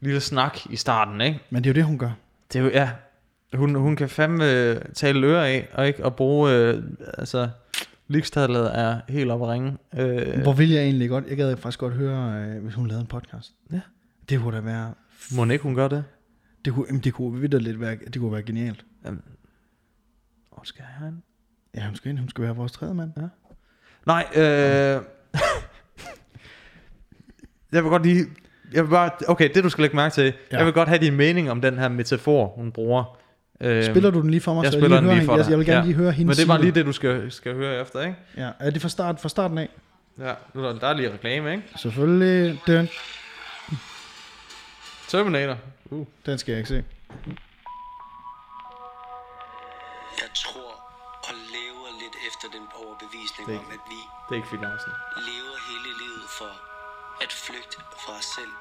lille 0.01 0.19
snak 0.19 0.57
i 0.69 0.75
starten, 0.75 1.21
ikke? 1.21 1.39
Men 1.49 1.63
det 1.63 1.69
er 1.69 1.73
jo 1.73 1.75
det, 1.75 1.83
hun 1.83 1.97
gør. 1.97 2.11
Det 2.53 2.59
er 2.59 2.63
jo, 2.63 2.69
ja, 2.69 2.89
hun, 3.53 3.75
hun 3.75 3.95
kan 3.95 4.09
fandme 4.09 4.51
øh, 4.51 4.81
tale 4.93 5.27
øre 5.27 5.47
af, 5.47 5.67
og 5.73 5.87
ikke 5.87 6.05
at 6.05 6.15
bruge, 6.15 6.51
øh, 6.51 6.83
altså, 7.17 7.49
ligestallet 8.07 8.79
er 8.79 8.99
helt 9.09 9.31
op 9.31 9.41
at 9.41 9.47
ringe. 9.47 9.77
Øh, 9.97 10.41
Hvor 10.41 10.53
vil 10.53 10.69
jeg 10.69 10.83
egentlig 10.83 11.09
godt, 11.09 11.25
jeg 11.27 11.37
gad 11.37 11.57
faktisk 11.57 11.79
godt 11.79 11.93
høre, 11.93 12.33
øh, 12.41 12.63
hvis 12.63 12.73
hun 12.73 12.87
lavede 12.87 13.01
en 13.01 13.07
podcast. 13.07 13.53
Ja. 13.71 13.81
Det 14.29 14.39
kunne 14.39 14.55
da 14.57 14.61
være, 14.61 14.93
må 15.35 15.45
ikke 15.45 15.63
hun 15.63 15.75
gør 15.75 15.87
det? 15.87 16.03
det 16.65 16.73
kunne, 16.73 16.85
jamen, 16.87 17.01
det 17.01 17.13
kunne 17.13 17.47
lidt 17.47 17.79
være, 17.79 17.95
det 17.95 18.21
kunne 18.21 18.31
være 18.31 18.43
genialt. 18.43 18.85
Jamen, 19.05 19.21
hvor 20.53 20.61
skal 20.63 20.85
jeg 20.99 21.05
hen? 21.05 21.23
Ja, 21.75 21.85
hun 21.85 21.95
skal 21.95 22.09
ind, 22.09 22.19
hun 22.19 22.29
skal 22.29 22.43
være 22.43 22.55
vores 22.55 22.71
tredje 22.71 22.93
mand. 22.93 23.11
Nej, 24.05 24.25
øh... 24.35 24.41
jeg 27.71 27.83
vil 27.83 27.89
godt 27.89 28.03
lige... 28.03 28.25
Jeg 28.73 28.83
vil 28.83 28.89
bare, 28.89 29.09
okay, 29.27 29.49
det 29.53 29.63
du 29.63 29.69
skal 29.69 29.81
lægge 29.81 29.95
mærke 29.95 30.13
til. 30.13 30.33
Ja. 30.51 30.57
Jeg 30.57 30.65
vil 30.65 30.73
godt 30.73 30.89
have 30.89 31.01
din 31.01 31.15
mening 31.15 31.51
om 31.51 31.61
den 31.61 31.77
her 31.77 31.87
metafor, 31.89 32.47
hun 32.55 32.71
bruger. 32.71 33.17
Øh, 33.61 33.83
Spiller 33.83 34.11
du 34.11 34.21
den 34.21 34.29
lige 34.31 34.41
for 34.41 34.53
mig? 34.53 34.63
jeg 34.63 34.71
så 34.71 34.79
spiller 34.79 34.95
den 34.97 35.05
hører 35.05 35.15
lige 35.15 35.25
for 35.25 35.35
dig. 35.35 35.43
Jeg, 35.43 35.49
jeg 35.49 35.57
vil 35.57 35.65
gerne 35.65 35.79
Ja. 35.79 35.85
lige 35.85 35.95
høre 35.95 36.11
hende 36.11 36.27
Men 36.27 36.35
det 36.35 36.43
er 36.43 36.47
bare 36.47 36.61
lige 36.61 36.71
det, 36.71 36.85
du 36.85 36.91
skal, 36.91 37.31
skal 37.31 37.53
høre 37.55 37.81
efter, 37.81 38.01
ikke? 38.01 38.15
Ja, 38.37 38.49
er 38.59 38.69
det 38.69 38.81
fra, 38.81 38.89
start, 38.89 39.19
fra 39.19 39.29
starten 39.29 39.57
af? 39.57 39.69
Ja, 40.19 40.33
nu 40.53 40.63
er 40.65 40.73
der, 40.73 40.87
er 40.87 40.93
lige 40.93 41.11
reklame, 41.13 41.51
ikke? 41.51 41.63
Selvfølgelig. 41.75 42.61
Den, 42.67 42.89
Terminator. 45.07 45.57
Uh. 45.85 46.05
den 46.25 46.37
skal 46.37 46.51
jeg 46.51 46.59
ikke 46.59 46.69
se. 46.69 46.83
Jeg 50.23 50.29
tror 50.43 50.71
og 51.29 51.33
lever 51.55 51.89
lidt 52.01 52.15
efter 52.29 52.47
den 52.55 52.65
overbevisning 52.83 53.43
Det 53.47 53.55
er 53.55 53.59
om, 53.59 53.71
at 53.77 53.83
vi 53.91 53.99
Det 54.27 54.31
er 54.31 54.39
ikke 54.41 54.49
lever 55.29 55.55
hele 55.69 55.89
livet 56.03 56.25
for 56.39 56.51
at 57.21 57.33
flygte 57.33 57.77
fra 58.03 58.13
os 58.19 58.25
selv. 58.35 58.53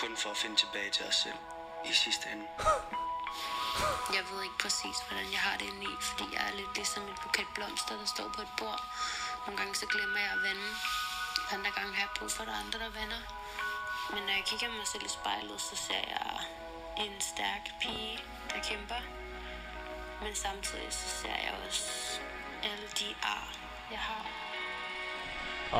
Kun 0.00 0.16
for 0.16 0.30
at 0.30 0.36
finde 0.36 0.56
tilbage 0.56 0.90
til 0.90 1.04
os 1.10 1.14
selv 1.14 1.40
i 1.90 1.92
sidste 1.92 2.26
ende. 2.32 2.46
Jeg 4.16 4.24
ved 4.30 4.42
ikke 4.46 4.58
præcis, 4.64 4.96
hvordan 5.06 5.28
jeg 5.36 5.42
har 5.46 5.56
det 5.60 5.66
inde 5.72 5.84
i, 5.92 5.94
fordi 6.08 6.24
jeg 6.34 6.42
er 6.48 6.54
lidt 6.60 6.72
ligesom 6.80 7.02
et 7.12 7.18
buket 7.22 7.48
blomster, 7.54 7.94
der 8.00 8.08
står 8.14 8.28
på 8.36 8.40
et 8.46 8.52
bord. 8.60 8.80
Nogle 9.44 9.56
gange 9.60 9.74
så 9.74 9.86
glemmer 9.94 10.20
jeg 10.24 10.32
at 10.36 10.42
vende. 10.48 10.68
Andre 11.54 11.70
gange 11.76 11.90
har 11.96 12.02
jeg 12.06 12.12
brug 12.18 12.30
for, 12.34 12.42
at 12.42 12.48
der 12.48 12.54
er 12.54 12.62
andre, 12.64 12.78
der 12.84 12.92
vender. 13.00 13.20
Men 14.12 14.20
når 14.26 14.34
jeg 14.38 14.44
kigger 14.50 14.68
mig 14.78 14.86
selv 14.92 15.04
i 15.10 15.12
spejlet, 15.18 15.60
så 15.68 15.74
ser 15.86 16.02
jeg 16.14 16.30
en 17.04 17.14
stærk 17.30 17.64
pige, 17.82 18.14
der 18.50 18.60
kæmper. 18.68 19.00
Men 20.22 20.34
samtidig 20.44 20.90
så 21.00 21.06
ser 21.20 21.36
jeg 21.46 21.52
også 21.66 21.84
alle 22.68 22.88
de 23.00 23.08
ar, 23.22 23.48
jeg 23.94 24.02
har. 24.10 24.24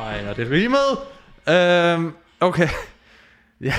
Ej, 0.03 0.17
er 0.31 0.35
det 0.35 0.51
rimet? 0.51 0.91
Øhm, 1.49 2.13
okay. 2.41 2.69
Ja, 3.61 3.75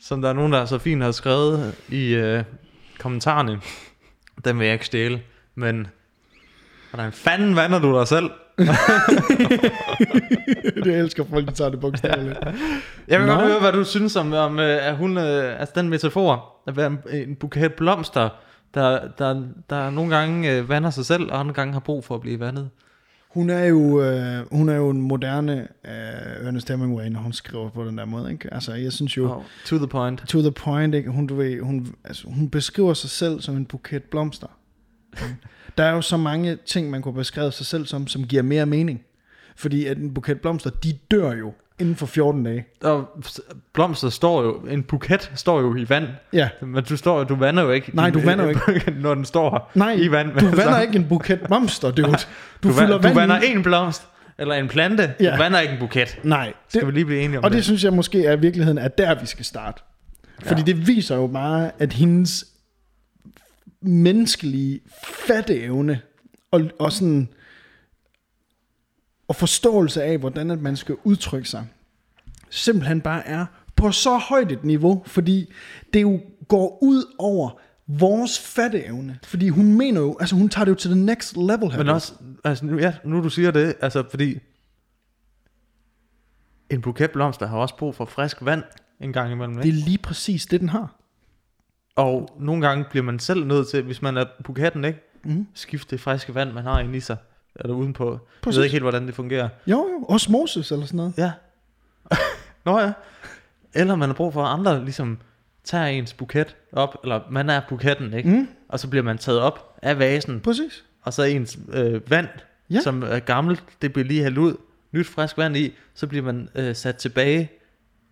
som 0.00 0.22
der 0.22 0.28
er 0.28 0.32
nogen, 0.32 0.52
der 0.52 0.64
så 0.64 0.78
fint 0.78 1.02
har 1.02 1.10
skrevet 1.10 1.74
i 1.88 2.14
øh, 2.14 2.44
kommentarerne. 2.98 3.60
Den 4.44 4.58
vil 4.58 4.64
jeg 4.64 4.72
ikke 4.72 4.86
stjæle, 4.86 5.22
men 5.54 5.86
hvordan 6.90 7.12
fanden 7.12 7.56
vander 7.56 7.78
du 7.78 7.98
dig 7.98 8.08
selv? 8.08 8.30
det 10.84 10.86
jeg 10.86 10.98
elsker 10.98 11.24
folk, 11.30 11.46
der 11.46 11.52
tager 11.52 11.70
det 11.70 11.80
bogstaveligt. 11.80 12.38
Jeg 13.08 13.20
vil 13.20 13.26
Nå. 13.26 13.32
godt 13.34 13.46
høre, 13.46 13.60
hvad 13.60 13.72
du 13.72 13.84
synes 13.84 14.16
om, 14.16 14.32
om 14.32 14.58
øh, 14.58 14.86
at 14.86 14.96
hun, 14.96 15.18
øh, 15.18 15.60
altså 15.60 15.72
den 15.76 15.88
metafor, 15.88 16.54
at 16.66 16.76
være 16.76 16.86
en, 16.86 16.98
en 17.12 17.36
buket 17.36 17.74
blomster, 17.74 18.28
der, 18.74 19.08
der, 19.18 19.42
der 19.70 19.90
nogle 19.90 20.16
gange 20.16 20.52
øh, 20.52 20.68
vander 20.68 20.90
sig 20.90 21.06
selv, 21.06 21.32
og 21.32 21.40
andre 21.40 21.54
gange 21.54 21.72
har 21.72 21.80
brug 21.80 22.04
for 22.04 22.14
at 22.14 22.20
blive 22.20 22.40
vandet. 22.40 22.70
Hun 23.34 23.50
er 23.50 23.64
jo, 23.64 24.02
øh, 24.02 24.52
hun 24.52 24.68
er 24.68 24.74
jo 24.74 24.90
en 24.90 25.00
moderne 25.00 25.68
øh, 25.84 26.46
Ernest 26.46 26.68
Hemingway, 26.68 27.06
når 27.08 27.20
hun 27.20 27.32
skriver 27.32 27.70
på 27.70 27.84
den 27.84 27.98
der 27.98 28.04
måde. 28.04 28.32
Ikke? 28.32 28.54
Altså, 28.54 28.74
jeg 28.74 28.92
synes 28.92 29.16
jo, 29.16 29.32
Oh, 29.32 29.42
to 29.66 29.76
the 29.76 29.86
point. 29.86 30.22
to 30.28 30.40
the 30.40 30.52
point, 30.52 30.94
ikke? 30.94 31.10
Hun, 31.10 31.26
du 31.26 31.34
ved, 31.34 31.60
hun, 31.60 31.94
altså, 32.04 32.28
hun 32.28 32.50
beskriver 32.50 32.94
sig 32.94 33.10
selv 33.10 33.40
som 33.40 33.56
en 33.56 33.66
buket 33.66 34.02
blomster. 34.02 34.46
der 35.78 35.84
er 35.84 35.90
jo 35.90 36.02
så 36.02 36.16
mange 36.16 36.58
ting, 36.66 36.90
man 36.90 37.02
kunne 37.02 37.14
beskrive 37.14 37.52
sig 37.52 37.66
selv 37.66 37.86
som, 37.86 38.06
som 38.06 38.24
giver 38.24 38.42
mere 38.42 38.66
mening. 38.66 39.04
Fordi 39.56 39.86
at 39.86 39.98
en 39.98 40.14
buket 40.14 40.40
blomster, 40.40 40.70
de 40.70 40.92
dør 41.10 41.32
jo 41.32 41.52
inden 41.78 41.96
for 41.96 42.06
14 42.06 42.44
dage. 42.44 42.64
Og 42.82 43.08
blomster 43.72 44.08
står 44.08 44.42
jo, 44.42 44.52
en 44.70 44.82
buket 44.82 45.30
står 45.34 45.60
jo 45.60 45.76
i 45.76 45.88
vand. 45.88 46.06
Ja. 46.32 46.48
Men 46.62 46.84
du, 46.84 46.96
står, 46.96 47.24
du 47.24 47.34
vander 47.34 47.62
jo 47.62 47.70
ikke. 47.70 47.96
Nej, 47.96 48.10
du 48.10 48.20
vander 48.20 48.44
jo 48.44 48.50
ikke. 48.74 48.90
når 49.00 49.14
den 49.14 49.24
står 49.24 49.70
Nej, 49.74 49.92
i 50.00 50.10
vand. 50.10 50.28
du 50.40 50.46
vander 50.46 50.80
ikke 50.80 50.96
en 50.96 51.08
buket 51.08 51.40
blomster, 51.40 51.90
dude. 51.90 52.06
Du, 52.06 52.12
Du, 52.62 52.72
fylder 52.72 52.78
vander, 52.80 52.98
vand 52.98 53.14
du 53.14 53.18
vander 53.20 53.36
en 53.40 53.62
blomst, 53.62 54.02
eller 54.38 54.54
en 54.54 54.68
plante. 54.68 55.14
Ja. 55.20 55.32
Du 55.32 55.36
vander 55.36 55.60
ikke 55.60 55.72
en 55.74 55.80
buket. 55.80 56.18
Nej. 56.22 56.52
Skal 56.68 56.80
Det, 56.80 56.86
vi 56.88 56.92
lige 56.92 57.04
blive 57.04 57.20
enige 57.20 57.38
om 57.38 57.44
og 57.44 57.50
det? 57.50 57.56
det 57.56 57.64
synes 57.64 57.84
jeg 57.84 57.92
måske 57.92 58.24
er 58.24 58.32
i 58.36 58.40
virkeligheden, 58.40 58.78
at 58.78 58.98
der 58.98 59.20
vi 59.20 59.26
skal 59.26 59.44
starte. 59.44 59.82
Fordi 60.42 60.60
Ja. 60.60 60.66
det 60.66 60.86
viser 60.86 61.16
jo 61.16 61.26
bare, 61.26 61.70
at 61.78 61.92
hendes 61.92 62.44
menneskelige 63.82 64.80
fatteevne 65.26 66.00
og, 66.50 66.62
og 66.78 66.92
sådan 66.92 67.28
og 69.28 69.36
forståelse 69.36 70.02
af, 70.02 70.18
hvordan 70.18 70.50
at 70.50 70.60
man 70.62 70.76
skal 70.76 70.96
udtrykke 71.04 71.48
sig, 71.48 71.66
simpelthen 72.50 73.00
bare 73.00 73.26
er 73.26 73.46
på 73.76 73.92
så 73.92 74.16
højt 74.16 74.52
et 74.52 74.64
niveau, 74.64 75.02
fordi 75.06 75.52
det 75.92 76.02
jo 76.02 76.20
går 76.48 76.78
ud 76.82 77.14
over 77.18 77.60
vores 77.86 78.38
fatteevne. 78.38 79.18
Fordi 79.24 79.48
hun 79.48 79.74
mener 79.74 80.00
jo, 80.00 80.16
altså 80.20 80.36
hun 80.36 80.48
tager 80.48 80.64
det 80.64 80.70
jo 80.70 80.76
til 80.76 80.90
the 80.90 81.00
next 81.00 81.36
level 81.36 81.70
her. 81.70 81.78
Men 81.78 81.88
også, 81.88 82.12
altså 82.44 82.66
nu, 82.66 82.78
ja, 82.78 82.94
nu 83.04 83.22
du 83.22 83.28
siger 83.30 83.50
det, 83.50 83.74
altså 83.80 84.04
fordi 84.10 84.38
en 86.70 86.80
buket 86.80 87.10
blomster 87.10 87.46
har 87.46 87.58
også 87.58 87.76
brug 87.76 87.94
for 87.94 88.04
frisk 88.04 88.44
vand 88.44 88.62
en 89.00 89.12
gang 89.12 89.32
imellem. 89.32 89.56
Det 89.56 89.64
Ikke? 89.64 89.78
er 89.78 89.84
lige 89.84 89.98
præcis 89.98 90.46
det, 90.46 90.60
den 90.60 90.68
har. 90.68 90.96
Og 91.96 92.28
nogle 92.40 92.66
gange 92.68 92.84
bliver 92.90 93.04
man 93.04 93.18
selv 93.18 93.44
nødt 93.46 93.68
til, 93.68 93.82
hvis 93.82 94.02
man 94.02 94.16
er 94.16 94.24
buketten, 94.44 94.84
ikke? 94.84 95.00
Mhm. 95.24 95.46
Skifte 95.54 95.90
det 95.90 96.00
friske 96.00 96.34
vand, 96.34 96.52
man 96.52 96.64
har 96.64 96.80
inde 96.80 96.96
i 96.96 97.00
sig. 97.00 97.16
Eller 97.60 97.74
udenpå. 97.76 98.10
Jeg 98.12 98.18
Præcis. 98.42 98.56
ved 98.58 98.64
ikke 98.64 98.72
helt, 98.72 98.84
hvordan 98.84 99.06
det 99.06 99.14
fungerer. 99.14 99.48
Jo, 99.66 99.76
jo, 99.76 100.04
osmosis 100.08 100.72
eller 100.72 100.86
sådan 100.86 100.96
noget. 100.96 101.14
Ja. 101.18 101.32
Nå 102.64 102.78
ja. 102.80 102.92
Eller 103.74 103.96
man 103.96 104.08
har 104.08 104.14
brug 104.14 104.32
for, 104.32 104.44
at 104.44 104.58
andre 104.58 104.84
ligesom 104.84 105.18
tager 105.64 105.86
ens 105.86 106.12
buket 106.14 106.56
op, 106.72 106.96
eller 107.02 107.20
man 107.30 107.50
er 107.50 107.60
buketten, 107.68 108.14
ikke? 108.14 108.28
Mm. 108.28 108.48
Og 108.68 108.80
så 108.80 108.88
bliver 108.88 109.02
man 109.02 109.18
taget 109.18 109.40
op 109.40 109.78
af 109.82 109.98
vasen, 109.98 110.40
Præcis. 110.40 110.84
og 111.02 111.12
så 111.12 111.22
ens 111.22 111.58
øh, 111.72 112.10
vand, 112.10 112.28
ja. 112.70 112.80
som 112.80 113.02
er 113.02 113.18
gammelt, 113.18 113.62
det 113.82 113.92
bliver 113.92 114.06
lige 114.06 114.22
hældt 114.22 114.38
ud, 114.38 114.56
nyt 114.92 115.06
frisk 115.06 115.38
vand 115.38 115.56
i, 115.56 115.74
så 115.94 116.06
bliver 116.06 116.24
man 116.24 116.48
øh, 116.54 116.74
sat 116.76 116.96
tilbage 116.96 117.50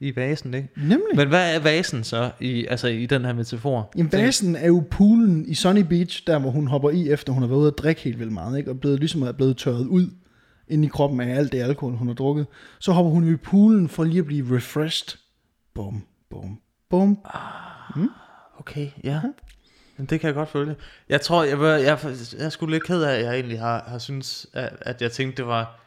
i 0.03 0.17
vasen, 0.17 0.55
ikke? 0.55 0.69
Nemlig. 0.77 1.17
Men 1.17 1.29
hvad 1.29 1.55
er 1.55 1.59
vasen 1.59 2.05
så 2.05 2.31
i, 2.41 2.67
altså 2.67 2.89
i 2.89 3.07
den 3.07 3.25
her 3.25 3.33
metafor? 3.33 3.93
Jamen, 3.97 4.13
vasen 4.13 4.57
er 4.57 4.67
jo 4.67 4.85
poolen 4.91 5.49
i 5.49 5.55
Sunny 5.55 5.81
Beach, 5.81 6.27
der 6.27 6.39
hvor 6.39 6.51
hun 6.51 6.67
hopper 6.67 6.91
i, 6.91 7.11
efter 7.11 7.33
hun 7.33 7.43
har 7.43 7.49
været 7.49 7.61
ude 7.61 7.69
at 7.69 7.79
drikke 7.79 8.01
helt 8.01 8.19
vildt 8.19 8.33
meget, 8.33 8.59
ikke? 8.59 8.71
og 8.71 8.81
blevet, 8.81 8.99
ligesom 8.99 9.23
er 9.23 9.33
blevet 9.33 9.57
tørret 9.57 9.87
ud 9.87 10.11
ind 10.69 10.85
i 10.85 10.89
kroppen 10.89 11.21
af 11.21 11.37
alt 11.37 11.53
det 11.53 11.63
alkohol, 11.63 11.97
hun 11.97 12.07
har 12.07 12.15
drukket. 12.15 12.47
Så 12.79 12.93
hopper 12.93 13.11
hun 13.11 13.35
i 13.35 13.37
poolen 13.37 13.89
for 13.89 14.05
lige 14.05 14.19
at 14.19 14.27
blive 14.27 14.57
refreshed. 14.57 15.19
Bum, 15.75 16.05
bum, 16.31 16.61
bum. 16.91 17.19
Okay, 18.59 18.91
ja. 19.05 19.21
Men 19.97 20.07
det 20.07 20.21
kan 20.21 20.27
jeg 20.27 20.35
godt 20.35 20.49
følge. 20.49 20.77
Jeg 21.09 21.21
tror, 21.21 21.45
jeg, 21.45 21.61
var, 21.61 21.69
jeg, 21.69 21.99
jeg 22.39 22.45
er 22.45 22.49
sgu 22.49 22.67
lidt 22.67 22.85
ked 22.85 23.03
af, 23.03 23.15
at 23.15 23.25
jeg 23.25 23.35
egentlig 23.35 23.61
har, 23.61 23.85
har 23.87 23.99
synes, 23.99 24.47
at, 24.53 24.77
at 24.81 25.03
jeg 25.03 25.13
tænkte, 25.13 25.37
det 25.37 25.47
var, 25.47 25.82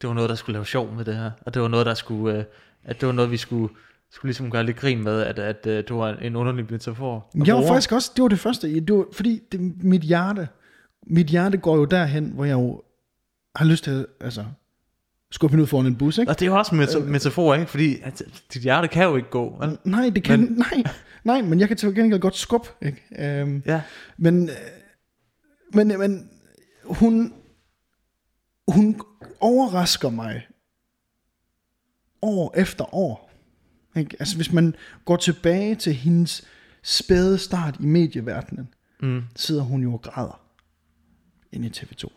det 0.00 0.08
var 0.08 0.14
noget, 0.14 0.30
der 0.30 0.36
skulle 0.36 0.54
lave 0.54 0.66
sjov 0.66 0.94
med 0.94 1.04
det 1.04 1.16
her. 1.16 1.30
Og 1.46 1.54
det 1.54 1.62
var 1.62 1.68
noget, 1.68 1.86
der 1.86 1.94
skulle, 1.94 2.38
øh, 2.38 2.44
at 2.84 3.00
det 3.00 3.06
var 3.06 3.12
noget, 3.12 3.30
vi 3.30 3.36
skulle, 3.36 3.74
skulle 4.10 4.28
ligesom 4.28 4.50
gøre 4.50 4.64
lidt 4.66 4.76
grin 4.76 5.02
med, 5.04 5.20
at, 5.22 5.38
at 5.38 5.66
øh, 5.66 5.76
det 5.76 5.90
var 5.96 6.08
en 6.14 6.36
underlig 6.36 6.66
metafor. 6.70 7.30
at 7.40 7.46
Jeg 7.46 7.54
var 7.56 7.66
faktisk 7.66 7.92
også, 7.92 8.12
det 8.16 8.22
var 8.22 8.28
det 8.28 8.38
første, 8.38 8.80
det 8.80 8.94
var, 8.94 9.04
fordi 9.12 9.40
det, 9.52 9.84
mit 9.84 10.02
hjerte, 10.02 10.48
mit 11.06 11.26
hjerte 11.26 11.58
går 11.58 11.76
jo 11.76 11.84
derhen, 11.84 12.30
hvor 12.34 12.44
jeg 12.44 12.52
jo 12.54 12.82
har 13.56 13.64
lyst 13.64 13.84
til, 13.84 14.06
altså, 14.20 14.44
skubbe 15.30 15.52
hende 15.52 15.62
ud 15.62 15.66
foran 15.66 15.86
en 15.86 15.96
bus, 15.96 16.18
ikke? 16.18 16.30
Og 16.32 16.40
det 16.40 16.46
er 16.46 16.50
jo 16.50 16.58
også 16.58 16.74
en 16.74 16.80
meta- 16.82 16.98
metafor, 17.10 17.54
ikke? 17.54 17.66
Fordi 17.66 17.96
at, 18.02 18.22
dit 18.54 18.62
hjerte 18.62 18.88
kan 18.88 19.04
jo 19.04 19.16
ikke 19.16 19.30
gå. 19.30 19.56
Vel? 19.60 19.78
Nej, 19.84 20.10
det 20.14 20.22
kan, 20.24 20.40
Men- 20.40 20.52
nej, 20.72 20.82
nej, 21.24 21.42
men 21.42 21.60
jeg 21.60 21.68
kan 21.68 21.76
til 21.76 21.94
gengæld 21.94 22.20
godt 22.20 22.36
skubbe, 22.36 22.68
ikke? 22.82 23.42
Um, 23.42 23.62
Ja. 23.66 23.80
Men, 24.16 24.48
øh, 24.48 24.54
men, 25.74 25.88
men 25.98 26.30
hun, 26.84 27.32
hun 28.68 29.00
overrasker 29.40 30.10
mig 30.10 30.46
år 32.22 32.54
efter 32.56 32.94
år. 32.94 33.30
Ikke? 33.96 34.16
Altså 34.20 34.36
hvis 34.36 34.52
man 34.52 34.74
går 35.04 35.16
tilbage 35.16 35.74
til 35.74 35.94
hendes 35.94 36.44
spæde 36.82 37.38
start 37.38 37.76
i 37.80 37.86
medieverdenen, 37.86 38.68
Mm. 39.02 39.22
sidder 39.36 39.62
hun 39.62 39.82
jo 39.82 39.92
og 39.92 40.02
græder 40.02 40.40
inde 41.52 41.66
i 41.66 41.70
TV2. 41.70 42.12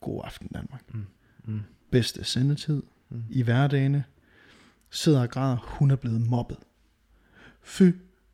God 0.00 0.20
aften 0.24 0.48
Danmark. 0.48 0.94
Mm. 0.94 1.06
Mm. 1.44 1.60
Bedste 1.90 2.24
sendetid 2.24 2.82
mm. 3.08 3.22
i 3.30 3.42
hverdagene. 3.42 4.04
Sidder 4.90 5.20
og 5.20 5.30
græder. 5.30 5.56
Hun 5.56 5.90
er 5.90 5.96
blevet 5.96 6.20
mobbet. 6.20 6.58
Fy 7.62 7.82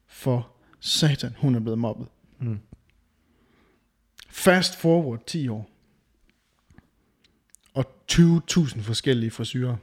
for 0.06 0.50
satan, 0.80 1.34
hun 1.38 1.54
er 1.54 1.60
blevet 1.60 1.78
mobbet. 1.78 2.06
Mm. 2.38 2.58
Fast 4.28 4.76
forward 4.76 5.20
10 5.26 5.48
år. 5.48 5.70
Og 7.74 7.87
20.000 8.12 8.82
forskellige 8.82 9.30
frisyrer. 9.30 9.76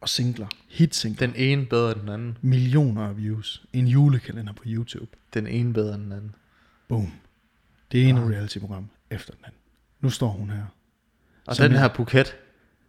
Og 0.00 0.08
singler. 0.08 0.46
Hitsingler. 0.68 1.26
Den 1.26 1.36
ene 1.36 1.66
bedre 1.66 1.92
end 1.92 2.00
den 2.00 2.08
anden. 2.08 2.38
Millioner 2.42 3.02
af 3.08 3.16
views. 3.16 3.64
En 3.72 3.86
julekalender 3.88 4.52
på 4.52 4.62
YouTube. 4.66 5.06
Den 5.34 5.46
ene 5.46 5.72
bedre 5.72 5.94
end 5.94 6.02
den 6.02 6.12
anden. 6.12 6.34
Boom. 6.88 7.12
Det 7.92 8.08
ene 8.08 8.20
reality-program 8.30 8.88
efter 9.10 9.32
den 9.34 9.44
anden. 9.44 9.58
Nu 10.00 10.10
står 10.10 10.28
hun 10.28 10.50
her. 10.50 10.64
Og 11.46 11.56
Som 11.56 11.62
den 11.64 11.72
jeg- 11.72 11.80
her 11.80 11.88
buket, 11.88 12.36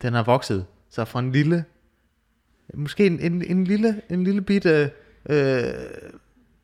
den 0.02 0.14
har 0.14 0.24
vokset. 0.24 0.66
Så 0.90 1.06
fra 1.06 1.20
en 1.20 1.32
lille, 1.32 1.66
måske 2.74 3.06
en, 3.06 3.20
en, 3.20 3.44
en 3.46 3.64
lille, 3.64 4.02
en 4.10 4.24
lille 4.24 4.42
bitte, 4.42 4.92
øh, 5.30 5.64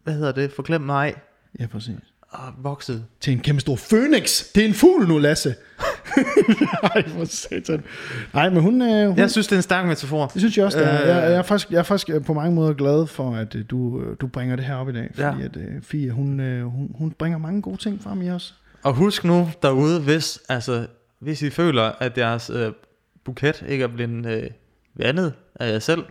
hvad 0.03 0.13
hedder 0.13 0.31
det, 0.31 0.51
forglem 0.51 0.81
mig, 0.81 1.13
Ja, 1.59 1.67
præcis. 1.67 1.95
og 2.21 2.53
vokset. 2.57 3.05
Til 3.19 3.33
en 3.33 3.39
kæmpe 3.39 3.61
stor 3.61 3.75
phoenix. 3.89 4.43
Det 4.55 4.63
er 4.63 4.67
en 4.67 4.73
fugl 4.73 5.07
nu, 5.07 5.17
Lasse. 5.17 5.55
Nej, 6.83 7.07
for 7.09 7.25
satan. 7.25 7.83
Nej, 8.33 8.49
men 8.49 8.61
hun... 8.63 8.81
Øh, 8.81 9.07
hun 9.07 9.17
Jeg 9.17 9.31
synes, 9.31 9.47
det 9.47 9.53
er 9.55 9.57
en 9.59 9.63
stærk 9.63 9.85
metafor. 9.87 10.27
det 10.27 10.41
synes 10.41 10.57
jeg 10.57 10.65
også, 10.65 10.79
det 10.79 10.87
er. 10.87 11.01
Øh. 11.01 11.07
Jeg, 11.07 11.15
jeg, 11.15 11.33
er 11.33 11.41
faktisk, 11.41 11.71
jeg 11.71 11.79
er 11.79 11.83
faktisk 11.83 12.09
øh, 12.09 12.23
på 12.25 12.33
mange 12.33 12.55
måder 12.55 12.73
glad 12.73 13.07
for, 13.07 13.35
at 13.35 13.55
øh, 13.55 13.65
du, 13.69 14.01
øh, 14.01 14.17
du 14.21 14.27
bringer 14.27 14.55
det 14.55 14.65
her 14.65 14.75
op 14.75 14.89
i 14.89 14.93
dag. 14.93 15.09
Fordi 15.13 15.27
Ja. 15.39 15.45
at 15.45 15.57
øh, 15.57 15.81
Fie, 15.81 16.11
hun, 16.11 16.39
øh, 16.39 16.65
hun, 16.65 16.95
hun 16.97 17.11
bringer 17.11 17.37
mange 17.37 17.61
gode 17.61 17.77
ting 17.77 18.01
frem 18.03 18.21
i 18.21 18.29
os. 18.29 18.55
Og 18.83 18.93
husk 18.93 19.23
nu 19.23 19.49
derude, 19.61 20.01
hvis, 20.01 20.39
altså, 20.49 20.87
hvis 21.19 21.41
I 21.41 21.49
føler, 21.49 21.83
at 21.99 22.17
jeres 22.17 22.49
øh, 22.49 22.71
buket 23.23 23.63
ikke 23.67 23.83
er 23.83 23.87
blevet 23.87 24.25
øh, 24.25 24.49
vandet 24.95 25.33
af 25.55 25.71
jer 25.71 25.79
selv, 25.79 26.03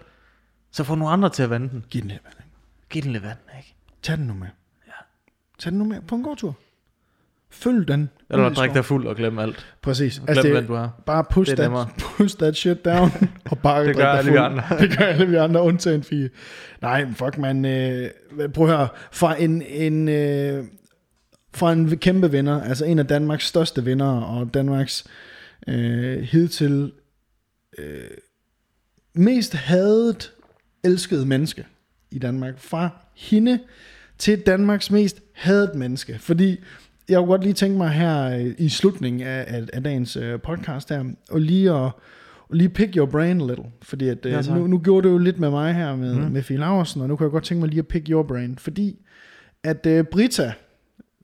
så 0.71 0.85
få 0.85 0.95
nogle 0.95 1.13
andre 1.13 1.29
til 1.31 1.43
at 1.43 1.51
vande 1.51 1.69
den. 1.69 1.85
Giv 1.91 2.03
den 2.03 2.11
her 2.11 2.19
vand. 2.25 2.35
ikke? 2.39 2.51
Giv 2.91 3.03
den 3.03 3.13
lidt 3.13 3.23
vand, 3.25 3.39
ikke? 3.59 3.75
Tag 4.03 4.17
den 4.17 4.27
nu 4.27 4.35
med. 4.35 4.47
Ja. 4.87 4.93
Tag 5.59 5.71
den 5.71 5.79
nu 5.79 5.85
med 5.85 6.01
på 6.09 6.15
en 6.15 6.23
god 6.23 6.37
tur. 6.37 6.55
Følg 7.53 7.89
den. 7.89 8.11
Eller 8.31 8.49
drik 8.49 8.75
dig 8.75 8.85
fuld 8.85 9.07
og 9.07 9.17
glem 9.17 9.39
alt. 9.39 9.67
Præcis. 9.83 10.15
Glem, 10.19 10.29
Altså, 10.29 10.51
hvem 10.53 10.67
du 10.67 10.75
er. 10.75 10.89
bare 11.07 11.25
push, 11.31 11.51
Det 11.51 11.59
er 11.59 11.63
that, 11.63 11.71
nemmere. 11.71 11.89
push 12.17 12.37
that 12.39 12.57
shit 12.57 12.85
down. 12.85 13.11
og 13.45 13.59
bare 13.59 13.87
Det 13.87 13.97
gør 13.97 14.07
alle 14.07 14.31
vi 14.31 14.37
andre. 14.37 14.63
det 14.81 14.99
gør 14.99 15.05
alle 15.05 15.27
vi 15.29 15.37
andre, 15.37 15.63
undtagen 15.63 16.03
Fie. 16.03 16.31
Nej, 16.83 17.07
fuck 17.17 17.39
man. 17.39 17.65
Øh, 17.65 18.11
prøv 18.55 18.71
at 18.71 18.77
høre. 18.77 18.89
Fra 19.13 19.43
en, 19.43 19.63
en, 19.63 20.09
øh, 20.09 20.65
fra 21.55 21.73
en 21.73 21.99
kæmpe 21.99 22.31
vinder, 22.31 22.63
altså 22.63 22.85
en 22.85 22.99
af 22.99 23.07
Danmarks 23.07 23.47
største 23.47 23.85
vinder, 23.85 24.21
og 24.21 24.55
Danmarks 24.55 25.05
øh, 25.69 26.21
hidtil 26.23 26.93
øh, 27.79 28.01
mest 29.15 29.55
hadet, 29.55 30.33
elskede 30.85 31.27
menneske 31.27 31.67
i 32.11 32.19
Danmark. 32.19 32.59
Fra 32.59 32.91
hende 33.17 33.59
til 34.19 34.41
Danmarks 34.41 34.91
mest 34.91 35.21
hadet 35.35 35.75
menneske. 35.75 36.19
Fordi 36.19 36.61
jeg 37.09 37.19
kunne 37.19 37.27
godt 37.27 37.43
lige 37.43 37.53
tænke 37.53 37.79
mig 37.79 37.91
her 37.91 38.39
øh, 38.39 38.55
i 38.59 38.69
slutningen 38.69 39.23
af, 39.23 39.45
af, 39.49 39.63
af 39.73 39.83
dagens 39.83 40.17
øh, 40.17 40.41
podcast 40.41 40.89
her, 40.89 41.05
og 41.31 41.41
lige 41.41 41.71
at 41.71 41.91
og 42.49 42.57
lige 42.57 42.69
pick 42.69 42.97
your 42.97 43.07
brain 43.07 43.41
a 43.41 43.45
little. 43.47 43.65
Fordi 43.83 44.09
at, 44.09 44.19
Ja, 44.25 44.39
øh, 44.39 44.45
tak. 44.45 44.57
nu, 44.57 44.67
nu 44.67 44.79
gjorde 44.79 45.09
det 45.09 45.15
jo 45.15 45.19
lidt 45.19 45.39
med 45.41 45.51
mig 45.51 45.75
her 45.75 45.97
med, 45.97 46.15
mm. 46.15 46.31
Med 46.33 46.43
Fie 46.43 46.57
Laversen, 46.57 47.01
og 47.01 47.09
nu 47.09 47.17
kan 47.17 47.25
jeg 47.25 47.31
godt 47.31 47.45
tænke 47.45 47.61
mig 47.61 47.69
lige 47.69 47.79
at 47.79 47.87
pick 47.87 48.09
your 48.09 48.23
brain. 48.23 48.59
Fordi 48.59 48.99
at 49.65 49.87
øh, 49.87 50.05
Brita, 50.05 50.53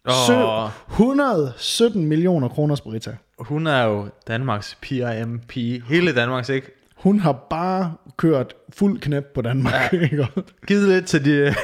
oh. 0.05 0.71
117 0.91 2.07
millioner 2.07 2.49
kroners 2.49 2.81
Brita, 2.81 3.17
hun 3.39 3.67
er 3.67 3.83
jo 3.85 4.09
Danmarks 4.29 4.79
PRMP. 4.83 5.53
Hele 5.89 6.15
Danmarks, 6.15 6.49
ikke? 6.49 6.71
hun 6.97 7.21
har 7.21 7.47
bare 7.51 7.95
kørt 8.17 8.55
fuld 8.71 9.01
knæp 9.01 9.25
på 9.35 9.43
Danmark. 9.43 9.93
Ja. 9.93 10.27
Givet 10.69 10.89
lidt 10.89 11.07
til 11.07 11.25
de, 11.25 11.55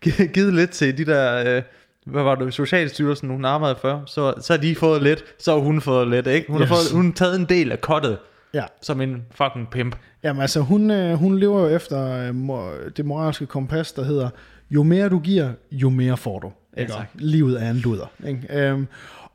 givet 0.34 0.54
lidt 0.54 0.70
til 0.70 0.98
de 0.98 1.04
der, 1.04 1.56
øh, 1.56 1.62
hvad 2.06 2.22
var 2.22 2.34
det, 2.34 2.54
Socialstyrelsen, 2.54 3.28
hun 3.30 3.44
arbejdede 3.44 3.78
før, 3.82 4.00
så, 4.06 4.34
så 4.40 4.52
har 4.52 4.60
de 4.60 4.74
fået 4.74 5.02
lidt, 5.02 5.24
så 5.38 5.52
har 5.52 5.58
hun 5.58 5.80
fået 5.80 6.08
lidt, 6.10 6.26
ikke? 6.26 6.52
Hun, 6.52 6.60
Yes. 6.60 6.68
har, 6.68 6.76
fået, 6.76 6.92
hun 6.92 7.04
har 7.06 7.12
taget 7.12 7.40
en 7.40 7.44
del 7.44 7.72
af 7.72 7.80
kottet, 7.80 8.18
ja. 8.54 8.64
som 8.82 9.00
en 9.00 9.22
fucking 9.30 9.70
pimp. 9.70 9.96
Jamen 10.24 10.40
altså, 10.42 10.60
hun, 10.60 10.90
øh, 10.90 11.14
hun 11.14 11.38
lever 11.38 11.60
jo 11.60 11.68
efter 11.76 12.26
øh, 12.28 12.34
mor- 12.34 12.72
det 12.96 13.04
moralske 13.06 13.46
kompas, 13.46 13.92
der 13.92 14.04
hedder, 14.04 14.28
jo 14.70 14.82
mere 14.82 15.08
du 15.08 15.18
giver, 15.18 15.50
jo 15.72 15.90
mere 15.90 16.16
får 16.16 16.38
du. 16.38 16.52
Ikke? 16.78 16.92
tak. 16.92 17.06
Livet 17.14 17.62
er 17.62 17.70
en 17.70 17.76
luder. 17.76 18.06
Ikke? 18.26 18.46
Øhm, 18.50 18.86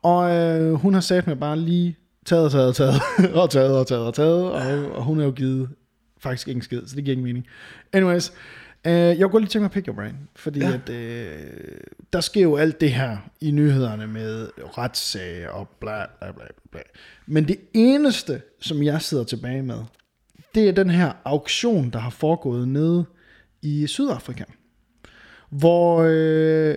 og 0.02 0.30
øh, 0.30 0.72
hun 0.74 0.94
har 0.94 1.00
sat 1.00 1.26
med 1.26 1.36
bare 1.36 1.56
lige 1.58 1.96
taget 2.26 2.44
og 2.44 2.50
taget 2.52 2.68
og 2.68 2.74
taget, 2.74 3.00
og 3.42 3.50
taget 3.50 3.78
og 3.78 3.86
taget 3.86 4.04
og 4.06 4.14
taget, 4.14 4.50
og, 4.52 4.92
og 4.96 5.04
hun 5.04 5.20
er 5.20 5.24
jo 5.24 5.30
givet 5.30 5.68
faktisk 6.20 6.48
ikke 6.48 6.58
en 6.58 6.62
skid, 6.62 6.80
så 6.86 6.96
det 6.96 7.04
giver 7.04 7.12
ingen 7.16 7.26
mening. 7.26 7.46
Anyways, 7.92 8.32
øh, 8.86 8.92
jeg 8.92 9.30
godt 9.30 9.42
lige 9.42 9.50
tænke 9.50 9.62
mig 9.62 9.64
at 9.66 9.72
pick 9.72 9.86
your 9.86 9.94
brain, 9.94 10.14
fordi 10.36 10.60
ja. 10.60 10.72
At, 10.72 10.90
øh, 10.90 11.80
der 12.12 12.20
sker 12.20 12.42
jo 12.42 12.56
alt 12.56 12.80
det 12.80 12.92
her 12.92 13.16
i 13.40 13.50
nyhederne 13.50 14.06
med 14.06 14.48
retssager 14.78 15.48
og 15.48 15.68
bla 15.80 16.04
bla 16.20 16.32
bla 16.32 16.44
bla. 16.70 16.80
Men 17.26 17.48
det 17.48 17.56
eneste, 17.74 18.42
som 18.60 18.82
jeg 18.82 19.02
sidder 19.02 19.24
tilbage 19.24 19.62
med, 19.62 19.78
det 20.54 20.68
er 20.68 20.72
den 20.72 20.90
her 20.90 21.12
auktion, 21.24 21.90
der 21.90 21.98
har 21.98 22.10
foregået 22.10 22.68
nede 22.68 23.04
i 23.62 23.86
Sydafrika. 23.86 24.44
Hvor 25.50 26.02
øh, 26.08 26.76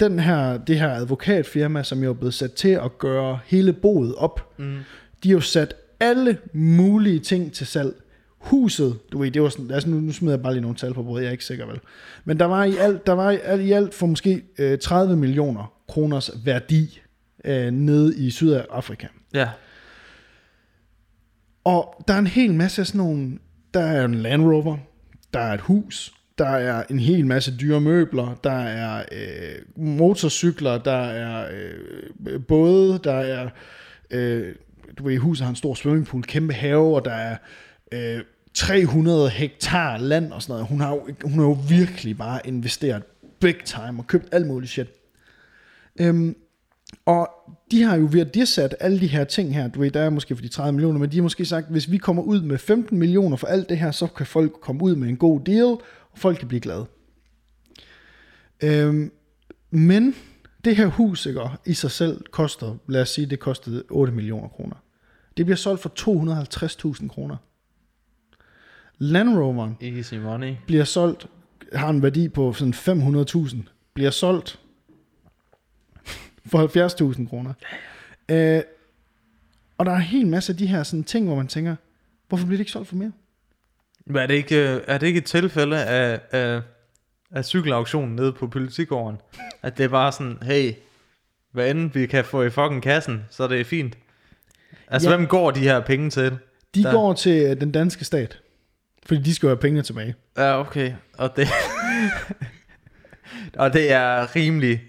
den 0.00 0.18
her, 0.18 0.58
det 0.58 0.78
her 0.78 0.90
advokatfirma, 0.90 1.82
som 1.82 2.02
jo 2.02 2.10
er 2.10 2.14
blevet 2.14 2.34
sat 2.34 2.52
til 2.52 2.68
at 2.68 2.98
gøre 2.98 3.38
hele 3.44 3.72
boet 3.72 4.14
op, 4.14 4.58
mm. 4.58 4.78
de 5.22 5.28
har 5.28 5.34
jo 5.34 5.40
sat 5.40 5.74
alle 6.00 6.38
mulige 6.52 7.20
ting 7.20 7.52
til 7.52 7.66
salg. 7.66 7.94
Huset, 8.46 8.98
du 9.12 9.18
ved, 9.18 9.30
det 9.30 9.42
var 9.42 9.48
sådan, 9.48 9.70
altså 9.70 9.88
nu, 9.88 10.00
nu 10.00 10.12
smider 10.12 10.34
jeg 10.34 10.42
bare 10.42 10.52
lige 10.52 10.62
nogle 10.62 10.76
tal 10.76 10.94
på 10.94 11.02
bordet, 11.02 11.22
jeg 11.22 11.28
er 11.28 11.32
ikke 11.32 11.44
sikker 11.44 11.66
vel. 11.66 11.80
Men 12.24 12.38
der 12.38 12.44
var 12.44 12.64
i 12.64 12.76
alt, 12.76 13.06
der 13.06 13.12
var 13.12 13.30
i 13.30 13.38
alt, 13.42 13.62
i 13.62 13.72
alt 13.72 13.94
for 13.94 14.06
måske 14.06 14.42
øh, 14.58 14.78
30 14.78 15.16
millioner 15.16 15.72
kroners 15.88 16.30
værdi 16.44 17.00
øh, 17.44 17.70
nede 17.70 18.16
i 18.16 18.30
Sydafrika. 18.30 19.06
Ja. 19.34 19.48
Og 21.64 22.04
der 22.08 22.14
er 22.14 22.18
en 22.18 22.26
hel 22.26 22.54
masse 22.54 22.82
af 22.82 22.86
sådan 22.86 22.98
nogle, 22.98 23.38
der 23.74 23.80
er 23.80 24.04
en 24.04 24.14
Land 24.14 24.42
Rover, 24.42 24.76
der 25.34 25.40
er 25.40 25.54
et 25.54 25.60
hus, 25.60 26.12
der 26.38 26.48
er 26.48 26.84
en 26.90 26.98
hel 26.98 27.26
masse 27.26 27.56
dyre 27.56 27.80
møbler, 27.80 28.34
der 28.44 28.58
er 28.60 29.04
øh, 29.12 29.84
motorcykler, 29.84 30.78
der 30.78 30.92
er 30.92 31.48
øh, 32.26 32.40
både, 32.48 33.00
der 33.04 33.14
er, 33.14 33.48
øh, 34.10 34.54
du 34.98 35.04
ved, 35.04 35.18
huset 35.18 35.44
har 35.44 35.50
en 35.50 35.56
stor 35.56 35.74
swimmingpool, 35.74 36.22
kæmpe 36.22 36.52
have, 36.52 36.96
og 36.96 37.04
der 37.04 37.12
er 37.12 37.36
øh, 37.92 38.20
300 38.56 39.30
hektar 39.30 39.98
land 39.98 40.32
og 40.32 40.42
sådan 40.42 40.52
noget. 40.52 40.66
Hun 40.66 40.80
har, 40.80 40.94
jo, 40.94 41.08
hun 41.22 41.32
har 41.32 41.42
jo 41.42 41.58
virkelig 41.68 42.18
bare 42.18 42.40
investeret 42.46 43.02
big 43.40 43.56
time 43.64 43.98
og 43.98 44.06
købt 44.06 44.28
alt 44.32 44.46
muligt 44.46 44.72
shit. 44.72 44.86
Øhm, 46.00 46.36
og 47.06 47.28
de 47.70 47.82
har 47.82 47.96
jo 47.96 48.08
værdirsat 48.12 48.74
alle 48.80 49.00
de 49.00 49.06
her 49.06 49.24
ting 49.24 49.54
her, 49.54 49.68
du 49.68 49.80
ved, 49.80 49.90
der 49.90 50.00
er 50.00 50.10
måske 50.10 50.36
for 50.36 50.42
de 50.42 50.48
30 50.48 50.72
millioner, 50.72 50.98
men 50.98 51.12
de 51.12 51.16
har 51.16 51.22
måske 51.22 51.44
sagt, 51.44 51.70
hvis 51.70 51.90
vi 51.90 51.98
kommer 51.98 52.22
ud 52.22 52.42
med 52.42 52.58
15 52.58 52.98
millioner 52.98 53.36
for 53.36 53.46
alt 53.46 53.68
det 53.68 53.78
her, 53.78 53.90
så 53.90 54.06
kan 54.06 54.26
folk 54.26 54.52
komme 54.60 54.82
ud 54.82 54.96
med 54.96 55.08
en 55.08 55.16
god 55.16 55.40
deal, 55.40 55.64
og 55.64 55.82
folk 56.14 56.38
kan 56.38 56.48
blive 56.48 56.60
glade. 56.60 56.86
Øhm, 58.62 59.12
men 59.70 60.14
det 60.64 60.76
her 60.76 60.86
hus 60.86 61.26
ikke, 61.26 61.40
i 61.66 61.74
sig 61.74 61.90
selv 61.90 62.24
koster, 62.30 62.76
lad 62.88 63.02
os 63.02 63.08
sige, 63.08 63.26
det 63.26 63.40
kostede 63.40 63.84
8 63.90 64.12
millioner 64.12 64.48
kroner. 64.48 64.76
Det 65.36 65.46
bliver 65.46 65.56
solgt 65.56 65.82
for 65.82 65.92
250.000 67.00 67.08
kroner. 67.08 67.36
Land 68.98 69.38
Roveren 69.38 69.76
Easy 69.80 70.14
money. 70.14 70.54
bliver 70.66 70.84
solgt, 70.84 71.26
har 71.72 71.88
en 71.90 72.02
værdi 72.02 72.28
på 72.28 72.52
sådan 72.52 72.74
500.000, 72.74 73.56
bliver 73.94 74.10
solgt 74.10 74.58
for 76.46 77.12
70.000 77.18 77.28
kroner. 77.28 77.52
Øh, 78.28 78.60
og 79.78 79.86
der 79.86 79.92
er 79.92 79.96
en 79.96 80.02
hel 80.02 80.26
masse 80.26 80.52
af 80.52 80.56
de 80.56 80.66
her 80.66 80.82
sådan 80.82 81.04
ting, 81.04 81.26
hvor 81.26 81.36
man 81.36 81.46
tænker, 81.48 81.76
hvorfor 82.28 82.44
bliver 82.46 82.56
det 82.56 82.60
ikke 82.60 82.72
solgt 82.72 82.88
for 82.88 82.96
mere? 82.96 83.12
Men 84.06 84.16
er 84.16 84.26
det 84.26 84.34
ikke, 84.34 84.74
øh, 84.74 84.80
er 84.86 84.98
det 84.98 85.06
ikke 85.06 85.18
et 85.18 85.24
tilfælde 85.24 85.84
af, 85.84 86.20
af, 86.30 86.60
af 87.30 87.44
cykelauktionen 87.44 88.16
nede 88.16 88.32
på 88.32 88.46
politikåren? 88.46 89.16
At 89.62 89.78
det 89.78 89.84
er 89.84 89.88
bare 89.88 90.12
sådan, 90.12 90.38
hey, 90.42 90.72
hvad 91.52 91.70
end 91.70 91.90
vi 91.92 92.06
kan 92.06 92.24
få 92.24 92.42
i 92.42 92.50
fucking 92.50 92.82
kassen, 92.82 93.24
så 93.30 93.42
er 93.42 93.48
det 93.48 93.66
fint. 93.66 93.98
Altså, 94.88 95.10
ja. 95.10 95.16
hvem 95.16 95.26
går 95.28 95.50
de 95.50 95.60
her 95.60 95.80
penge 95.80 96.10
til? 96.10 96.38
De 96.74 96.82
Der- 96.82 96.92
går 96.92 97.12
til 97.14 97.42
øh, 97.42 97.60
den 97.60 97.72
danske 97.72 98.04
stat, 98.04 98.40
fordi 99.06 99.20
de 99.20 99.34
skal 99.34 99.46
jo 99.46 99.50
have 99.50 99.60
pengene 99.60 99.82
tilbage. 99.82 100.14
Ja, 100.38 100.60
okay. 100.60 100.92
Og 101.18 101.36
det, 101.36 101.48
og 103.62 103.72
det 103.72 103.92
er 103.92 104.36
rimelig... 104.36 104.82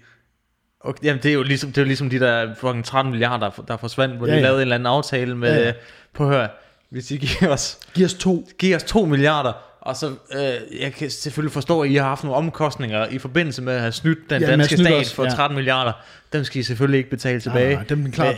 Okay, 0.80 1.04
jamen, 1.04 1.22
det 1.22 1.28
er 1.28 1.32
jo 1.34 1.42
ligesom, 1.42 1.68
det 1.72 1.78
er 1.78 1.82
jo 1.82 1.86
ligesom 1.86 2.10
de 2.10 2.20
der 2.20 2.54
fucking 2.54 2.84
13 2.84 3.10
milliarder, 3.10 3.50
der 3.68 3.76
forsvandt, 3.76 4.16
hvor 4.16 4.26
Ja, 4.26 4.32
ja, 4.32 4.36
de 4.38 4.40
ja. 4.42 4.46
lavede 4.46 4.58
en 4.58 4.62
eller 4.62 4.74
anden 4.74 4.86
aftale 4.86 5.36
med... 5.36 5.48
Ja, 5.52 5.58
Ja, 5.60 5.66
ja. 5.66 5.72
På 6.14 6.24
at 6.24 6.30
høre, 6.30 6.48
hvis 6.90 7.10
I 7.10 7.16
giver 7.16 7.52
os, 7.52 7.78
Giv 7.94 8.04
os 8.04 8.14
to. 8.14 8.48
giver 8.58 8.76
os 8.76 8.82
2 8.82 9.04
milliarder, 9.04 9.52
og 9.80 9.96
så, 9.96 10.06
øh, 10.06 10.80
jeg 10.80 10.92
kan 10.92 11.10
selvfølgelig 11.10 11.52
forstå, 11.52 11.80
at 11.82 11.90
I 11.90 11.94
har 11.94 12.04
haft 12.04 12.24
nogle 12.24 12.36
omkostninger 12.36 13.06
i 13.06 13.18
forbindelse 13.18 13.62
med 13.62 13.72
at 13.74 13.80
have 13.80 13.92
snydt 13.92 14.18
den 14.30 14.40
Ja, 14.42 14.46
ja, 14.50 14.56
danske 14.56 14.76
stat 14.76 14.92
os, 15.00 15.14
for 15.14 15.24
ja. 15.24 15.30
13 15.30 15.54
milliarder. 15.56 15.92
Dem 16.32 16.44
skal 16.44 16.60
I 16.60 16.62
selvfølgelig 16.62 16.98
ikke 16.98 17.10
betale 17.10 17.40
tilbage. 17.40 17.74
nej, 17.74 17.84
dem 17.84 17.98
Men, 17.98 18.12
vi. 18.12 18.22
ja, 18.22 18.34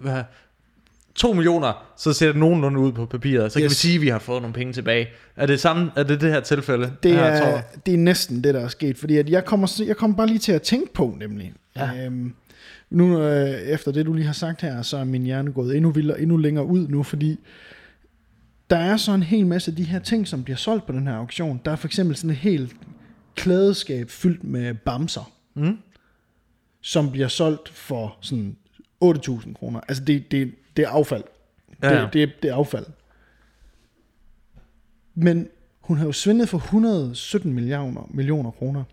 hvad, 0.00 0.12
hvad, 0.12 0.22
2 1.14 1.32
millioner, 1.32 1.92
så 1.96 2.12
ser 2.12 2.26
det 2.26 2.36
nogenlunde 2.36 2.80
ud 2.80 2.92
på 2.92 3.06
papiret. 3.06 3.52
Så 3.52 3.58
kan 3.58 3.64
Yes. 3.64 3.70
vi 3.70 3.74
sige, 3.74 3.94
at 3.94 4.00
vi 4.00 4.08
har 4.08 4.18
fået 4.18 4.42
nogle 4.42 4.54
penge 4.54 4.72
tilbage. 4.72 5.06
Er 5.36 5.46
det 5.46 5.60
samme, 5.60 5.90
er 5.96 6.02
det 6.02 6.20
det 6.20 6.30
her 6.32 6.40
tilfælde? 6.40 6.92
Det 7.02 7.10
her, 7.12 7.22
er, 7.22 7.40
tror 7.40 7.48
jeg? 7.48 7.64
det 7.86 7.94
er 7.94 7.98
næsten 7.98 8.44
det, 8.44 8.54
der 8.54 8.60
er 8.60 8.68
sket, 8.68 8.98
fordi 8.98 9.16
at 9.16 9.30
jeg, 9.30 9.44
kommer, 9.44 9.82
jeg 9.86 9.96
kommer 9.96 10.16
bare 10.16 10.26
lige 10.26 10.38
til 10.38 10.52
at 10.52 10.62
tænke 10.62 10.92
på, 10.94 11.16
nemlig. 11.18 11.52
Ja. 11.76 12.04
Øhm, 12.06 12.34
nu 12.90 13.20
øh, 13.22 13.50
efter 13.50 13.92
det, 13.92 14.06
du 14.06 14.12
lige 14.12 14.26
har 14.26 14.32
sagt 14.32 14.60
her, 14.62 14.82
så 14.82 14.96
er 14.96 15.04
min 15.04 15.22
hjerne 15.22 15.52
gået 15.52 15.76
endnu 15.76 15.90
vildere, 15.90 16.20
endnu 16.20 16.36
længere 16.36 16.64
ud 16.66 16.88
nu, 16.88 17.02
fordi 17.02 17.38
der 18.70 18.76
er 18.76 18.96
så 18.96 19.12
en 19.12 19.22
hel 19.22 19.46
masse 19.46 19.70
af 19.70 19.76
de 19.76 19.82
her 19.84 19.98
ting, 19.98 20.28
som 20.28 20.44
bliver 20.44 20.56
solgt 20.56 20.86
på 20.86 20.92
den 20.92 21.06
her 21.06 21.14
auktion. 21.14 21.60
Der 21.64 21.70
er 21.70 21.76
for 21.76 21.88
eksempel 21.88 22.16
sådan 22.16 22.30
et 22.30 22.36
helt 22.36 22.72
klædeskab 23.36 24.10
fyldt 24.10 24.44
med 24.44 24.74
bamser, 24.74 25.32
Mm. 25.54 25.78
som 26.80 27.10
bliver 27.10 27.28
solgt 27.28 27.68
for 27.68 28.16
sådan 28.20 28.56
8.000 29.04 29.52
kroner. 29.54 29.80
Altså 29.88 30.04
det, 30.04 30.30
det, 30.30 30.52
det 30.76 30.84
er 30.84 30.88
affald. 30.88 31.24
Ja, 31.82 31.94
ja. 31.94 32.02
Det, 32.02 32.12
det, 32.12 32.32
det 32.42 32.50
er 32.50 32.54
affald. 32.54 32.86
Men 35.14 35.48
hun 35.80 35.98
har 35.98 36.06
jo 36.06 36.12
svindet 36.12 36.48
for 36.48 36.58
117 36.58 37.52
millioner, 37.52 38.08
millioner 38.10 38.50
kroner. 38.50 38.84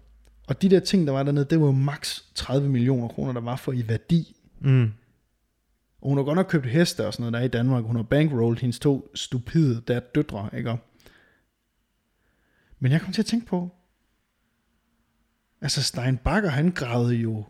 Og 0.48 0.62
de 0.62 0.70
der 0.70 0.80
ting, 0.80 1.08
der 1.08 1.14
var 1.14 1.24
dernede, 1.24 1.46
det 1.46 1.60
var 1.60 1.66
jo 1.66 1.72
maks 1.72 2.26
30 2.36 2.70
millioner 2.70 3.08
kroner, 3.08 3.34
der 3.34 3.42
var 3.42 3.56
for 3.56 3.72
i 3.72 3.88
værdi. 3.88 4.36
Mm. 4.60 4.92
Og 6.02 6.10
hun 6.10 6.18
har 6.18 6.24
godt 6.24 6.36
nok 6.36 6.46
købt 6.50 6.66
heste 6.66 7.08
og 7.08 7.14
sådan 7.14 7.22
noget 7.22 7.34
der 7.34 7.40
er 7.40 7.44
i 7.44 7.48
Danmark. 7.48 7.84
Hun 7.84 7.96
har 7.96 8.04
bankrolled 8.04 8.60
hendes 8.60 8.80
to 8.80 9.12
stupide 9.16 9.82
der 9.88 10.00
døtre, 10.00 10.50
ikke? 10.58 10.78
Men 12.80 12.92
jeg 12.92 13.02
kom 13.02 13.14
til 13.14 13.22
at 13.22 13.26
tænke 13.26 13.46
på, 13.46 13.70
altså 15.62 15.84
Stein 15.84 16.18
Bakker, 16.18 16.50
han 16.50 16.72
gravede 16.72 17.16
jo 17.16 17.46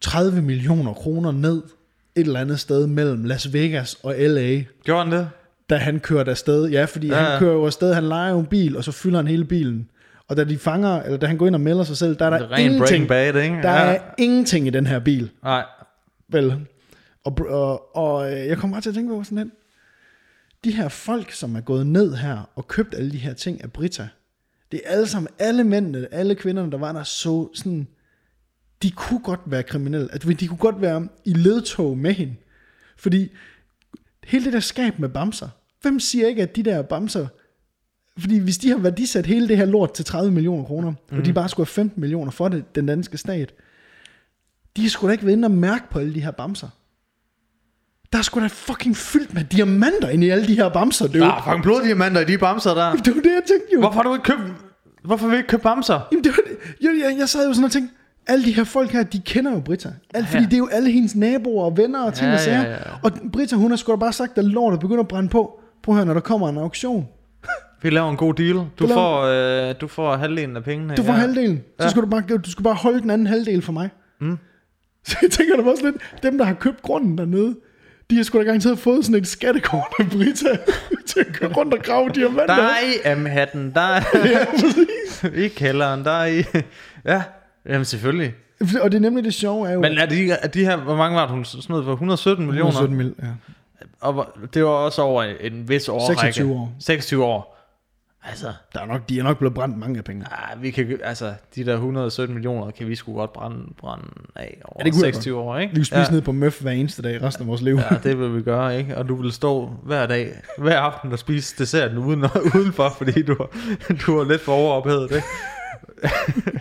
30 0.00 0.42
millioner 0.42 0.94
kroner 0.94 1.32
ned 1.32 1.62
et 2.16 2.26
eller 2.26 2.40
andet 2.40 2.60
sted 2.60 2.86
mellem 2.86 3.24
Las 3.24 3.52
Vegas 3.52 3.94
og 4.02 4.14
LA, 4.18 4.62
Gjorde 4.84 5.02
han 5.04 5.12
det? 5.12 5.28
da 5.70 5.76
han 5.76 6.00
kørte 6.00 6.30
afsted. 6.30 6.68
Ja, 6.68 6.84
fordi 6.84 7.06
ja. 7.06 7.16
Ja, 7.16 7.22
han 7.30 7.38
kører 7.38 7.52
jo 7.52 7.66
afsted, 7.66 7.94
han 7.94 8.04
leger 8.04 8.30
jo 8.32 8.38
en 8.38 8.46
bil, 8.46 8.76
og 8.76 8.84
så 8.84 8.92
fylder 8.92 9.18
han 9.18 9.26
hele 9.26 9.44
bilen. 9.44 9.88
Og 10.28 10.36
da 10.36 10.44
de 10.44 10.58
fanger, 10.58 11.02
eller 11.02 11.18
da 11.18 11.26
han 11.26 11.36
går 11.38 11.46
ind 11.46 11.54
og 11.54 11.60
melder 11.60 11.84
sig 11.84 11.96
selv, 11.96 12.16
der 12.16 12.24
er 12.26 12.30
der 12.30 12.38
er 12.38 12.50
ren 12.52 12.72
ingenting, 12.72 13.08
Bad, 13.08 13.34
ikke? 13.36 13.56
der 13.62 13.70
Ja. 13.72 13.94
er 13.94 13.98
ingenting 14.18 14.66
i 14.66 14.70
den 14.70 14.86
her 14.86 14.98
bil. 14.98 15.30
Nej. 15.42 15.64
Vel. 16.28 16.66
Og, 17.24 17.38
og, 17.48 17.96
og 17.96 18.32
øh, 18.32 18.46
jeg 18.46 18.58
kommer 18.58 18.74
bare 18.74 18.82
til 18.82 18.88
at 18.88 18.94
tænke 18.94 19.14
på 19.14 19.24
sådan 19.24 19.38
lidt. 19.38 19.48
De 20.64 20.70
her 20.70 20.88
folk, 20.88 21.32
som 21.32 21.56
er 21.56 21.60
gået 21.60 21.86
ned 21.86 22.14
her 22.14 22.50
og 22.54 22.68
købt 22.68 22.94
alle 22.94 23.10
de 23.12 23.16
her 23.18 23.34
ting 23.34 23.64
af 23.64 23.72
Brita, 23.72 24.08
det 24.72 24.80
er 24.84 24.90
alle 24.90 25.06
sammen, 25.06 25.28
alle 25.38 25.64
mændene, 25.64 26.08
alle 26.14 26.34
kvinderne, 26.34 26.72
der 26.72 26.78
var 26.78 26.92
der, 26.92 27.02
så 27.02 27.48
sådan, 27.54 27.88
de 28.82 28.90
kunne 28.90 29.20
godt 29.20 29.40
være 29.46 29.62
kriminelle. 29.62 30.12
Altså, 30.12 30.32
de 30.32 30.48
kunne 30.48 30.58
godt 30.58 30.80
være 30.80 31.08
i 31.24 31.32
ledtog 31.32 31.98
med 31.98 32.12
hende. 32.12 32.34
Fordi 32.96 33.30
hele 34.24 34.44
det 34.44 34.52
der 34.52 34.60
skab 34.60 34.98
med 34.98 35.08
bamser, 35.08 35.48
hvem 35.82 36.00
siger 36.00 36.28
ikke, 36.28 36.42
at 36.42 36.56
de 36.56 36.62
der 36.62 36.82
bamser, 36.82 37.26
fordi 38.18 38.38
hvis 38.38 38.58
de 38.58 38.68
har 38.68 38.76
værdisat 38.76 39.26
hele 39.26 39.48
det 39.48 39.56
her 39.56 39.64
lort 39.64 39.94
til 39.94 40.04
30 40.04 40.32
millioner 40.32 40.64
kroner, 40.64 40.92
mm. 41.10 41.18
og 41.18 41.24
de 41.24 41.32
bare 41.32 41.48
skulle 41.48 41.66
have 41.66 41.72
15 41.72 42.00
millioner 42.00 42.30
for 42.30 42.48
det, 42.48 42.74
den 42.74 42.86
danske 42.86 43.18
stat, 43.18 43.54
de 44.76 44.90
skulle 44.90 45.08
da 45.08 45.12
ikke 45.12 45.26
være 45.26 45.32
inde 45.32 45.46
og 45.46 45.50
mærke 45.50 45.90
på 45.90 45.98
alle 45.98 46.14
de 46.14 46.20
her 46.20 46.30
bamser. 46.30 46.68
Der 48.12 48.18
er 48.18 48.22
sgu 48.22 48.40
da 48.40 48.46
fucking 48.46 48.96
fyldt 48.96 49.34
med 49.34 49.44
diamanter 49.44 50.08
inde 50.08 50.26
i 50.26 50.30
alle 50.30 50.46
de 50.46 50.54
her 50.54 50.68
bamser, 50.68 51.06
det 51.06 51.16
er 51.16 51.24
Der 51.24 51.32
er 51.32 51.42
fucking 51.42 51.62
bloddiamanter 51.62 52.20
i 52.20 52.24
de 52.24 52.38
bamser 52.38 52.74
der. 52.74 52.92
det 53.04 53.14
var 53.14 53.20
det, 53.20 53.30
jeg 53.30 53.42
tænkte 53.48 53.68
jo. 53.74 53.80
Hvorfor 53.80 53.96
har 53.96 54.02
du 54.02 54.14
ikke 54.14 54.24
købt... 54.24 54.40
Hvorfor 55.04 55.26
vil 55.26 55.32
du 55.32 55.36
ikke 55.36 55.48
købe 55.48 55.62
bamser? 55.62 56.00
Jamen, 56.12 56.24
det 56.24 56.32
var 56.32 56.42
det. 56.50 56.58
Jeg, 56.80 56.90
jeg, 57.02 57.18
jeg 57.18 57.28
sad 57.28 57.46
jo 57.46 57.52
sådan 57.52 57.64
og 57.64 57.70
tænkte, 57.70 57.94
alle 58.26 58.44
de 58.44 58.52
her 58.52 58.64
folk 58.64 58.90
her, 58.90 59.02
de 59.02 59.20
kender 59.20 59.52
jo 59.52 59.60
Britta. 59.60 59.88
Alt, 60.14 60.26
fordi 60.28 60.42
Ja. 60.42 60.46
det 60.48 60.54
er 60.54 60.58
jo 60.58 60.68
alle 60.72 60.90
hendes 60.90 61.14
naboer 61.14 61.64
og 61.64 61.76
venner 61.76 62.02
og 62.04 62.14
ting 62.14 62.28
Ja, 62.28 62.34
og 62.34 62.40
sager. 62.40 62.62
ja, 62.62 62.70
ja. 62.70 62.76
Og 63.02 63.12
Britta, 63.32 63.56
hun 63.56 63.70
har 63.70 63.76
sgu 63.76 63.92
da 63.92 63.96
bare 63.96 64.12
sagt, 64.12 64.38
at 64.38 64.44
lortet 64.44 64.80
begynder 64.80 65.00
at 65.00 65.08
brænde 65.08 65.28
på. 65.28 65.60
Prøv 65.82 65.92
at 65.94 65.96
høre, 65.96 66.06
når 66.06 66.14
der 66.14 66.20
kommer 66.20 66.48
en 66.48 66.58
auktion. 66.58 67.08
Vi 67.82 67.90
laver 67.90 68.10
en 68.10 68.16
god 68.16 68.34
deal. 68.34 68.54
Du, 68.54 68.64
Du 68.78 68.86
laver- 68.86 68.94
får, 68.94 69.68
øh, 69.70 69.74
du 69.80 69.86
får 69.86 70.16
halvdelen 70.16 70.56
af 70.56 70.64
pengene. 70.64 70.94
Du 70.94 71.02
får 71.02 71.12
ja. 71.12 71.18
halvdelen. 71.18 71.56
Så 71.80 71.84
Ja. 71.84 71.90
skal 71.90 72.02
du 72.02 72.06
bare, 72.06 72.22
du 72.38 72.50
skal 72.50 72.62
bare 72.62 72.74
holde 72.74 73.00
den 73.00 73.10
anden 73.10 73.26
halvdel 73.26 73.62
for 73.62 73.72
mig. 73.72 73.88
Mm. 74.20 74.38
Så 75.06 75.16
jeg 75.22 75.30
tænker 75.30 75.56
da 75.56 75.62
også 75.70 75.84
lidt, 75.84 75.96
dem 76.22 76.38
der 76.38 76.44
har 76.44 76.54
købt 76.54 76.82
grunden 76.82 77.18
dernede, 77.18 77.56
de 78.10 78.16
har 78.16 78.22
sgu 78.24 78.38
da 78.38 78.42
garanteret 78.44 78.78
fået 78.78 79.04
sådan 79.04 79.20
et 79.20 79.26
skattekort 79.26 79.92
af 79.98 80.06
Britta, 80.10 80.48
til 81.06 81.20
at 81.20 81.26
køre 81.32 81.52
rundt 81.52 81.74
og 81.74 81.80
grave 81.82 82.08
diamanter. 82.14 82.46
Der 82.46 82.62
er 82.62 83.12
i 83.12 83.14
M-hatten, 83.14 83.72
der 83.74 83.80
er 83.80 84.00
Ja, 84.28 84.44
præcis. 84.50 85.24
i 85.44 85.48
kælderen, 85.48 86.04
der 86.04 86.10
er 86.10 86.26
i... 86.26 86.44
Ja, 87.04 87.22
jamen 87.66 87.84
selvfølgelig. 87.84 88.34
Og 88.82 88.92
det 88.92 88.94
er 88.98 89.00
nemlig 89.00 89.24
det 89.24 89.34
sjove 89.34 89.68
er 89.68 89.72
jo... 89.72 89.80
Men 89.80 89.98
er 89.98 90.06
de, 90.06 90.30
er 90.30 90.48
de 90.48 90.64
her, 90.64 90.76
hvor 90.76 90.96
mange 90.96 91.16
var 91.16 91.22
det, 91.26 91.30
hun 91.34 91.44
smed 91.44 91.84
for? 91.84 91.92
117 91.92 92.46
millioner? 92.46 92.68
117 92.70 92.96
mil, 92.96 93.14
ja. 93.22 93.28
Og 94.00 94.26
det 94.54 94.64
var 94.64 94.70
også 94.70 95.02
over 95.02 95.22
en, 95.22 95.68
vis 95.68 95.88
årrække. 95.88 96.20
26 96.20 96.54
år. 96.54 96.72
26 96.78 97.24
år. 97.24 97.58
Altså, 98.24 98.46
Der 98.74 98.80
er 98.80 98.86
nok, 98.86 99.08
de 99.08 99.18
er 99.18 99.22
nok 99.22 99.38
blevet 99.38 99.54
brændt 99.54 99.78
mange 99.78 99.98
af 99.98 100.04
penge. 100.04 100.26
ah, 100.30 100.62
vi 100.62 100.70
kan, 100.70 100.98
altså, 101.04 101.32
de 101.54 101.64
der 101.66 101.74
117 101.74 102.34
millioner 102.34 102.70
kan 102.70 102.88
vi 102.88 102.94
sgu 102.94 103.14
godt 103.14 103.32
brænde, 103.32 103.74
brænde 103.78 104.04
af 104.36 104.60
over 104.64 104.76
Ja, 104.80 104.84
det 104.84 104.92
kunne 104.92 105.06
jeg 105.06 105.14
26 105.14 105.38
år, 105.38 105.58
ikke? 105.58 105.72
Vi 105.72 105.78
vil 105.78 105.84
spise 105.86 106.00
ja. 106.00 106.10
ned 106.10 106.22
på 106.22 106.32
møf 106.32 106.60
hver 106.60 106.70
eneste 106.70 107.02
dag 107.02 107.22
resten 107.22 107.42
af 107.42 107.48
vores 107.48 107.62
liv. 107.62 107.76
Ja, 107.90 107.96
det 108.02 108.18
vil 108.18 108.36
vi 108.36 108.42
gøre, 108.42 108.78
ikke? 108.78 108.96
Og 108.96 109.08
du 109.08 109.22
vil 109.22 109.32
stå 109.32 109.66
hver 109.82 110.06
dag, 110.06 110.32
hver 110.58 110.78
aften 110.80 111.12
og 111.12 111.18
spise 111.18 111.54
desserten 111.58 111.98
uden, 111.98 112.24
udenfor, 112.54 112.94
fordi 112.98 113.22
du, 113.22 113.36
du 114.06 114.18
er 114.18 114.24
lidt 114.24 114.40
for 114.40 114.52
overophedet, 114.52 115.10
ikke? 115.10 115.26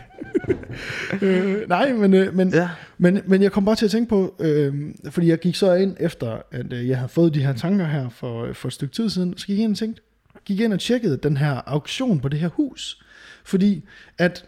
øh, 1.21 1.69
nej, 1.69 1.93
men, 1.93 2.13
øh, 2.13 2.35
men, 2.35 2.53
Ja. 2.53 2.69
men, 2.97 3.21
men 3.25 3.41
jeg 3.41 3.51
kom 3.51 3.65
bare 3.65 3.75
til 3.75 3.85
at 3.85 3.91
tænke 3.91 4.09
på, 4.09 4.35
øh, 4.39 4.73
fordi 5.09 5.27
jeg 5.27 5.39
gik 5.39 5.55
så 5.55 5.73
ind 5.73 5.95
efter, 5.99 6.41
at 6.51 6.73
øh, 6.73 6.87
jeg 6.89 6.97
havde 6.97 7.09
fået 7.09 7.33
de 7.33 7.45
her 7.45 7.53
tanker 7.53 7.85
her 7.85 8.09
for, 8.09 8.53
for 8.53 8.67
et 8.67 8.73
stykke 8.73 8.93
tid 8.93 9.09
siden, 9.09 9.37
så 9.37 9.45
gik 9.47 9.57
jeg 9.57 9.63
ind 9.63 9.71
og 9.71 9.77
tænkte, 9.77 10.01
gik 10.45 10.59
ind 10.59 10.73
og 10.73 10.79
tjekkede 10.79 11.17
den 11.17 11.37
her 11.37 11.61
auktion 11.65 12.19
på 12.19 12.29
det 12.29 12.39
her 12.39 12.47
hus. 12.49 13.03
Fordi 13.45 13.85
at 14.17 14.45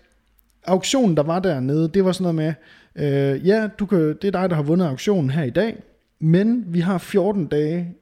auktionen, 0.66 1.18
der 1.18 1.24
var 1.24 1.40
dernede, 1.40 1.90
det 1.94 2.06
var 2.06 2.12
sådan 2.12 2.36
noget 2.36 2.56
med, 2.96 3.34
øh, 3.36 3.48
ja, 3.48 3.68
du 3.80 3.86
kan, 3.86 4.00
det 4.00 4.24
er 4.24 4.32
dig, 4.32 4.50
der 4.50 4.56
har 4.56 4.64
vundet 4.64 4.86
auktionen 4.86 5.30
her 5.30 5.44
i 5.44 5.50
dag, 5.50 5.84
men 6.20 6.64
vi 6.68 6.80
har 6.80 6.98
14 6.98 7.46
dage 7.48 7.94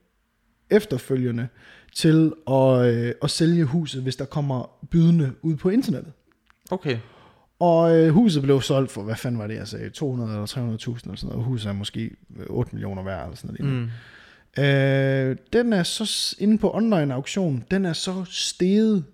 efterfølgende 0.70 1.48
til 1.94 2.32
at, 2.50 2.94
øh, 2.94 3.12
at 3.22 3.30
sælge 3.30 3.64
huset, 3.64 4.02
hvis 4.02 4.16
der 4.16 4.24
kommer 4.24 4.86
bydende 4.90 5.32
ud 5.42 5.56
på 5.56 5.68
internettet. 5.68 6.12
Okay. 6.70 6.96
Og 7.62 7.96
øh, 7.96 8.08
huset 8.08 8.42
blev 8.42 8.60
solgt 8.60 8.90
for, 8.90 9.02
hvad 9.02 9.16
fanden 9.16 9.38
var 9.38 9.46
det, 9.46 9.54
jeg 9.54 9.68
sagde, 9.68 9.90
200 9.90 10.30
eller 10.30 10.46
300.000 10.46 10.60
eller 10.62 11.16
sådan 11.16 11.16
noget. 11.22 11.44
Huset 11.44 11.68
er 11.68 11.72
måske 11.72 12.10
øh, 12.38 12.46
8 12.48 12.70
millioner 12.72 13.02
værd 13.02 13.24
eller 13.24 13.36
sådan 13.36 13.56
noget. 13.60 13.90
Mm. 14.56 14.62
Øh, 14.62 15.36
den 15.52 15.72
er 15.72 15.82
så 15.82 16.36
inde 16.38 16.58
på 16.58 16.74
online 16.74 17.14
auktion, 17.14 17.64
den 17.70 17.84
er 17.84 17.92
så 17.92 18.24
steget 18.30 19.04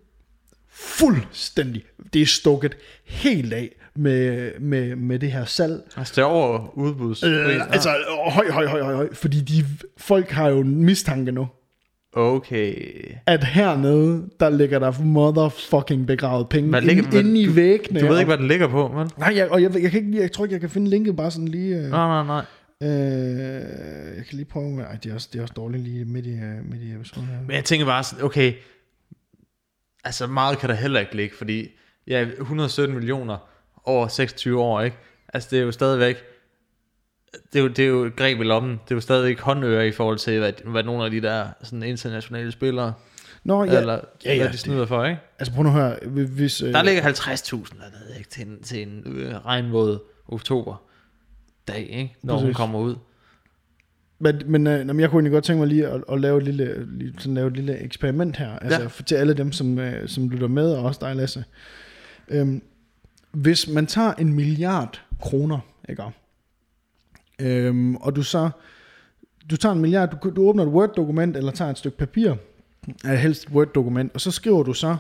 fuldstændig. 0.68 1.84
Det 2.12 2.22
er 2.22 2.26
stukket 2.26 2.76
helt 3.05 3.53
af 3.53 3.74
med, 3.94 4.51
med, 4.61 4.96
med 4.96 5.18
det 5.18 5.32
her 5.32 5.44
salg. 5.44 5.82
Altså, 5.96 6.12
det 6.16 6.22
er 6.22 6.26
over 6.26 6.78
udbuds. 6.78 7.22
Øh, 7.22 7.72
altså, 7.72 7.88
høj, 8.30 8.51
høj, 8.51 8.66
høj, 8.66 8.82
høj, 8.82 8.94
høj. 8.94 9.14
Fordi 9.14 9.40
de, 9.40 9.64
folk 9.96 10.30
har 10.30 10.49
jo 10.49 10.62
mistanke 10.62 11.32
nu, 11.32 11.49
Okay. 12.12 12.74
at 13.26 13.44
hernede, 13.44 14.28
der 14.40 14.48
ligger 14.50 14.78
der 14.78 14.92
motherfucking 15.02 16.06
begravet 16.06 16.48
penge 16.48 16.70
Hvad 16.70 16.80
ligger- 16.82 17.02
inde, 17.02 17.11
hvad- 17.11 17.20
inde 17.20 17.40
i 17.40 17.56
væggene. 17.56 18.00
Du 18.00 18.06
ved 18.06 18.18
ikke, 18.18 18.28
hvad 18.28 18.38
den 18.38 18.48
ligger 18.48 18.68
på, 18.68 18.88
vel? 18.94 19.11
Nej, 19.18 19.32
jeg, 19.36 19.50
og 19.50 19.62
jeg, 19.62 19.82
jeg, 19.82 19.90
kan 19.90 20.04
ikke, 20.06 20.20
jeg 20.20 20.32
tror 20.32 20.44
ikke, 20.44 20.52
jeg 20.52 20.61
kan 20.61 20.70
finde 20.70 20.90
linket 20.90 21.16
bare 21.16 21.30
sådan 21.30 21.48
lige... 21.48 21.76
Øh, 21.76 21.82
Nej, 21.90 22.24
nej, 22.24 22.44
nej. 22.80 22.88
øh, 22.88 24.16
jeg 24.16 24.24
kan 24.28 24.36
lige 24.36 24.44
prøve 24.44 24.70
med... 24.70 24.84
Ej, 24.84 24.96
det 25.02 25.11
er 25.11 25.14
også, 25.14 25.28
det 25.32 25.38
er 25.38 25.42
også 25.42 25.54
dårligt 25.56 25.82
lige 25.82 26.04
midt 26.04 26.26
i, 26.26 26.30
øh, 26.32 26.70
midt 26.70 26.82
i 26.82 26.92
episoden 26.94 27.28
her. 27.28 27.40
Men 27.46 27.56
jeg 27.56 27.64
tænker 27.64 27.86
bare 27.86 28.04
sådan, 28.04 28.24
okay, 28.24 28.52
altså 30.04 30.26
meget 30.26 30.59
kan 30.59 30.68
der 30.68 30.74
heller 30.74 31.00
ikke 31.00 31.16
ligge, 31.16 31.36
fordi 31.36 31.68
ja, 32.06 32.26
117 32.40 32.94
millioner 32.96 33.48
over 33.84 34.09
26 34.09 34.61
år, 34.61 34.80
ikke? 34.80 34.96
Altså 35.34 35.48
det 35.50 35.59
er 35.59 35.62
jo 35.62 35.72
stadigvæk, 35.72 36.16
det 37.53 37.59
er 37.59 37.62
jo, 37.62 37.68
det 37.68 37.79
er 37.79 37.89
jo 37.89 38.05
et 38.05 38.16
greb 38.16 38.41
i 38.41 38.45
lommen, 38.45 38.72
det 38.72 38.91
er 38.91 38.95
jo 38.95 39.01
stadigvæk 39.01 39.41
håndøre 39.41 39.89
i 39.89 39.93
forhold 39.93 40.18
til, 40.18 40.39
hvad, 40.39 40.53
hvad 40.64 40.83
nogle 40.85 41.05
af 41.05 41.11
de 41.11 41.20
der 41.20 41.47
sådan 41.62 41.83
internationale 41.83 42.53
spillere, 42.53 42.93
Nå, 43.45 43.64
ja, 43.64 43.79
eller 43.81 44.01
ja, 44.24 44.35
ja, 44.35 44.43
hvad 44.43 44.53
de 44.53 44.59
snyder 44.59 44.87
for, 44.87 45.05
ikke? 45.05 45.20
altså 45.39 45.55
prøv 45.55 45.62
nu 45.62 45.68
at 45.68 45.74
høre, 45.74 45.97
hvis... 46.26 46.62
Øh, 46.62 46.72
Der 46.72 46.83
ligger 46.83 47.03
50.000 47.03 47.51
dernede, 47.53 48.18
ikke? 48.18 48.31
Til 48.31 48.47
en, 48.47 48.62
til 48.62 48.83
en 48.83 49.03
øh, 49.07 49.47
regnvåd 49.47 49.99
oktober 50.29 50.83
dag, 51.68 51.81
ikke? 51.91 52.16
Når 52.22 52.35
hun 52.35 52.43
Præcis. 52.43 52.57
kommer 52.57 52.79
ud. 52.79 52.95
Men, 54.18 54.43
men, 54.47 54.66
øh, 54.66 54.85
nå, 54.85 54.93
men 54.93 55.01
jeg 55.01 55.11
kunne 55.11 55.18
egentlig 55.18 55.33
godt 55.33 55.45
tænke 55.45 55.59
mig 55.59 55.68
lige 55.68 55.87
at, 55.87 56.05
at 56.12 56.20
lave, 56.20 56.39
et 56.39 56.45
lille, 56.45 56.99
lige, 56.99 57.14
sådan 57.18 57.35
lave 57.35 57.47
et 57.47 57.53
lille 57.57 57.79
eksperiment 57.79 58.37
her. 58.37 58.59
Altså 58.59 58.83
Ja. 58.83 58.89
til 59.07 59.14
alle 59.14 59.35
dem, 59.35 59.53
som, 59.53 59.79
øh, 59.79 60.09
som 60.09 60.29
lytter 60.31 60.49
med, 60.49 60.72
og 60.72 60.85
også 60.85 61.01
dig, 61.03 61.16
Lasse. 61.16 61.45
Øhm, 62.29 62.62
hvis 63.33 63.68
man 63.68 63.87
tager 63.87 64.12
en 64.12 64.33
milliard 64.33 65.01
kroner, 65.20 65.59
ikke? 65.89 66.03
Øhm, 67.39 67.97
og 67.97 68.16
du 68.16 68.22
så... 68.22 68.51
Du 69.51 69.57
tager 69.57 69.72
en 69.74 69.80
milliard, 69.80 70.18
du, 70.22 70.30
du 70.30 70.49
åbner 70.49 70.62
et 70.64 70.68
Word-dokument, 70.68 71.36
eller 71.36 71.53
tager 71.53 71.70
et 71.70 71.78
stykke 71.78 71.99
papir, 71.99 72.34
er 73.05 73.14
helst 73.14 73.43
et 73.45 73.51
Word-dokument, 73.51 74.11
og 74.14 74.20
så 74.20 74.30
skriver 74.30 74.62
du 74.62 74.72
så 74.72 74.97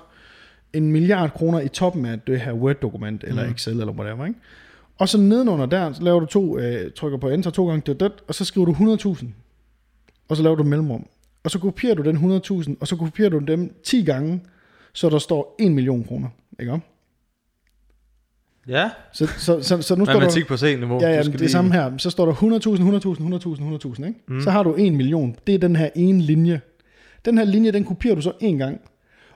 en 0.72 0.92
milliard 0.92 1.30
kroner 1.30 1.60
i 1.60 1.68
toppen 1.68 2.06
af 2.06 2.20
det 2.20 2.40
her 2.40 2.52
Word-dokument, 2.52 3.24
eller 3.24 3.44
Mm. 3.46 3.50
Excel, 3.52 3.72
eller 3.80 3.92
whatever, 3.92 4.26
ikke? 4.26 4.40
Og 4.98 5.08
så 5.08 5.18
nedenunder 5.18 5.66
der, 5.66 5.92
så 5.92 6.02
laver 6.02 6.20
du 6.20 6.26
to, 6.26 6.58
øh, 6.58 6.90
trykker 6.92 7.18
på 7.18 7.28
enter 7.28 7.50
to 7.50 7.68
gange, 7.68 7.82
det, 7.86 8.00
det, 8.00 8.12
og 8.28 8.34
så 8.34 8.44
skriver 8.44 8.64
du 8.66 8.72
100.000. 8.72 9.26
Og 10.28 10.36
så 10.36 10.42
laver 10.42 10.56
du 10.56 10.62
mellemrum. 10.62 11.06
Og 11.44 11.50
så 11.50 11.58
kopierer 11.58 11.94
du 11.94 12.02
den 12.02 12.16
100.000, 12.16 12.74
og 12.80 12.88
så 12.88 12.96
kopierer 12.96 13.30
du 13.30 13.38
dem 13.38 13.74
10 13.82 14.02
gange, 14.04 14.40
så 14.92 15.08
der 15.10 15.18
står 15.18 15.56
1 15.58 15.72
million 15.72 16.04
kroner. 16.04 16.28
Ikke 16.60 16.72
om? 16.72 16.82
Ja, 18.68 18.90
Så, 19.12 19.26
så, 19.26 19.62
så, 19.62 19.82
så 19.82 19.96
nu 19.96 20.04
står 20.04 20.12
der... 20.12 20.20
matematik 20.20 20.46
på 20.46 20.56
C-niveau. 20.56 21.00
Ja, 21.02 21.08
ja, 21.10 21.22
Du 21.22 21.30
det 21.30 21.40
lige- 21.40 21.48
samme 21.50 21.72
her. 21.72 21.92
Så 21.98 22.10
står 22.10 22.26
der 22.26 22.32
100.000, 22.32 22.38
100.000, 22.40 23.88
100.000, 23.88 23.94
100.000, 23.96 24.06
ikke? 24.06 24.20
Mm. 24.28 24.40
Så 24.40 24.50
har 24.50 24.62
du 24.62 24.74
1 24.78 24.92
million. 24.94 25.36
Det 25.46 25.54
er 25.54 25.58
den 25.58 25.76
her 25.76 25.88
ene 25.94 26.20
linje. 26.22 26.60
Den 27.24 27.38
her 27.38 27.44
linje, 27.44 27.70
den 27.72 27.84
kopierer 27.84 28.14
du 28.14 28.20
så 28.22 28.32
en 28.40 28.58
gang. 28.58 28.80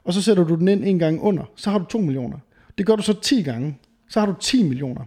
Og 0.04 0.12
så 0.14 0.22
sætter 0.22 0.44
du 0.44 0.54
den 0.54 0.68
ind 0.68 0.84
en 0.84 0.98
gang 0.98 1.22
under. 1.22 1.42
Så 1.56 1.70
har 1.70 1.78
du 1.78 1.84
2 1.84 1.98
millioner. 1.98 2.38
Det 2.78 2.86
gør 2.86 2.96
du 2.96 3.02
så 3.02 3.20
10 3.20 3.42
gange. 3.42 3.78
Så 4.10 4.20
har 4.20 4.26
du 4.26 4.34
10 4.40 4.62
millioner. 4.68 5.02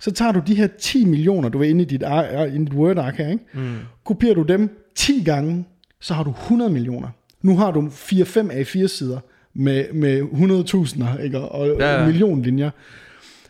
Så 0.00 0.10
tager 0.12 0.32
du 0.32 0.40
de 0.46 0.54
her 0.54 0.66
10 0.78 1.04
millioner, 1.04 1.48
du 1.48 1.60
er 1.62 1.68
inde 1.68 1.82
i 1.82 1.84
dit, 1.84 2.02
ar- 2.02 2.44
i 2.44 2.58
dit 2.58 2.72
Word-ark 2.74 3.16
her, 3.16 3.28
ikke? 3.28 3.44
Mm. 3.54 3.74
Kopierer 4.04 4.34
du 4.34 4.42
dem 4.42 4.70
10 4.94 5.22
gange, 5.24 5.64
så 6.00 6.14
har 6.14 6.24
du 6.24 6.30
100 6.30 6.70
millioner. 6.70 7.08
Nu 7.42 7.56
har 7.56 7.70
du 7.70 7.80
4-5 7.88 8.52
A4-sider 8.52 9.18
med, 9.54 9.84
med 9.92 10.20
100.000'er, 10.22 11.22
ikke? 11.22 11.38
Og 11.40 11.66
Ja, 11.66 11.72
ja, 11.72 11.92
ja. 11.92 12.00
ja. 12.00 12.06
millionlinjer. 12.06 12.70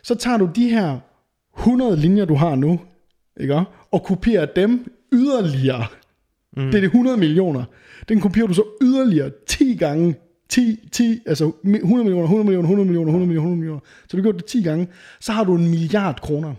Så 0.03 0.15
tager 0.15 0.37
du 0.37 0.49
de 0.55 0.69
her 0.69 0.99
100 1.59 1.95
linjer, 1.95 2.25
du 2.25 2.35
har 2.35 2.55
nu, 2.55 2.79
ikke? 3.39 3.63
og 3.91 4.03
kopierer 4.03 4.45
dem 4.45 4.91
yderligere. 5.13 5.85
Mm. 6.57 6.65
Det 6.65 6.75
er 6.75 6.81
det 6.81 6.83
100 6.83 7.17
millioner. 7.17 7.63
Den 8.09 8.21
kopierer 8.21 8.47
du 8.47 8.53
så 8.53 8.63
yderligere 8.81 9.31
10 9.47 9.75
gange. 9.75 10.15
10, 10.49 10.89
10, 10.91 11.19
altså 11.25 11.51
100 11.63 12.03
millioner, 12.03 12.23
100 12.23 12.43
millioner, 12.43 12.69
100 12.69 12.85
millioner, 12.85 13.09
100 13.09 13.27
millioner, 13.27 13.49
100 13.49 13.57
millioner. 13.57 13.79
Så 14.07 14.17
du 14.17 14.23
gjort 14.23 14.35
det 14.35 14.45
10 14.45 14.63
gange. 14.63 14.87
Så 15.19 15.31
har 15.31 15.43
du 15.43 15.55
en 15.55 15.69
milliard 15.69 16.21
kroner. 16.21 16.53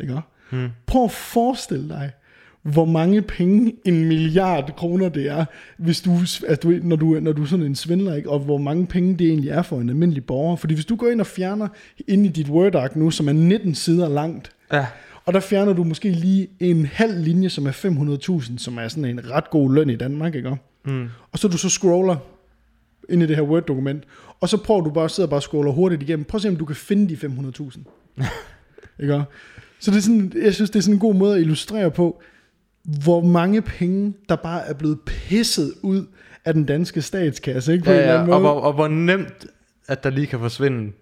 Ikke? 0.00 0.20
Mm. 0.50 0.68
Prøv 0.86 1.04
at 1.04 1.10
forestille 1.10 1.88
dig, 1.88 2.10
hvor 2.64 2.84
mange 2.84 3.22
penge 3.22 3.72
en 3.84 4.04
milliard 4.04 4.76
kroner 4.76 5.08
det 5.08 5.30
er, 5.30 5.44
hvis 5.78 6.00
du, 6.00 6.10
altså 6.20 6.56
du, 6.62 6.74
når, 6.82 6.96
du, 6.96 7.20
når 7.20 7.32
du 7.32 7.42
er 7.42 7.46
sådan 7.46 7.66
en 7.66 7.74
svindler, 7.74 8.14
ikke? 8.14 8.30
og 8.30 8.38
hvor 8.38 8.58
mange 8.58 8.86
penge 8.86 9.16
det 9.16 9.26
egentlig 9.28 9.50
er 9.50 9.62
for 9.62 9.80
en 9.80 9.88
almindelig 9.88 10.24
borger. 10.26 10.56
Fordi 10.56 10.74
hvis 10.74 10.84
du 10.86 10.96
går 10.96 11.08
ind 11.08 11.20
og 11.20 11.26
fjerner 11.26 11.68
ind 12.08 12.26
i 12.26 12.28
dit 12.28 12.48
Word-ark 12.48 12.96
nu, 12.96 13.10
som 13.10 13.28
er 13.28 13.32
19 13.32 13.74
sider 13.74 14.08
langt, 14.08 14.50
Ja. 14.72 14.86
og 15.24 15.32
der 15.32 15.40
fjerner 15.40 15.72
du 15.72 15.84
måske 15.84 16.10
lige 16.10 16.48
en 16.60 16.86
halv 16.86 17.20
linje, 17.24 17.48
som 17.48 17.66
er 17.66 17.70
500.000, 18.40 18.58
som 18.58 18.78
er 18.78 18.88
sådan 18.88 19.04
en 19.04 19.30
ret 19.30 19.50
god 19.50 19.74
løn 19.74 19.90
i 19.90 19.96
Danmark, 19.96 20.34
ikke? 20.34 20.56
Mm. 20.86 21.06
Og 21.32 21.38
så 21.38 21.48
du 21.48 21.58
så 21.58 21.68
scroller 21.68 22.16
ind 23.08 23.22
i 23.22 23.26
det 23.26 23.36
her 23.36 23.42
Word-dokument, 23.42 24.04
og 24.40 24.48
så 24.48 24.56
prøver 24.62 24.80
du 24.80 24.90
bare 24.90 25.04
at 25.04 25.10
sidde 25.10 25.26
og 25.26 25.30
bare 25.30 25.42
scroller 25.42 25.72
hurtigt 25.72 26.02
igennem. 26.02 26.24
Prøv 26.24 26.38
at 26.38 26.42
se, 26.42 26.48
om 26.48 26.56
du 26.56 26.64
kan 26.64 26.76
finde 26.76 27.08
de 27.08 27.26
500.000. 28.18 28.22
ikke? 29.02 29.22
Så 29.80 29.90
det 29.90 29.96
er 29.96 30.00
sådan, 30.02 30.32
jeg 30.42 30.54
synes, 30.54 30.70
det 30.70 30.78
er 30.78 30.82
sådan 30.82 30.94
en 30.94 31.00
god 31.00 31.14
måde 31.14 31.34
at 31.34 31.40
illustrere 31.40 31.90
på, 31.90 32.22
hvor 32.84 33.20
mange 33.20 33.62
penge, 33.62 34.14
der 34.28 34.36
bare 34.36 34.66
er 34.66 34.74
blevet 34.74 34.98
pisset 35.06 35.72
ud 35.82 36.06
af 36.44 36.54
den 36.54 36.64
danske 36.64 37.02
statskasse, 37.02 37.72
ikke? 37.72 37.84
På 37.84 37.90
en 37.90 37.96
Ja, 37.96 38.12
ja, 38.12 38.20
og, 38.20 38.26
måde. 38.26 38.40
hvor, 38.40 38.60
og 38.60 38.72
hvor 38.72 38.88
nemt, 38.88 39.46
at 39.88 40.04
der 40.04 40.10
lige 40.10 40.26
kan 40.26 40.38
forsvinde 40.38 40.92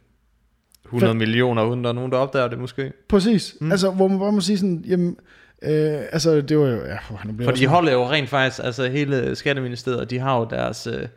100 0.85 1.15
millioner, 1.15 1.65
uden 1.65 1.85
der 1.85 1.91
er 1.91 1.95
nogen, 1.95 2.13
der 2.13 2.19
opdager 2.19 2.49
det 2.49 2.59
måske. 2.59 2.93
Præcis. 3.09 3.57
Mm. 3.61 3.73
Altså, 3.73 3.91
hvor 3.91 4.09
man 4.09 4.19
bare 4.19 4.33
må 4.33 4.41
sige 4.41 4.59
sådan, 4.59 4.85
jamen, 4.89 5.17
øh, 5.63 6.01
altså, 6.13 6.41
det 6.41 6.59
var 6.59 6.67
jo, 6.67 6.85
ja, 6.85 6.99
nu 7.25 7.33
bliver 7.33 7.51
For 7.51 7.57
de 7.57 7.67
holder 7.67 7.93
jo 7.93 8.11
rent 8.11 8.29
faktisk, 8.29 8.65
altså 8.65 8.89
hele 8.89 9.37
Skatteministeriet, 9.37 10.11
de 10.11 10.19
har 10.19 10.39
jo 10.39 10.47
deres 10.51 10.87
øh, 10.87 11.09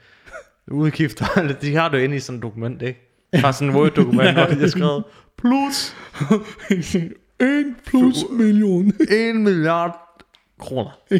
udgifter, 0.68 1.26
eller 1.39 1.53
de 1.53 1.76
har 1.76 1.89
det 1.89 1.97
jo 1.97 2.03
inde 2.03 2.16
i 2.16 2.20
sådan 2.20 2.38
et 2.38 2.43
dokument, 2.43 2.82
ikke? 2.82 3.01
Fra 3.39 3.53
sådan 3.53 3.70
et 3.70 3.76
Word-dokument, 3.76 4.34
hvor 4.34 4.45
de 4.45 4.55
har 4.55 4.68
skrevet, 4.68 5.03
plus 5.41 5.95
1 7.39 7.66
plus 7.86 8.26
million. 8.32 8.93
1 9.09 9.36
milliard 9.36 10.05
kroner. 10.60 10.99
ja, 11.12 11.20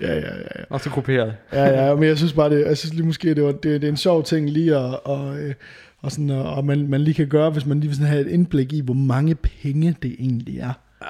ja, 0.00 0.14
ja, 0.18 0.36
ja. 0.36 0.64
Og 0.70 0.80
så 0.80 0.90
kopieret. 0.90 1.36
Ja, 1.52 1.64
ja, 1.86 1.94
men 1.94 2.04
jeg 2.04 2.16
synes 2.18 2.32
bare, 2.32 2.50
det, 2.50 2.66
jeg 2.66 2.78
synes 2.78 2.94
lige 2.94 3.06
måske, 3.06 3.34
det, 3.34 3.44
var, 3.44 3.52
det, 3.52 3.62
det 3.62 3.84
er 3.84 3.88
en 3.88 3.96
sjov 3.96 4.24
ting 4.24 4.50
lige 4.50 4.76
at, 4.76 5.00
og, 5.04 5.38
øh, 5.40 5.54
og, 5.98 6.12
sådan, 6.12 6.30
og 6.30 6.54
og 6.54 6.64
man, 6.64 6.88
man 6.88 7.00
lige 7.00 7.14
kan 7.14 7.28
gøre, 7.28 7.50
hvis 7.50 7.66
man 7.66 7.80
lige 7.80 7.88
vil 7.88 7.96
sådan 7.96 8.08
have 8.10 8.20
et 8.20 8.28
indblik 8.28 8.72
i, 8.72 8.80
hvor 8.80 8.94
mange 8.94 9.34
penge 9.34 9.96
det 10.02 10.16
egentlig 10.18 10.58
er. 10.58 10.72
Ja. 11.02 11.06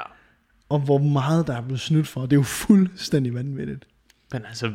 Og 0.68 0.78
hvor 0.78 0.98
meget 0.98 1.46
der 1.46 1.56
er 1.56 1.62
blevet 1.62 1.80
snydt 1.80 2.08
for. 2.08 2.20
Det 2.22 2.32
er 2.32 2.36
jo 2.36 2.42
fuldstændig 2.42 3.34
vanvittigt. 3.34 3.84
Men 4.32 4.44
altså, 4.48 4.72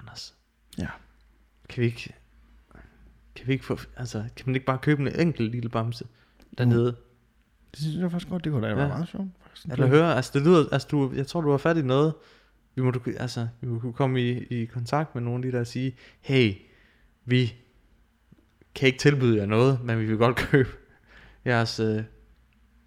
Anders, 0.00 0.34
Ja. 0.78 0.86
kan 1.68 1.80
vi 1.80 1.86
ikke, 1.86 2.14
kan 3.36 3.46
vi 3.46 3.52
ikke 3.52 3.64
få, 3.64 3.78
altså, 3.96 4.18
kan 4.36 4.42
man 4.46 4.54
ikke 4.54 4.66
bare 4.66 4.78
købe 4.78 5.02
en 5.02 5.20
enkelt 5.20 5.52
lille 5.52 5.68
bamse 5.68 6.04
dernede? 6.58 6.86
Det 7.70 7.78
synes 7.82 7.96
jeg 7.96 8.10
faktisk 8.10 8.30
godt, 8.30 8.44
det 8.44 8.52
kunne 8.52 8.68
da 8.68 8.74
være 8.74 8.82
Ja. 8.86 8.88
meget 8.88 9.08
sjovt. 9.08 9.28
Eller 9.70 9.86
høre, 9.86 10.16
altså 10.16 10.30
det 10.34 10.42
lyder, 10.42 10.68
altså 10.72 10.88
du, 10.90 11.12
jeg 11.14 11.26
tror 11.26 11.40
du 11.40 11.50
har 11.50 11.58
fat 11.58 11.76
i 11.76 11.82
noget, 11.82 12.14
vi 12.74 12.82
må, 12.82 12.90
du, 12.90 13.00
altså, 13.16 13.48
vi 13.60 13.68
må 13.68 13.78
kunne 13.78 13.92
komme 13.92 14.22
i, 14.22 14.44
i 14.44 14.64
kontakt 14.64 15.14
med 15.14 15.22
nogle 15.22 15.36
af 15.36 15.42
de 15.42 15.52
der 15.52 15.60
og 15.60 15.66
sige, 15.66 15.96
hey, 16.20 16.54
vi 17.24 17.54
kan 18.74 18.86
ikke 18.86 18.98
tilbyde 18.98 19.36
jer 19.36 19.46
noget, 19.46 19.84
men 19.84 19.98
vi 19.98 20.04
vil 20.04 20.16
godt 20.16 20.36
købe 20.36 20.70
jeres, 21.46 21.80
øh, 21.80 22.04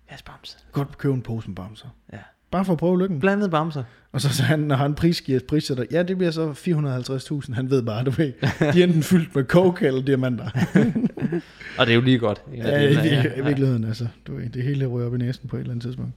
jeres 0.09 0.21
bamse. 0.23 0.57
Godt 0.71 0.97
købe 0.97 1.13
en 1.13 1.21
pose 1.21 1.47
med 1.47 1.55
bamser. 1.55 1.89
Ja. 2.13 2.19
Bare 2.51 2.65
for 2.65 2.73
at 2.73 2.79
prøve 2.79 2.99
lykken. 2.99 3.19
Blandet 3.19 3.51
bamser. 3.51 3.83
Og 4.11 4.21
så, 4.21 4.29
så 4.33 4.43
han, 4.43 4.59
når 4.59 4.75
han 4.75 4.93
prisgiver 4.95 5.39
prissætter, 5.47 5.83
ja, 5.91 6.03
det 6.03 6.17
bliver 6.17 6.31
så 6.31 6.51
450.000. 7.47 7.53
Han 7.53 7.69
ved 7.69 7.81
bare, 7.83 8.03
du 8.03 8.11
ved, 8.11 8.31
de 8.73 8.79
er 8.79 8.83
enten 8.83 9.03
fyldt 9.03 9.35
med 9.35 9.43
coke 9.43 9.87
eller 9.87 10.01
diamanter. 10.01 10.45
Og 11.77 11.85
det 11.85 11.91
er 11.91 11.95
jo 11.95 12.01
lige 12.01 12.17
godt. 12.19 12.41
Ja, 12.57 12.79
i, 12.81 12.93
vir- 12.93 13.39
i 13.39 13.43
virkeligheden, 13.45 13.83
altså. 13.83 14.07
Du 14.27 14.35
ved, 14.35 14.49
det 14.49 14.63
hele 14.63 14.85
ryger 14.85 15.07
op 15.07 15.15
i 15.15 15.17
næsen 15.17 15.49
på 15.49 15.55
et 15.55 15.59
eller 15.59 15.71
andet 15.71 15.83
tidspunkt. 15.85 16.11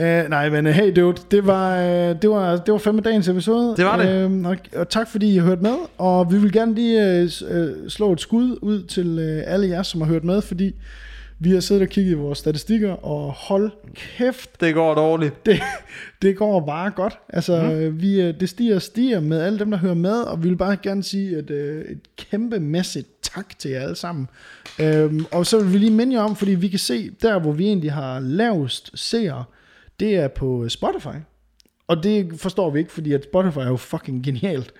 uh, 0.00 0.30
nej, 0.30 0.50
men 0.50 0.66
uh, 0.66 0.72
hey 0.72 0.92
dude, 0.96 1.16
det 1.30 1.46
var, 1.46 1.78
uh, 1.82 2.16
det 2.22 2.30
var, 2.30 2.56
det 2.56 2.72
var 2.72 2.78
fandme 2.78 3.00
dagens 3.02 3.28
episode. 3.28 3.76
Det 3.76 3.84
var 3.84 3.96
det. 3.96 4.26
Uh, 4.26 4.46
og, 4.46 4.56
og, 4.76 4.88
tak 4.88 5.08
fordi 5.10 5.34
I 5.34 5.36
har 5.36 5.46
hørt 5.46 5.62
med. 5.62 5.74
Og 5.98 6.32
vi 6.32 6.38
vil 6.38 6.52
gerne 6.52 6.74
lige 6.74 7.22
uh, 7.22 7.56
uh, 7.58 7.88
slå 7.88 8.12
et 8.12 8.20
skud 8.20 8.58
ud 8.62 8.82
til 8.82 9.18
uh, 9.18 9.52
alle 9.52 9.68
jer, 9.68 9.82
som 9.82 10.00
har 10.00 10.08
hørt 10.08 10.24
med, 10.24 10.42
fordi 10.42 10.74
vi 11.38 11.50
har 11.50 11.60
siddet 11.60 11.82
og 11.82 11.88
kigget 11.88 12.10
i 12.12 12.14
vores 12.14 12.38
statistikker, 12.38 12.90
og 12.92 13.32
hold 13.32 13.70
kæft, 13.94 14.60
Det 14.60 14.74
går 14.74 14.94
dårligt. 14.94 15.46
det, 15.46 15.60
det 16.22 16.36
går 16.36 16.66
bare 16.66 16.90
godt. 16.90 17.18
Altså, 17.28 17.62
mm. 17.62 18.00
vi, 18.02 18.20
øh, 18.20 18.40
det 18.40 18.48
stiger 18.48 18.74
og 18.74 18.82
stiger 18.82 19.20
med 19.20 19.40
alle 19.40 19.58
dem, 19.58 19.70
der 19.70 19.78
hører 19.78 19.94
med, 19.94 20.22
og 20.22 20.42
vi 20.44 20.48
vil 20.48 20.56
bare 20.56 20.76
gerne 20.82 21.02
sige 21.02 21.38
et, 21.38 21.50
øh, 21.50 21.84
et 21.84 22.00
kæmpemæssigt 22.16 23.08
tak 23.22 23.58
til 23.58 23.70
jer 23.70 23.80
alle 23.80 23.96
sammen. 23.96 24.28
Øhm, 24.80 25.26
og 25.32 25.46
så 25.46 25.58
vil 25.62 25.72
vi 25.72 25.78
lige 25.78 25.90
minde 25.90 26.14
jer 26.16 26.22
om, 26.22 26.36
fordi 26.36 26.54
vi 26.54 26.68
kan 26.68 26.78
se, 26.78 27.10
der 27.22 27.38
hvor 27.38 27.52
vi 27.52 27.66
egentlig 27.66 27.92
har 27.92 28.20
lavest 28.20 28.90
seere, 28.94 29.44
det 30.00 30.16
er 30.16 30.28
på 30.28 30.68
Spotify. 30.68 31.16
Og 31.86 32.02
det 32.02 32.40
forstår 32.40 32.70
vi 32.70 32.78
ikke, 32.78 32.92
fordi 32.92 33.12
at 33.12 33.24
Spotify 33.24 33.58
er 33.58 33.68
jo 33.68 33.76
fucking 33.76 34.24
genialt. 34.24 34.72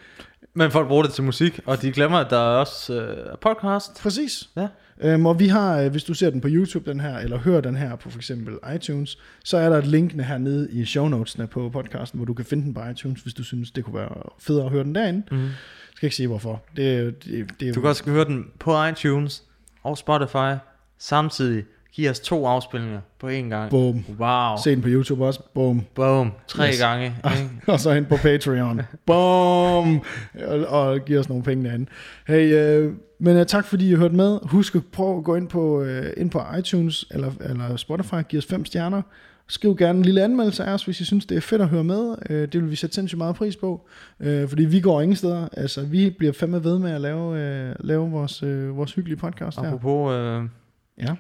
Men 0.54 0.70
folk 0.70 0.88
bruger 0.88 1.02
det 1.02 1.12
til 1.12 1.24
musik, 1.24 1.60
og 1.66 1.82
de 1.82 1.92
glemmer, 1.92 2.18
at 2.18 2.30
der 2.30 2.36
er 2.36 2.58
også 2.58 2.94
øh, 3.00 3.38
podcast. 3.40 4.02
Præcis. 4.02 4.48
Ja. 4.56 4.68
Øhm, 5.00 5.26
og 5.26 5.38
vi 5.38 5.48
har, 5.48 5.80
øh, 5.80 5.90
hvis 5.90 6.04
du 6.04 6.14
ser 6.14 6.30
den 6.30 6.40
på 6.40 6.48
YouTube, 6.50 6.90
den 6.90 7.00
her, 7.00 7.18
eller 7.18 7.38
hører 7.38 7.60
den 7.60 7.76
her 7.76 7.96
på 7.96 8.10
for 8.10 8.18
eksempel 8.18 8.54
iTunes, 8.74 9.18
så 9.44 9.56
er 9.56 9.68
der 9.68 9.78
et 9.78 9.86
linkene 9.86 10.22
hernede 10.22 10.68
i 10.70 10.84
show 10.84 11.08
notesene 11.08 11.46
på 11.46 11.70
podcasten, 11.70 12.18
hvor 12.18 12.24
du 12.24 12.34
kan 12.34 12.44
finde 12.44 12.64
den 12.64 12.74
på 12.74 12.80
iTunes, 12.90 13.22
hvis 13.22 13.34
du 13.34 13.44
synes, 13.44 13.70
det 13.70 13.84
kunne 13.84 13.94
være 13.94 14.22
federe 14.38 14.64
at 14.64 14.70
høre 14.70 14.84
den 14.84 14.94
derinde. 14.94 15.22
Mm. 15.30 15.42
Jeg 15.42 15.52
skal 15.96 16.06
ikke 16.06 16.16
sige 16.16 16.26
hvorfor. 16.26 16.62
Det, 16.76 17.24
det, 17.24 17.60
det, 17.60 17.74
Du 17.74 17.80
kan 17.80 17.90
også 17.90 18.10
høre 18.10 18.24
den 18.24 18.46
på 18.58 18.84
iTunes 18.84 19.42
og 19.82 19.98
Spotify. 19.98 20.54
Samtidig 20.98 21.64
giver 21.94 22.10
os 22.10 22.20
to 22.20 22.46
afspilninger 22.46 23.00
på 23.18 23.28
én 23.28 23.32
gang. 23.32 23.70
Boom. 23.70 24.04
Wow. 24.18 24.56
Se 24.64 24.70
den 24.70 24.82
på 24.82 24.88
YouTube 24.88 25.24
også. 25.26 25.40
Boom. 25.54 25.82
Boom. 25.94 26.32
Tre 26.48 26.68
Yes. 26.68 26.80
gange. 26.80 27.14
Og 27.66 27.80
så 27.80 27.90
ind 27.92 28.06
på 28.06 28.16
Patreon. 28.16 28.80
Boom! 29.06 30.00
Og, 30.46 30.66
og 30.66 31.00
giv 31.04 31.18
os 31.18 31.28
nogle 31.28 31.44
penge 31.44 31.64
derinde. 31.68 31.86
Hey, 32.26 32.54
øh, 32.54 32.92
men 33.18 33.36
uh, 33.40 33.46
tak 33.46 33.64
fordi 33.64 33.86
I 33.88 33.90
har 33.90 33.96
hørt 33.98 34.12
med. 34.12 34.38
Husk 34.42 34.74
at 34.74 34.82
prøve 34.92 35.18
at 35.18 35.24
gå 35.24 35.34
ind 35.36 35.48
på, 35.48 35.82
øh, 35.82 36.12
ind 36.16 36.30
på 36.30 36.40
iTunes 36.58 37.04
eller, 37.10 37.30
eller 37.40 37.76
Spotify. 37.76 38.14
Giv 38.28 38.38
os 38.38 38.46
fem 38.46 38.64
stjerner. 38.64 39.02
Skriv 39.48 39.76
gerne 39.76 39.98
en 39.98 40.04
lille 40.04 40.22
anmeldelse 40.22 40.64
af 40.64 40.72
os, 40.74 40.84
hvis 40.84 41.00
I 41.00 41.04
synes, 41.04 41.26
det 41.26 41.36
er 41.36 41.40
fedt 41.40 41.62
at 41.62 41.68
høre 41.68 41.84
med. 41.84 42.14
Øh, 42.30 42.48
det 42.48 42.62
vil 42.62 42.70
vi 42.70 42.76
sætte 42.76 42.94
sindssygt 42.94 43.18
meget 43.18 43.36
pris 43.36 43.56
på. 43.56 43.86
Øh, 44.20 44.48
fordi 44.48 44.64
vi 44.64 44.80
går 44.80 45.00
ingen 45.00 45.16
steder. 45.16 45.48
Altså, 45.52 45.84
vi 45.84 46.10
bliver 46.18 46.32
fandme 46.32 46.64
ved 46.64 46.78
med 46.78 46.90
at 46.90 47.00
lave, 47.00 47.38
øh, 47.40 47.74
lave 47.80 48.10
vores, 48.10 48.42
øh, 48.42 48.76
vores 48.76 48.92
hyggelige 48.94 49.16
podcast 49.18 49.60
her. 49.60 49.66
Apropos, 49.66 50.12
øh, 50.12 50.42
Ja. 50.98 51.14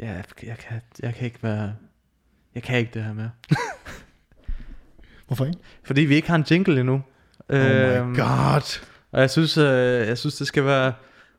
Ja, 0.00 0.12
jeg 0.42 0.58
kan, 0.58 0.80
jeg 1.02 1.14
kan 1.14 1.24
ikke 1.24 1.38
være, 1.42 1.74
jeg 2.54 2.62
kan 2.62 2.78
ikke 2.78 2.90
det 2.94 3.04
her 3.04 3.12
med. 3.12 3.28
Hvorfor 5.26 5.44
ikke? 5.44 5.58
Fordi 5.84 6.00
vi 6.00 6.14
ikke 6.14 6.28
har 6.28 6.36
en 6.36 6.44
jingle 6.50 6.80
endnu. 6.80 6.94
Oh 7.48 7.56
Øhm, 7.58 8.06
my 8.08 8.16
god. 8.16 8.80
Og 9.12 9.20
jeg 9.20 9.30
synes, 9.30 9.56
øh, 9.58 10.06
jeg 10.08 10.18
synes, 10.18 10.36
det 10.36 10.46
skal 10.46 10.64
være, 10.64 10.92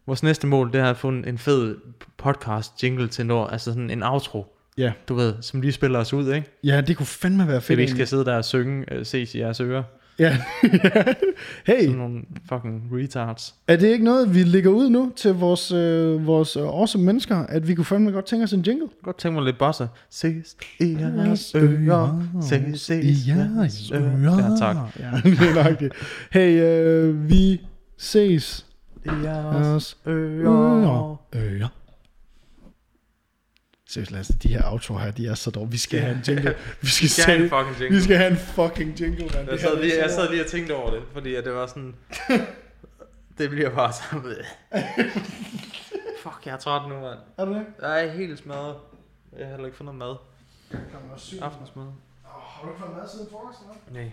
vores 0.05 0.23
næste 0.23 0.47
mål, 0.47 0.71
det 0.73 0.81
er 0.81 0.89
at 0.89 0.97
få 0.97 1.09
en, 1.09 1.25
en 1.27 1.37
fed 1.37 1.77
podcast 2.17 2.83
jingle 2.83 3.07
til 3.07 3.25
når, 3.25 3.47
altså 3.47 3.71
sådan 3.71 3.89
en 3.89 4.03
outro, 4.03 4.55
Ja. 4.77 4.91
du 5.09 5.15
ved, 5.15 5.33
som 5.41 5.61
lige 5.61 5.71
spiller 5.71 5.99
os 5.99 6.13
ud, 6.13 6.33
ikke? 6.33 6.47
ja, 6.63 6.81
det 6.81 6.97
kunne 6.97 7.05
fandme 7.05 7.47
være 7.47 7.61
fedt. 7.61 7.77
vi 7.77 7.81
ikke 7.81 7.93
skal 7.93 8.07
sidde 8.07 8.25
der 8.25 8.35
og 8.35 8.45
synge, 8.45 8.93
øh, 8.93 9.05
ses 9.05 9.35
i 9.35 9.39
jeres 9.39 9.59
ører. 9.61 9.83
Ja. 10.19 10.37
hey, 11.67 11.81
Sådan 11.81 11.95
nogle 11.97 12.21
fucking 12.49 12.83
retards. 12.93 13.55
Er 13.67 13.75
det 13.75 13.87
ikke 13.87 14.03
noget, 14.05 14.35
vi 14.35 14.43
lægger 14.43 14.69
ud 14.69 14.89
nu 14.89 15.11
til 15.15 15.33
vores, 15.33 15.71
øh, 15.71 16.27
vores 16.27 16.55
awesome 16.55 17.05
mennesker, 17.05 17.37
at 17.37 17.67
vi 17.67 17.75
kunne 17.75 17.85
fandme 17.85 18.11
godt 18.11 18.25
tænke 18.25 18.43
os 18.43 18.53
en 18.53 18.61
jingle? 18.61 18.87
Godt 19.03 19.17
tænke 19.17 19.35
mig 19.35 19.43
lidt 19.45 19.57
bossa. 19.57 19.85
Ses 20.09 20.57
i 20.79 20.97
jeres 20.99 21.55
ører. 21.55 22.23
Ses, 22.41 22.89
i 22.89 23.29
jeres 23.31 23.91
ører. 23.91 24.49
Ja, 24.51 24.57
tak. 24.57 24.75
Ja, 24.99 25.29
det 25.29 25.39
er 25.39 25.69
nok 25.69 25.79
det. 25.79 25.91
Hey, 26.31 26.61
øh, 26.61 27.29
vi 27.29 27.61
ses. 27.97 28.65
I 29.05 29.09
Jeres 29.23 29.97
ører. 30.07 31.21
Ører. 31.35 31.71
Seriøst, 33.89 34.11
Lasse, 34.11 34.33
de 34.33 34.47
her 34.47 34.71
outro 34.71 34.97
her, 34.97 35.11
de 35.11 35.27
er 35.27 35.35
så 35.35 35.51
dårlige. 35.51 35.71
Vi 35.71 35.77
skal 35.77 35.99
have 35.99 36.15
en 36.15 36.21
jingle. 36.27 36.55
Vi 36.81 36.87
skal, 36.87 37.03
Vi 37.03 37.07
skal 37.09 37.25
have 37.25 37.43
en 37.43 37.49
fucking 37.49 37.79
jingle. 37.79 37.97
Vi 37.97 38.03
skal 38.03 38.17
have 38.17 38.31
en 38.31 38.37
fucking 38.37 38.99
jingle, 39.01 39.25
mand. 39.35 39.49
Jeg 39.49 39.59
sad, 39.59 39.81
lige, 39.81 39.97
jeg 40.01 40.09
så- 40.09 40.15
sad 40.15 40.29
lige 40.29 40.43
og 40.43 40.47
tænkte 40.49 40.75
over 40.75 40.91
det, 40.91 41.01
fordi 41.13 41.35
at 41.35 41.45
det 41.45 41.53
var 41.53 41.67
sådan... 41.67 41.95
det 43.37 43.49
bliver 43.49 43.69
bare 43.69 43.93
sådan... 43.93 44.21
Fuck, 46.23 46.45
jeg 46.45 46.53
er 46.53 46.57
træt 46.57 46.89
nu, 46.89 46.99
mand. 47.01 47.19
Er 47.37 47.45
du 47.45 47.53
det? 47.53 47.65
Jeg 47.81 48.05
er 48.07 48.11
helt 48.11 48.39
smadret. 48.39 48.75
Jeg 49.37 49.45
har 49.47 49.51
heller 49.51 49.65
ikke 49.67 49.83
noget 49.83 49.97
mad. 49.99 50.15
Klokken 50.69 51.11
er 51.15 51.17
syv. 51.17 51.37
Aftensmad. 51.41 51.83
Åh, 51.85 51.91
Har 52.25 52.61
du 52.63 52.69
ikke 52.69 52.79
fået 52.81 52.97
mad 52.97 53.09
siden 53.09 53.27
frokost, 53.31 53.59
eller? 53.61 54.01
Nej. 54.03 54.11